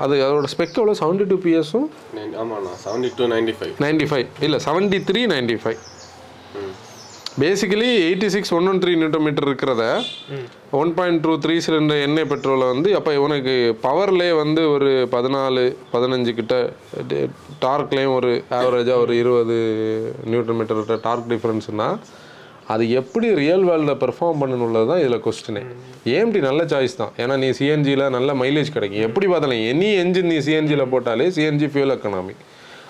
அது 0.03 0.13
அதோட 0.25 0.47
ஸ்பெக் 0.53 0.77
எவ்வளோ 0.79 0.95
செவன்டி 1.01 1.25
டூ 1.31 1.37
பிஎஸும் 1.43 1.87
ஆமாண்ணா. 2.41 2.71
Seventy 2.85 3.09
two 3.17 3.27
ninety 3.33 3.53
five 3.59 3.73
ninety 3.85 4.07
five 4.11 4.25
இல்லை 4.47 4.59
seventy 4.65 4.99
three 5.09 5.21
ninety 5.33 5.57
five 5.63 5.79
basically 7.39 7.89
eighty 8.05 8.27
six 8.33 8.53
one 8.55 8.67
one 8.69 8.79
three 8.83 8.93
newton 9.01 9.23
metre 9.25 9.45
இருக்கிறத 9.47 9.83
one 10.79 10.89
point 10.97 11.21
two 11.25 11.33
three 11.43 11.55
cylinder 11.65 12.01
எண்ணெய் 12.05 12.27
பெட்ரோலை 12.31 12.65
வந்து 12.71 12.89
அப்போ 12.97 13.11
இவனுக்கு 13.17 13.53
பவர்லேயே 13.85 14.33
வந்து 14.41 14.61
ஒரு 14.73 14.89
பதினாலு 15.13 15.63
பதினஞ்சு 15.93 16.31
கிட்ட 16.39 16.55
டார்க்லேயும் 17.65 18.15
ஒரு 18.17 18.31
ஆவரேஜாக 18.59 19.03
ஒரு 19.03 19.15
இருபது 19.21 19.57
நியூட்டன் 20.31 20.59
மீட்டர் 20.59 21.01
டார்க் 21.07 21.31
டிஃப்ரென்ஸ்னால் 21.33 21.97
அது 22.73 22.83
எப்படி 22.99 23.27
ரியல் 23.43 23.65
வேர்ல்டில் 23.69 24.01
பெர்ஃபார்ம் 24.03 24.41
பண்ணணுள்ளது 24.41 24.87
தான் 24.91 25.01
இதில் 25.03 25.23
கொஸ்டினே 25.25 25.63
ஏஎம்டி 26.13 26.39
நல்ல 26.49 26.61
சாய்ஸ் 26.73 26.99
தான். 27.01 27.11
ஏன்னா 27.21 27.35
நீ 27.43 27.47
சிஎன்ஜியில் 27.59 28.05
நல்ல 28.17 28.33
மைலேஜ் 28.43 28.69
கிடைக்கும். 28.75 29.03
எப்படி 29.07 29.27
பார்த்தாலும் 29.31 29.63
எனி 29.71 29.89
என்ஜின் 30.03 30.31
நீ 30.33 30.37
சிஎன்ஜியில் 30.47 30.91
போட்டாலே 30.93 31.27
சிஎன்ஜி 31.37 31.67
ஃபியூல் 31.73 31.93
எக்கனாமி 31.95 32.35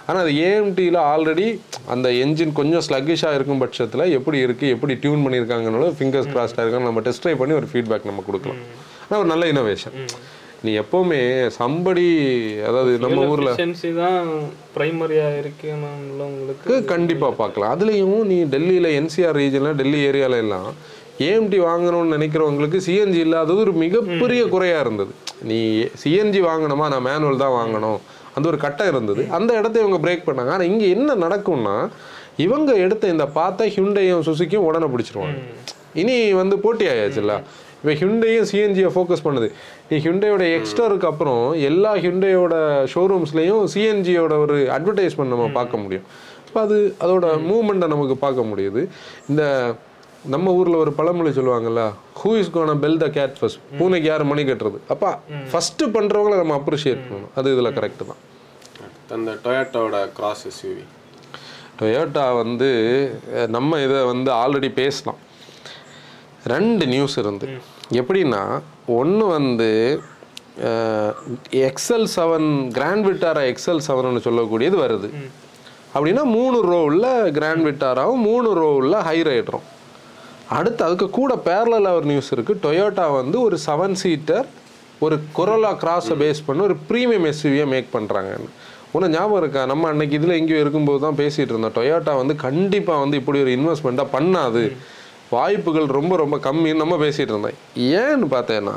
ஆனால் 0.07 0.21
அது 0.23 0.33
ஏஎம்டியில் 0.49 0.99
ஆல்ரெடி 1.11 1.47
அந்த 1.93 2.07
என்ஜின் 2.23 2.57
கொஞ்சம் 2.59 2.83
ஸ்லக்கிஷாக 2.87 3.37
இருக்கும் 3.37 3.63
பட்சத்தில் 3.63 4.05
எப்படி 4.17 4.37
இருக்குது 4.45 4.73
எப்படி 4.75 4.95
டியூன் 5.03 5.23
பண்ணியிருக்காங்கன்னு 5.25 5.89
ஃபிங்கர்ஸ் 5.99 6.29
கிராஸ்டாக 6.33 6.65
இருக்கான்னு 6.65 6.89
நம்ம 6.89 7.03
டெஸ்ட் 7.07 7.23
ட்ரை 7.25 7.35
பண்ணி 7.41 7.55
ஒரு 7.61 7.69
ஃபீட்பேக் 7.71 8.09
நம்ம 8.11 8.23
கொடுக்கலாம். 8.29 8.61
ஆனால் 9.07 9.21
ஒரு 9.23 9.31
நல்ல 9.33 9.45
இனோவேஷன் 9.53 9.97
நீ 10.65 10.71
எப்போவுமே 10.81 11.19
சம்படி 11.59 12.07
அதாவது 12.69 12.91
நம்ம 13.03 13.21
ஊரில் 13.33 13.51
தான் 14.01 14.27
பிரைமரியா 14.75 15.27
இருக்குன்னு 15.41 16.25
உங்களுக்கு 16.27 16.75
கண்டிப்பாக 16.91 17.33
பார்க்கலாம். 17.39 17.71
அதுலேயும் 17.75 18.19
நீ 18.31 18.37
டெல்லியில் 18.55 18.89
என்சிஆர் 18.99 19.39
ரீஜனில் 19.41 19.79
டெல்லி 19.79 20.01
ஏரியால 20.09 20.41
எல்லாம் 20.45 20.69
ஏஎம்டி 21.27 21.57
வாங்கணும்னு 21.69 22.15
நினைக்கிறவங்களுக்கு 22.17 22.79
சிஎன்ஜி 22.87 23.19
இல்லாதது 23.25 23.63
ஒரு 23.65 23.73
மிகப்பெரிய 23.85 24.43
குறையாக 24.53 24.83
இருந்தது. 24.85 25.11
நீ 25.49 25.59
சிஎன்ஜி 26.03 26.41
வாங்கணுமா? 26.49 26.85
நான் 26.93 27.07
மேனுவல் 27.09 27.43
தான் 27.43 27.57
வாங்கணும். 27.59 27.99
அந்த 28.35 28.45
ஒரு 28.51 28.57
கட்டம் 28.65 28.89
இருந்தது. 28.93 29.23
அந்த 29.37 29.51
இடத்த 29.59 29.83
இவங்க 29.83 29.99
பிரேக் 30.05 30.27
பண்ணாங்க. 30.27 30.51
ஆனால் 30.55 30.69
இங்கே 30.71 30.87
என்ன 30.95 31.15
நடக்கும்னா 31.25 31.75
இவங்க 32.45 32.71
எடுத்த 32.85 33.07
இந்த 33.15 33.25
பார்த்த 33.39 33.67
ஹியுண்டையும் 33.75 34.23
சுசுக்கியும் 34.27 34.67
உடனே 34.69 34.89
பிடிச்சிருவாங்க. 34.93 35.37
இனி 36.01 36.15
வந்து 36.41 36.55
போட்டி 36.65 36.85
ஆயாச்சுல்ல. 36.93 37.35
இப்போ 37.79 37.93
ஹியுண்டையும் 37.99 38.47
சிஎன்ஜியை 38.51 38.89
ஃபோக்கஸ் 38.95 39.23
பண்ணுது. 39.27 39.47
நீ 39.89 39.95
ஹியுண்டையோட 40.03 40.43
எக்ஸ்டருக்கு 40.57 41.07
அப்புறம் 41.11 41.45
எல்லா 41.69 41.91
ஹியுண்டையோட 42.03 42.55
ஷோரூம்ஸ்லேயும் 42.93 43.63
சிஎன்ஜியோட 43.73 44.33
ஒரு 44.43 44.57
அட்வர்டைஸ்மெண்ட் 44.75 45.33
நம்ம 45.35 45.47
பார்க்க 45.59 45.83
முடியும். 45.83 46.05
இப்போ 46.47 46.61
அது 46.67 46.77
அதோட 47.03 47.25
மூமெண்ட்டை 47.49 47.87
நமக்கு 47.93 48.17
பார்க்க 48.25 48.49
முடியுது. 48.51 48.81
இந்த 49.29 49.43
நம்ம 50.33 50.51
ஊரில் 50.57 50.81
ஒரு 50.81 50.91
பழமொழி 50.97 51.29
சொல்லுவாங்கல்ல 51.37 51.83
who 52.21 52.31
is 52.39 52.51
gonna 52.55 52.73
bell 52.81 52.99
the 53.03 53.07
cat 53.15 53.37
first 53.39 53.61
பூனைக்கு 53.77 54.07
யார் 54.09 54.23
மணி 54.31 54.43
கட்டுறது? 54.49 54.79
அப்போ 54.93 55.09
ஃபஸ்ட்டு 55.51 55.87
பண்ணுறவங்கள 55.95 56.35
நம்ம 56.41 56.55
அப்ரிஷியேட் 56.61 57.01
பண்ணணும். 57.07 57.31
அது 57.39 57.53
இதில் 57.53 57.75
கரெக்டு 57.77 58.05
தான். 58.11 58.21
அந்த 59.15 59.31
டொயாட்டோட 59.45 59.95
கிராஸ் 60.17 60.43
எஸ்யூவி 60.51 60.83
டொயோட்டா 61.79 62.25
வந்து 62.41 62.69
நம்ம 63.55 63.79
இதை 63.85 63.99
வந்து 64.11 64.31
ஆல்ரெடி 64.41 64.69
பேசலாம். 64.81 65.19
ரெண்டு 66.53 66.83
நியூஸ் 66.93 67.17
இருந்து. 67.23 67.49
எப்படின்னா 68.01 68.43
ஒன்று 68.99 69.25
வந்து 69.37 69.69
XL 71.67 72.07
seven 72.17 72.49
Grand 72.77 73.05
Vitara 73.09 73.43
XL 73.51 73.85
seven 73.89 74.25
சொல்லக்கூடியது 74.29 74.77
வருது. 74.85 75.09
அப்படின்னா 75.95 76.23
மூணு 76.37 76.57
ரோவில் 76.71 77.11
கிராண்ட் 77.37 77.65
விட்டாராவும் 77.67 78.25
மூணு 78.29 78.49
ரோவில் 78.61 78.97
ஹை 79.09 79.19
ரைடரும் 79.31 79.67
அடுத்து 80.57 80.81
அதுக்கு 80.83 81.09
கூட 81.09 81.33
பேரலில் 81.45 81.95
ஒரு 81.97 82.05
நியூஸ் 82.05 82.31
இருக்குது 82.35 82.61
டொயோட்டா 82.63 83.05
வந்து 83.19 83.41
ஒரு 83.41 83.57
செவன் 83.65 83.95
சீட்டர் 84.03 84.47
ஒரு 84.99 85.15
கொரோலா 85.37 85.71
கிராஸை 85.83 86.15
பேஸ் 86.23 86.41
பண்ணி 86.45 86.61
ஒரு 86.63 86.75
ப்ரீமியம் 86.89 87.27
எஸ்யூவியை 87.31 87.67
மேக் 87.67 87.87
பண்ணுறாங்கன்னு 87.93 88.49
உனக்கு 88.91 89.15
ஞாபகம் 89.17 89.41
இருக்கா? 89.41 89.61
நம்ம 89.65 89.87
அன்னைக்கு 89.87 90.15
இதில் 90.15 90.37
எங்கேயோ 90.39 90.59
இருக்கும்போது 90.59 90.99
தான் 90.99 91.17
பேசிகிட்டு 91.17 91.53
இருந்தோம். 91.53 91.75
டொயோட்டா 91.75 92.13
வந்து 92.15 92.35
கண்டிப்பாக 92.35 92.99
வந்து 92.99 93.17
இப்படி 93.17 93.39
ஒரு 93.41 93.51
இன்வெஸ்ட்மெண்ட்டாக 93.57 94.13
பண்ணாது. 94.15 94.63
வாய்ப்புகள் 95.29 95.87
ரொம்ப 95.97 96.13
ரொம்ப 96.15 96.37
கம்மின்னு 96.37 96.81
நம்ம 96.83 96.95
பேசிகிட்டு 96.95 97.33
இருந்தோம். 97.33 97.59
ஏன்னு 98.01 98.27
பார்த்தேன்னா 98.35 98.75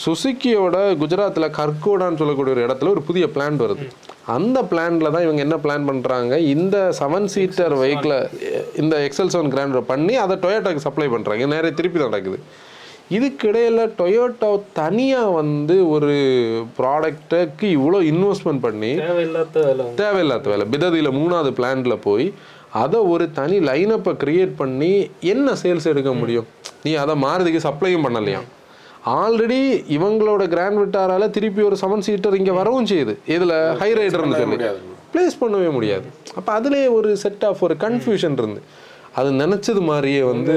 சுசுக்கியோட 0.00 0.76
குஜராத்தில் 1.00 1.54
கர்கோடான்னு 1.58 2.20
சொல்லக்கூடிய 2.20 2.54
ஒரு 2.54 2.64
இடத்துல 2.66 2.92
ஒரு 2.94 3.02
புதிய 3.08 3.24
பிளான் 3.34 3.58
வருது. 3.62 3.86
அந்த 4.34 4.58
பிளான்ல 4.70 5.10
தான் 5.14 5.24
இவங்க 5.26 5.40
என்ன 5.46 5.56
பிளான் 5.64 5.88
பண்ணுறாங்க 5.88 6.34
இந்த 6.54 6.76
செவன் 6.98 7.30
சீட்டர் 7.34 7.74
வெஹிக்கிளை 7.80 8.18
இந்த 8.82 8.94
எக்ஸல் 9.06 9.32
செவன் 9.34 9.52
கிராண்டரை 9.54 9.82
பண்ணி 9.92 10.14
அதை 10.24 10.36
டொயோட்டாக்கு 10.44 10.86
சப்ளை 10.86 11.08
பண்ணுறாங்க 11.14 11.46
நிறைய 11.54 11.72
திருப்பி 11.80 12.00
நடக்குது. 12.04 12.38
இதுக்கிடையில் 13.16 13.82
டொயோட்டோ 14.00 14.50
தனியாக 14.80 15.34
வந்து 15.40 15.76
ஒரு 15.94 16.14
ப்ராடக்ட்டுக்கு 16.78 17.66
இவ்வளோ 17.78 18.00
இன்வெஸ்ட்மெண்ட் 18.12 18.64
பண்ணி 18.66 18.92
தேவையில்லாத 19.04 19.60
வேலை. 19.66 19.86
தேவையில்லாத 20.02 20.48
வேலை. 20.52 20.66
பிததியில் 20.74 21.16
மூணாவது 21.20 21.52
பிளான்ல 21.58 21.96
போய் 22.08 22.26
அதை 22.84 23.00
ஒரு 23.14 23.24
தனி 23.40 23.56
லைனப்பை 23.68 24.12
கிரியேட் 24.22 24.54
பண்ணி 24.62 24.92
என்ன 25.32 25.56
சேல்ஸ் 25.62 25.90
எடுக்க 25.92 26.12
முடியும்? 26.20 26.46
நீ 26.84 26.92
அதை 27.04 27.16
மாருதிக்கு 27.24 27.60
சப்ளையும் 27.68 28.06
பண்ணலையாம். 28.06 28.48
ஆல்ரெடி 29.20 29.60
இவங்களோட 29.96 30.42
கிராண்ட் 30.52 30.78
விட்டாரால 30.80 31.24
திருப்பி 31.36 31.62
ஒரு 31.68 31.76
செவன் 31.80 32.04
சீட்டர் 32.06 32.36
இங்கே 32.40 32.52
வரவும் 32.58 32.88
செய்யுது. 32.90 33.14
இதில் 33.34 33.54
ஹை 33.80 33.90
ரைடர்னு 33.98 34.40
சொல்லி 34.42 34.58
ப்ளேஸ் 35.14 35.34
பண்ணவே 35.40 35.70
முடியாது. 35.76 36.06
அப்போ 36.38 36.50
அதுலேயே 36.58 36.86
ஒரு 36.98 37.08
செட் 37.22 37.44
ஆஃப் 37.48 37.62
ஒரு 37.66 37.74
கன்ஃபியூஷன் 37.84 38.36
இருந்து. 38.42 38.60
அது 39.20 39.30
நினைச்சது 39.40 39.80
மாதிரியே 39.88 40.20
வந்து 40.28 40.52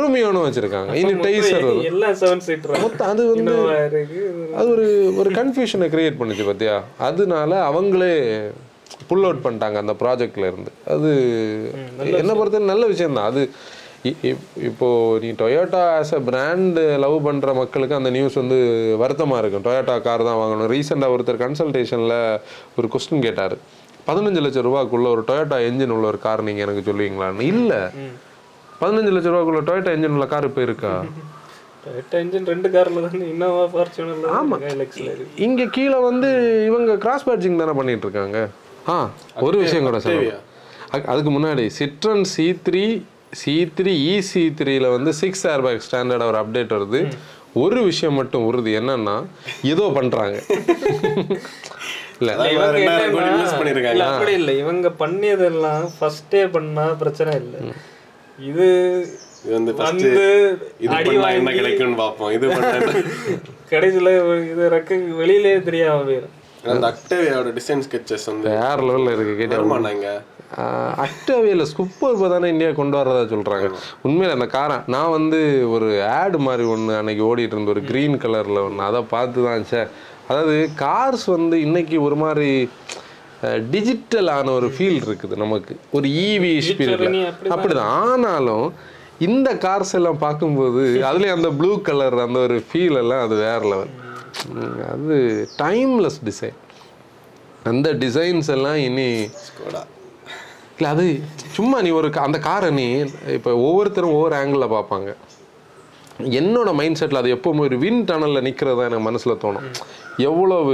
ரூமியோன்னு 0.00 0.42
வச்சிருக்காங்க. 0.46 0.90
இனி 1.02 1.12
சீட்டர் 2.48 2.82
மொத்தம் 2.86 3.10
அது 3.12 3.22
வந்து 3.34 3.54
அது 4.58 4.66
ஒரு 4.74 4.88
ஒரு 5.22 5.30
கன்ஃபியூஷனை 5.38 5.88
கிரியேட் 5.94 6.18
பண்ணுச்சு 6.20 6.46
பார்த்தியா 6.48 6.76
அதனால 7.08 7.50
அவங்களே 7.70 8.12
புல் 9.10 9.26
அவுட் 9.28 9.44
பண்ணிட்டாங்க 9.44 9.78
அந்த 9.82 9.94
ப்ராஜெக்ட்ல 10.02 10.50
இருந்து. 10.50 10.72
அது 10.94 11.12
என்ன 12.22 12.34
பொறுத்த 12.40 12.60
நல்ல 12.72 12.86
விஷயம் 12.92 13.16
தான் 13.18 13.30
அது 13.30 13.42
இ- 14.04 14.16
இப்- 14.22 14.62
இப்போ 14.62 15.18
நீ 15.20 15.30
Toyota 15.30 16.00
as 16.00 16.14
a 16.14 16.20
brand 16.20 16.78
love 16.78 17.24
பண்ற 17.24 17.54
மக்களுக்கு 17.54 17.94
அந்த 17.94 18.10
நியூஸ் 18.10 18.34
வந்து 18.34 18.54
வருத்தமா 19.00 19.38
இருக்கும். 19.38 19.72
டொயோட்டா 19.72 20.00
கார் 20.00 20.22
தான் 20.22 20.36
வாங்கணும். 20.36 20.72
ரீசெண்டாக 20.72 21.14
ஒருத்தர் 21.14 21.42
கன்சல்டேஷன்ல 21.42 22.40
ஒரு 22.78 22.88
கொஸ்டின் 22.88 23.22
கேட்டாரு. 23.22 23.58
பதினஞ்சு 24.06 24.40
லட்சம் 24.40 24.64
ரூபாய்க்குள்ள 24.66 25.06
ஒரு 25.06 25.24
டொயோட்டா 25.26 25.60
என்ஜின் 25.70 25.88
உள்ள 25.88 26.06
ஒரு 26.06 26.18
கார் 26.18 26.42
நீங்க 26.42 26.60
எனக்கு 26.60 26.92
சொல்லுவீங்களான்னு? 26.92 27.40
இல்ல. 27.40 27.92
பதினஞ்சு 28.80 29.10
லட்சம் 29.10 29.32
ரூபாய்க்குள்ள 29.34 29.68
டொயோட்டா 29.68 29.90
என்ஜின் 29.96 30.08
உள்ள 30.08 30.26
கார் 30.26 30.44
இப்போ 30.44 30.62
இருக்கா? 30.62 31.04
இங்க 35.36 35.64
கீழே 35.64 36.00
வந்து 36.00 36.64
இவங்க 36.66 36.96
கிராஸ் 36.96 37.28
பேட்சிங் 37.28 37.56
தானே 37.56 37.70
பண்ணிட்டு 37.70 38.08
இருக்காங்க? 38.08 38.48
ஆ 38.88 39.10
ஒரு 39.40 39.58
விஷயம் 39.58 39.84
கூட 39.84 39.98
அதுக்கு- 40.92 41.06
அதுக்கு 41.06 41.30
முன்னாடி 41.30 41.66
Citroen 41.66 42.24
C 42.24 42.58
three 42.70 43.02
C 43.32 43.52
three 43.76 43.92
e 44.06 44.14
C 44.30 44.42
த்ரீல 44.58 44.86
வந்து 44.94 45.10
சிக்ஸ் 45.20 45.44
ஏர் 45.52 45.62
பேக் 45.66 45.84
ஸ்டாண்டர்ட் 45.86 46.26
ஒரு 46.30 46.38
அப்டேட் 46.40 46.74
வருது. 46.76 47.00
ஒரு 47.62 47.80
விஷயம் 47.88 48.18
மட்டும் 48.18 48.44
உறுதி 48.48 48.72
என்னன்னா 48.78 49.14
ஏதோ 49.72 49.84
பண்றாங்க. 49.96 50.36
இல்ல. 52.20 52.30
அப்படி 54.10 54.32
இல்ல. 54.40 54.50
இவங்க 54.62 54.88
பண்ணியதெல்லாம் 55.02 55.84
ஃபர்ஸ்டே 55.96 56.42
பண்ணா 56.54 56.84
பிரச்சனை 57.02 57.32
இல்ல. 57.42 57.56
இது 58.50 58.66
வந்து 59.54 59.72
அடி 60.98 61.14
வாங்கி 61.22 61.56
கிடைக்கும்னு 61.58 61.98
பார்ப்போம். 62.02 62.30
இது 62.36 62.46
கடைசியில 63.72 64.08
இது 64.52 64.64
ரெக்க 64.74 64.90
வெளியிலே 65.20 65.52
தெரியாம 65.68 66.00
போயிடும் 66.08 66.36
அந்த 66.72 66.86
அக்டேவியாவோட 66.90 67.50
டிசைன் 67.56 67.84
ஸ்கெச்சஸ் 67.86 68.26
வந்து 68.30 68.48
வேற 68.52 68.76
லெவல்ல 68.88 69.14
இருக்கு 69.16 69.34
கேட்டா. 69.38 69.56
அக்டவியில் 71.04 71.64
சூப்பர் 71.70 72.22
தானே 72.26 72.48
இந்தியா 72.48 72.70
கொண்டு 72.72 72.96
வரதா 72.98 73.22
சொல்கிறாங்க 73.30 73.68
உண்மையில் 74.02 74.34
அந்த 74.34 74.48
காரை 74.48 74.78
நான் 74.86 75.10
வந்து 75.10 75.40
ஒரு 75.70 75.88
ஆடு 76.14 76.38
மாதிரி 76.38 76.64
ஒன்று 76.68 76.96
அன்னைக்கு 76.96 77.24
ஓடிட்டு 77.28 77.56
இருந்த 77.56 77.74
ஒரு 77.74 77.82
க்ரீன் 77.90 78.16
கலரில் 78.24 78.64
ஒன்று 78.64 78.82
அதை 78.82 79.02
பார்த்து 79.10 79.46
தான் 79.46 79.70
சார் 79.70 79.90
அதாவது 80.28 80.56
கார்ஸ் 80.78 81.26
வந்து 81.30 81.56
இன்னைக்கு 81.60 81.96
ஒரு 82.02 82.16
மாதிரி 82.16 82.50
டிஜிட்டலான 83.70 84.50
ஒரு 84.50 84.68
ஃபீல் 84.74 84.98
இருக்குது 85.02 85.36
நமக்கு. 85.36 85.72
ஒரு 85.90 86.08
இவி 86.24 86.52
ஸ்பீரிட்ல 86.66 87.08
நீ 87.08 87.22
அப்படிதான் 87.48 87.94
ஆனாலும் 88.02 88.66
இந்த 89.20 89.48
கார்ஸ் 89.64 89.94
எல்லாம் 89.94 90.20
பார்க்கும்போது 90.20 90.82
அதுலேயும் 91.08 91.36
அந்த 91.36 91.50
ப்ளூ 91.58 91.72
கலர் 91.82 92.16
அந்த 92.20 92.38
ஒரு 92.40 92.58
ஃபீல் 92.68 92.98
எல்லாம் 92.98 93.24
அது 93.24 93.36
வேற 93.42 93.60
லெவல் 93.64 93.90
அது 94.92 95.16
டைம்லெஸ் 95.58 96.20
டிசைன் 96.24 96.58
அந்த 97.64 97.88
டிசைன்ஸ் 98.00 98.48
எல்லாம் 98.50 98.78
இனி 98.86 99.08
ஸ்கோடா 99.42 99.82
இல்லை 100.82 100.96
அது 100.96 101.20
சும்மா 101.36 101.82
நீ 101.82 101.88
ஒரு 101.88 102.08
கா- 102.08 102.18
அந்த 102.18 102.38
காரை 102.38 102.70
நீ 102.70 103.04
இப்போ 103.26 103.56
ஒவ்வொருத்தரும் 103.56 104.12
ஒவ்வொரு 104.12 104.34
ஆங்கிளில் 104.34 104.72
பார்ப்பாங்க. 104.72 105.14
என்னோட 106.22 106.74
மைண்ட் 106.74 106.96
செட்டில் 107.00 107.14
அது 107.14 107.34
எப்போவுமே 107.34 107.58
ஒரு 107.58 107.78
வின் 107.78 108.04
டனலில் 108.04 108.40
நிற்கிறது 108.40 108.76
தான் 108.76 108.86
எனக்கு 108.86 109.04
மனசில் 109.04 109.32
தோணும். 109.32 109.74
எவ்வளவு 110.16 110.72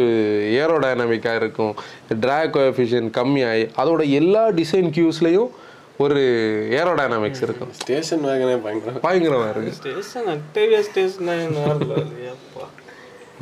ஏரோடைனமிக்காக 0.53 1.37
இருக்கும் 1.37 1.75
ட்ராக் 2.21 2.55
கோஎஃபிஷியன் 2.55 3.11
கம்மியாகி 3.11 3.71
அதோட 3.77 4.11
எல்லா 4.11 4.49
டிசைன் 4.49 4.91
கியூஸ்லேயும் 4.91 5.51
ஒரு 5.99 6.21
ஏரோடைனமிக்ஸ் 6.71 7.43
இருக்கும். 7.43 7.73
ஸ்டேஷன் 7.73 8.25
வேகனே 8.25 8.63
பயங்கரம் 8.63 9.01
பயங்கரமாக 9.01 9.51
இருக்கு. 9.51 9.73
ஸ்டேஷன் 9.73 10.25
அக்டேவியா 10.27 10.81
ஸ்டேஷன் 10.81 11.29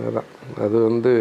அதான். 0.04 0.28
அது 0.64 0.76
வந்து 0.88 1.12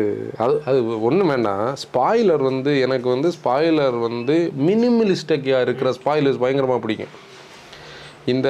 அது 0.43 0.55
அது 0.69 0.79
ஒன்றும் 1.01 1.31
வேண்டாம் 1.33 1.65
ஸ்பாய்லர் 1.83 2.43
வந்து 2.49 2.71
எனக்கு 2.85 3.07
வந்து 3.09 3.29
ஸ்பாய்லர் 3.37 3.97
வந்து 4.07 4.35
மினிமலிஸ்டக்கியாக 4.69 5.65
இருக்கிற 5.67 5.91
ஸ்பாய்லர்ஸ் 5.99 6.41
பயங்கரமாக 6.43 6.81
பிடிக்கும். 6.85 7.13
இந்த 8.33 8.49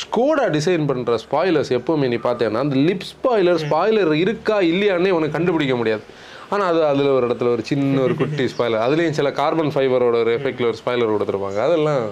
ஸ்கோடா 0.00 0.44
டிசைன் 0.56 0.86
பண்ணுற 0.90 1.16
ஸ்பாய்லர்ஸ் 1.24 1.72
எப்போவுமே 1.78 2.06
நீ 2.12 2.18
பார்த்தேன்னா 2.28 2.62
அந்த 2.66 2.76
லிப் 2.88 3.08
ஸ்பாய்லர் 3.12 3.62
ஸ்பாய்லர் 3.64 4.12
இருக்கா 4.24 4.58
இல்லையானே 4.72 5.14
உனக்கு 5.18 5.36
கண்டுபிடிக்க 5.38 5.76
முடியாது. 5.80 6.04
ஆனால் 6.50 6.68
அது 6.70 6.80
அதில் 6.90 7.14
ஒரு 7.16 7.26
இடத்துல 7.28 7.52
ஒரு 7.56 7.62
சின்ன 7.70 8.00
ஒரு 8.00 8.14
குட்டி 8.20 8.44
ஸ்பாய்லர் 8.54 8.84
அதுலேயும் 8.86 9.18
சில 9.18 9.30
கார்பன் 9.40 9.74
ஃபைபரோட 9.74 10.16
ஒரு 10.24 10.32
எஃபெக்டில் 10.38 10.70
ஒரு 10.70 10.80
ஸ்பாய்லர் 10.82 11.14
கொடுத்துருப்பாங்க. 11.14 11.60
அதெல்லாம் 11.68 12.02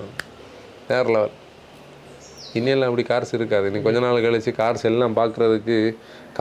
வேற 0.89 1.05
லெவல் 1.17 1.35
இனியெல்லாம் 2.59 2.91
அப்படி 2.91 3.05
கார்ஸ் 3.13 3.33
இருக்காது. 3.39 3.67
நீ 3.73 3.79
கொஞ்ச 3.87 4.01
நாள் 4.05 4.25
கழிச்சு 4.27 4.53
கார்ஸ் 4.61 4.85
எல்லாம் 4.91 5.17
பார்க்குறதுக்கு 5.21 5.77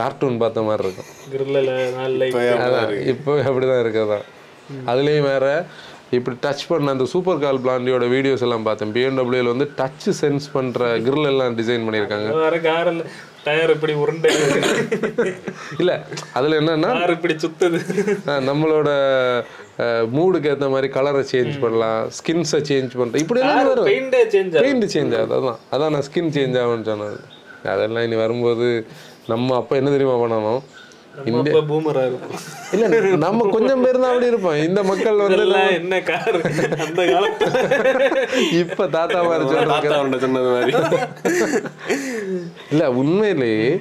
கார்ட்டூன் 0.00 0.40
பார்த்த 0.42 0.66
மாதிரி 0.68 0.86
இருக்கும். 0.88 1.10
அதான் 2.66 2.92
இப்போ 3.14 3.32
அப்படிதான் 3.48 3.82
இருக்கிறதா 3.84 4.20
அதுலேயும் 4.90 5.28
வேற 5.32 5.46
இப்படி 6.16 6.36
டச் 6.44 6.64
பண்ண 6.70 6.92
அந்த 6.94 7.04
சூப்பர் 7.12 7.42
கால் 7.42 7.60
பிளாண்டியோட 7.64 8.06
வீடியோஸ் 8.14 8.42
எல்லாம் 8.46 8.66
பார்த்தேன். 8.66 8.90
பிஎன்டபிள்யூல 8.96 9.52
வந்து 9.54 9.68
டச் 9.78 10.08
சென்ஸ் 10.20 10.46
பண்ற 10.56 10.88
grill 11.06 11.24
எல்லாம் 11.30 11.54
டிசைன் 11.60 11.84
பண்ணியிருக்காங்க. 11.86 12.58
காரில் 12.68 13.00
டயர் 13.46 13.72
இப்படி 13.74 13.94
உருண்டை. 14.02 14.30
இல்ல 15.82 15.92
அதுல 16.38 16.58
என்னன்னா 16.60 16.90
கார் 16.98 17.14
இப்படி 17.16 17.34
சுத்துது. 17.44 17.80
நம்மளோட 18.48 18.90
மூடுக்கு 20.16 20.50
ஏத்த 20.52 20.66
மாதிரி 20.74 20.88
கலரை 20.96 21.22
சேஞ்ச் 21.32 21.54
பண்ணலாம் 21.64 22.00
ஸ்கின்ஸை 22.18 22.60
சேஞ்ச் 22.70 22.98
பண்ற 23.00 23.22
இப்படி 23.24 23.40
எல்லாம் 23.44 23.86
பெயிண்டே 23.90 24.22
சேஞ்ச் 24.34 24.58
பெயிண்ட் 24.64 24.86
சேஞ்ச் 24.94 25.14
ஆகுது. 25.20 25.34
அதான். 25.38 25.60
அதான் 25.74 25.94
நான் 25.96 26.06
ஸ்கின் 26.08 26.34
சேஞ்ச் 26.38 26.58
ஆகும்னு 26.62 26.88
சொன்னது. 26.92 27.18
அதெல்லாம் 27.74 28.04
இனி 28.08 28.16
வரும்போது 28.24 28.68
நம்ம 29.32 29.56
அப்போ 29.60 29.74
என்ன 29.80 29.90
தெரியுமா 29.96 30.16
பண்ணணும்? 30.22 30.62
இல்ல 32.74 32.88
நம்ம 33.24 33.46
கொஞ்சம் 33.54 33.82
பேர் 33.84 33.98
தான் 34.02 34.10
அப்படி 34.12 34.30
இருப்போம். 34.32 34.58
இந்த 34.66 34.80
மக்கள் 34.90 35.22
வந்து 35.24 35.44
என்ன 35.78 36.00
கார் 36.10 36.38
அந்த 36.84 37.02
காலத்துல 37.12 37.48
இப்ப 38.60 38.86
தாத்தா 38.96 39.18
மாதிரி 39.28 39.44
அவன்கிட்ட 39.96 40.20
சொன்னது 40.26 40.50
மாதிரி. 40.54 40.72
இல்ல 42.72 42.84
உண்மையிலேயே 43.02 43.72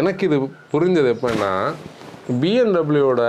எனக்கு 0.00 0.22
இது 0.28 0.38
புரிஞ்சது 0.72 1.08
எப்பன்னா 1.16 1.52
பிஎன்டபிள்யூட 2.40 3.22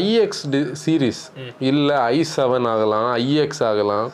ஐஎக்ஸ் 0.00 0.44
டி 0.52 0.60
சீரீஸ் 0.84 1.22
இல்லை 1.70 1.96
ஐ 2.14 2.18
செவன் 2.36 2.68
ஆகலாம் 2.72 3.08
ஐஎக்ஸ் 3.22 3.64
ஆகலாம். 3.70 4.06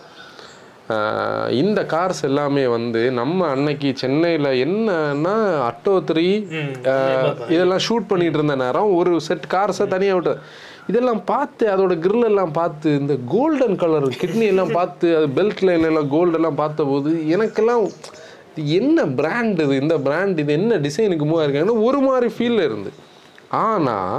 இந்த 1.61 1.81
கார்ஸ் 1.93 2.23
எல்லாமே 2.29 2.65
வந்து 2.77 3.03
நம்ம 3.19 3.49
அன்னைக்கு 3.55 3.91
சென்னையில் 4.03 4.51
என்னன்னா 4.65 5.35
அட்டோ 5.69 5.95
த்ரீ 6.09 6.27
இதெல்லாம் 7.55 7.85
ஷூட் 7.87 8.11
பண்ணிட்டு 8.13 8.39
இருந்த 8.41 8.57
நேரம் 8.65 8.91
ஒரு 8.99 9.13
செட் 9.29 9.47
கார்ஸை 9.55 9.87
தனியாக 9.95 10.19
விட்டு. 10.19 10.35
இதெல்லாம் 10.91 11.23
பார்த்து 11.33 11.65
அதோட 11.73 11.95
grill 12.05 12.23
எல்லாம் 12.31 12.53
பார்த்து 12.59 12.89
இந்த 13.01 13.15
கோல்டன் 13.35 13.77
கலர் 13.83 14.07
கிட்னி 14.23 14.47
எல்லாம் 14.53 14.73
பார்த்து 14.79 15.09
அது 15.19 15.27
பெல்ட் 15.37 15.63
லைன் 15.67 15.87
எல்லாம் 15.91 16.09
கோல்டு 16.15 16.37
எல்லாம் 16.39 16.59
பார்த்தபோது 16.63 17.11
எனக்கெல்லாம் 17.35 17.85
என்ன 18.79 19.05
பிராண்ட் 19.19 19.61
இது 19.65 19.75
இந்த 19.83 19.97
பிராண்ட் 20.07 20.41
இது 20.43 20.53
என்ன 20.61 20.79
டிசைனுக்கு 20.87 21.27
மூவ் 21.31 21.45
இருக்காங்கன்னு 21.45 21.85
ஒரு 21.89 22.01
மாதிரி 22.09 22.29
ஃபீலில் 22.37 22.67
இருந்து. 22.69 22.91
ஆனால் 23.67 24.17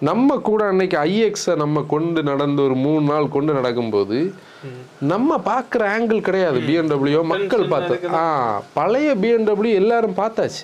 நம்ம 0.00 0.36
கூட 0.36 0.66
அன்னைக்கு 0.66 0.98
ஐஎக்ஸை 0.98 1.56
நம்ம 1.56 1.82
கொண்டு 1.82 2.22
நடந்து 2.22 2.62
ஒரு 2.62 2.74
மூணு 2.74 3.12
நாள் 3.12 3.28
கொண்டு 3.28 3.52
நடக்கும்போது 3.52 4.34
நம்ம 5.00 5.36
பார்க்குற 5.44 5.82
ஆங்கிள் 5.96 6.20
கிடையாது. 6.20 6.58
பிஎன்டபிள்யூ 6.60 7.24
மக்கள் 7.24 7.68
பார்த்து 7.68 8.08
ஆ 8.08 8.62
பழைய 8.72 9.14
பிஎன்டபிள்யூ 9.14 9.72
எல்லாரும் 9.72 10.14
பார்த்தாச்சு. 10.14 10.62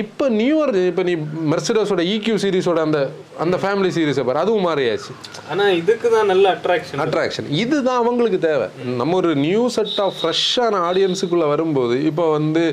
இப்போ 0.00 0.24
நியூவர் 0.38 0.72
இப்போ 0.88 1.02
நீ 1.08 1.12
மெர்சிடஸோட 1.52 2.02
EQ 2.14 2.32
சீரிஸோட 2.42 2.78
அந்த 2.86 2.98
அந்த 3.44 3.56
ஃபேமிலி 3.62 3.90
சீரிஸை 3.96 4.22
பாரு 4.28 4.42
அதுவும் 4.42 4.66
மாறியாச்சு. 4.68 5.12
ஆனா 5.52 5.64
இதுக்கு 5.80 6.08
தான் 6.14 6.28
நல்ல 6.32 6.44
அட்ராக்ஷன் 6.56 7.02
அட்ராக்ஷன் 7.04 7.46
இதுதான் 7.62 8.00
அவங்களுக்கு 8.02 8.40
தேவை. 8.46 8.66
நம்ம 9.00 9.16
ஒரு 9.20 9.30
நியூ 9.44 9.62
செட் 9.76 10.00
ஆஃப் 10.06 10.16
ஃப்ரெஷ்ஷான 10.18 10.80
ஆடியன்ஸுக்குள்ளே 10.88 11.48
வரும்போது 11.54 11.96
இப்போ 12.10 12.26
வந்து 12.36 12.64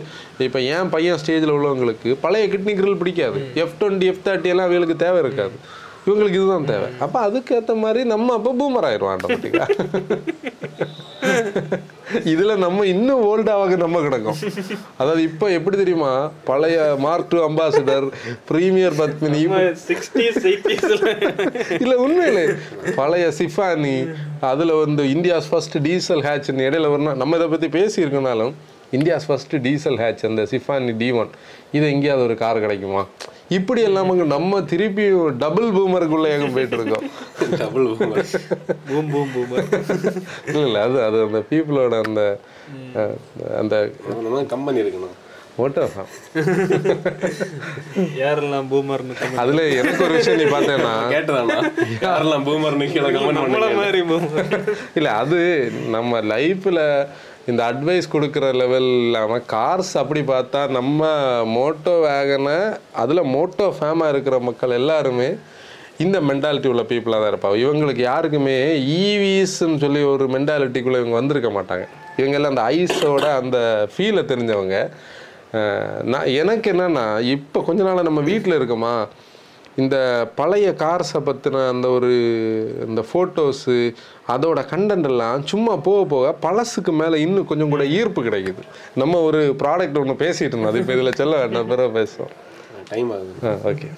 இப்போ 0.47 0.61
என் 0.75 0.91
பையன் 0.95 1.21
ஸ்டேஜில் 1.23 1.55
உள்ளவங்களுக்கு 1.57 2.11
பழைய 2.25 2.45
கிட்னி 2.53 2.75
கிரில் 2.81 2.99
பிடிக்காது. 3.03 3.39
எஃப் 3.63 3.77
டுவெண்ட்டி 3.81 4.09
எஃப் 4.13 4.23
தேர்ட்டி 4.27 4.53
எல்லாம் 4.53 4.67
அவங்களுக்கு 4.69 4.97
தேவை 5.05 5.19
இருக்காது. 5.25 5.55
இவங்களுக்கு 6.07 6.39
இதுதான் 6.41 6.69
தேவை. 6.73 6.87
அப்போ 7.05 7.19
அதுக்கேற்ற 7.27 7.75
மாதிரி 7.85 8.03
நம்ம 8.13 8.33
அப்போ 8.39 8.53
பூமர் 8.61 8.87
ஆயிடுவோம் 8.91 9.15
ஆட்டோமேட்டிக்காக 9.15 9.69
இதில் 12.33 12.61
நம்ம 12.63 12.85
இன்னும் 12.85 13.23
ஓல்டாக 13.29 13.77
நம்ம 13.77 14.01
கிடக்கும். 14.01 14.37
அதாவது 14.97 15.23
இப்போ 15.23 15.51
எப்படி 15.51 15.77
தெரியுமா? 15.77 16.31
பழைய 16.43 16.95
Mark 16.99 17.29
two 17.29 17.39
Ambassador 17.49 18.07
Premier 18.51 18.97
Padmini. 19.01 19.41
இல்ல 21.79 21.95
உண்மையிலே. 21.95 22.45
பழைய 22.95 23.31
சிஃபானி 23.39 23.95
அதுல 24.39 24.73
வந்து 24.73 25.03
இந்தியாஸ் 25.03 25.49
ஃபர்ஸ்ட் 25.49 25.77
டீசல் 25.81 26.23
ஹேட்ச்னு 26.29 26.67
இடையில 26.69 26.91
வரணும் 26.93 27.19
நம்ம 27.21 27.35
இதை 27.35 27.47
பத்தி 27.47 27.67
பேசியிருக்கனாலும் 27.79 28.53
இந்தியாஸ் 28.91 29.27
ஃபர்ஸ்ட் 29.27 29.55
டீசல் 29.67 29.97
ஹேட்ச் 30.03 30.25
அந்த 30.29 30.41
சிஃபானி 30.53 30.97
டி 30.97 31.11
ஒன் 31.11 31.29
இது 31.71 31.85
எங்கேயாவது 31.91 32.25
ஒரு 32.25 32.35
கார் 32.35 32.59
கிடைக்குமா? 32.59 33.03
இப்படி 33.55 33.81
எல்லாம் 33.81 34.11
நம்ம 34.33 34.61
திருப்பி 34.71 35.05
டபுள் 35.41 35.67
பூமருக்குள்ள 35.75 36.27
எங்க 36.35 36.47
போயிட்டு 36.53 36.77
இருக்கோம் 36.79 37.05
டபுள் 37.61 37.87
பூம் 38.87 39.09
பூம் 39.11 39.31
பூம் 39.33 39.53
இல்ல 40.47 40.63
இல்ல 40.63 40.79
அது 40.85 40.97
அது 41.07 41.19
அந்த 41.27 41.41
பீப்புளோட 41.51 41.97
அந்த 42.05 42.21
அந்த 43.59 43.75
நம்ம 44.19 44.43
கம்பெனி 44.53 44.81
இருக்கணும். 44.83 45.17
யாரெல்லாம் 48.21 48.67
பூமர்னு 48.69 49.15
அதுல 49.41 49.65
எனக்கு 49.79 50.03
ஒரு 50.05 50.13
விஷயம் 50.15 50.39
நீ 50.39 50.45
பார்த்தேன்னா 50.53 50.93
கேட்டதானா? 51.13 51.57
யாரெல்லாம் 52.03 52.45
பூமர்னு 52.47 52.87
கீழே 52.93 53.09
கமெண்ட் 53.15 53.41
பூமர் 54.11 54.47
இல்ல 54.95 55.09
அது 55.21 55.41
நம்ம 55.89 56.21
லைஃப்ல 56.31 56.79
இந்த 57.51 57.61
அட்வைஸ் 57.69 58.05
கொடுக்குற 58.11 58.45
லெவல் 58.59 58.89
இல்லாமல் 59.05 59.47
கார்ஸ் 59.53 59.93
அப்படி 60.01 60.21
பார்த்தா 60.29 60.59
நம்ம 60.75 61.09
மோட்டோ 61.55 61.95
வேகனை 62.05 62.59
அதில் 63.01 63.29
மோட்டோ 63.33 63.65
ஃபேமாக 63.77 64.11
இருக்கிற 64.13 64.35
மக்கள் 64.49 64.77
எல்லாருமே 64.81 65.27
இந்த 66.03 66.17
மென்டாலிட்டி 66.29 66.69
உள்ள 66.73 66.83
பீப்புளாக 66.91 67.21
தான் 67.21 67.31
இருப்பாங்க. 67.33 67.57
இவங்களுக்கு 67.63 68.01
யாருக்குமே 68.11 68.55
e 68.85 68.95
ஈவிஸ்ன்னு 69.09 69.81
சொல்லி 69.83 70.01
ஒரு 70.13 70.25
மென்டாலிட்டிக்குள்ளே 70.35 71.01
இவங்க 71.01 71.17
வந்திருக்க 71.19 71.49
மாட்டாங்க. 71.57 71.85
இவங்க 72.19 72.37
எல்லாம் 72.39 72.53
அந்த 72.55 72.65
ஐஸோட 72.77 73.25
அந்த 73.41 73.57
ஃபீலை 73.93 74.23
தெரிஞ்சவங்க. 74.31 74.77
நான் 76.13 76.31
எனக்கு 76.41 76.67
என்னன்னா 76.73 77.05
இப்போ 77.35 77.59
கொஞ்ச 77.67 77.81
நாள் 77.87 78.07
நம்ம 78.09 78.21
வீட்டில் 78.31 78.57
இருக்கோமா? 78.59 78.95
இந்த 79.75 80.29
பழைய 80.35 80.75
கார்ஸை 80.77 81.19
பற்றின 81.25 81.67
அந்த 81.69 81.87
ஒரு 81.87 82.09
இந்த 82.87 83.05
ஃபோட்டோஸு 83.13 83.93
அதோட 84.27 84.59
கண்டென்ட் 84.73 85.03
எல்லாம் 85.03 85.45
சும்மா 85.45 85.75
போக 85.75 86.05
போக 86.05 86.35
பழசுக்கு 86.45 86.91
மேலே 86.91 87.21
இன்னும் 87.21 87.45
கொஞ்சம் 87.45 87.69
கூட 87.69 87.85
ஈர்ப்பு 87.85 88.23
கிடைக்குது. 88.23 88.63
நம்ம 88.95 89.19
ஒரு 89.19 89.55
ப்ராடக்ட் 89.63 89.99
ஒன்று 89.99 90.15
பேசிகிட்டு 90.25 90.53
இருந்தோம். 90.53 90.65
அது 90.65 90.79
இப்போ 90.79 90.93
இதில் 90.93 91.11
செல்ல 91.11 91.37
வேண்டாம். 91.37 91.67
பிறகு 91.67 91.99
பேசுவோம். 91.99 92.31
டைம் 92.89 93.11
ஆகுது. 93.11 93.33
ஆ 93.43 93.69
ஓகே 93.71 93.89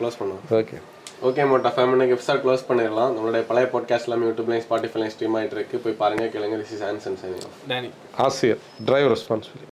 க்ளோஸ் 0.00 0.18
பண்ணுவோம் 0.20 0.42
ஓகே 0.50 0.78
ஓகே 1.22 1.48
மோட்டா 1.48 1.72
ஃபேமிலிக்கு 1.74 2.14
எபிசோட் 2.16 2.40
க்ளோஸ் 2.44 2.64
பண்ணிடலாம். 2.68 3.12
நம்மளுடைய 3.16 3.40
பழைய 3.40 3.68
பாட்காஸ்ட் 3.72 4.02
எல்லாமே 4.02 4.26
யூடியூப்லையும் 4.26 4.64
ஸ்பாட்டிஃபைலையும் 4.70 5.12
ஸ்ட்ரீம் 5.16 5.36
ஆயிட்டு 5.40 5.58
இருக்கு. 5.58 5.78
போய் 5.78 5.92
பாருங்க 5.92 6.24
கேளுங்க. 6.24 6.56
திஸ் 6.62 6.72
இஸ் 6.76 6.82
ஆன்சன் 6.82 7.18
சைனிங் 7.22 7.52
டேனி 7.68 7.90
ஆசியர் 8.18 8.58
டிரைவ் 8.84 9.10
ரெஸ்பான்சிபிலிட்டி 9.12 9.60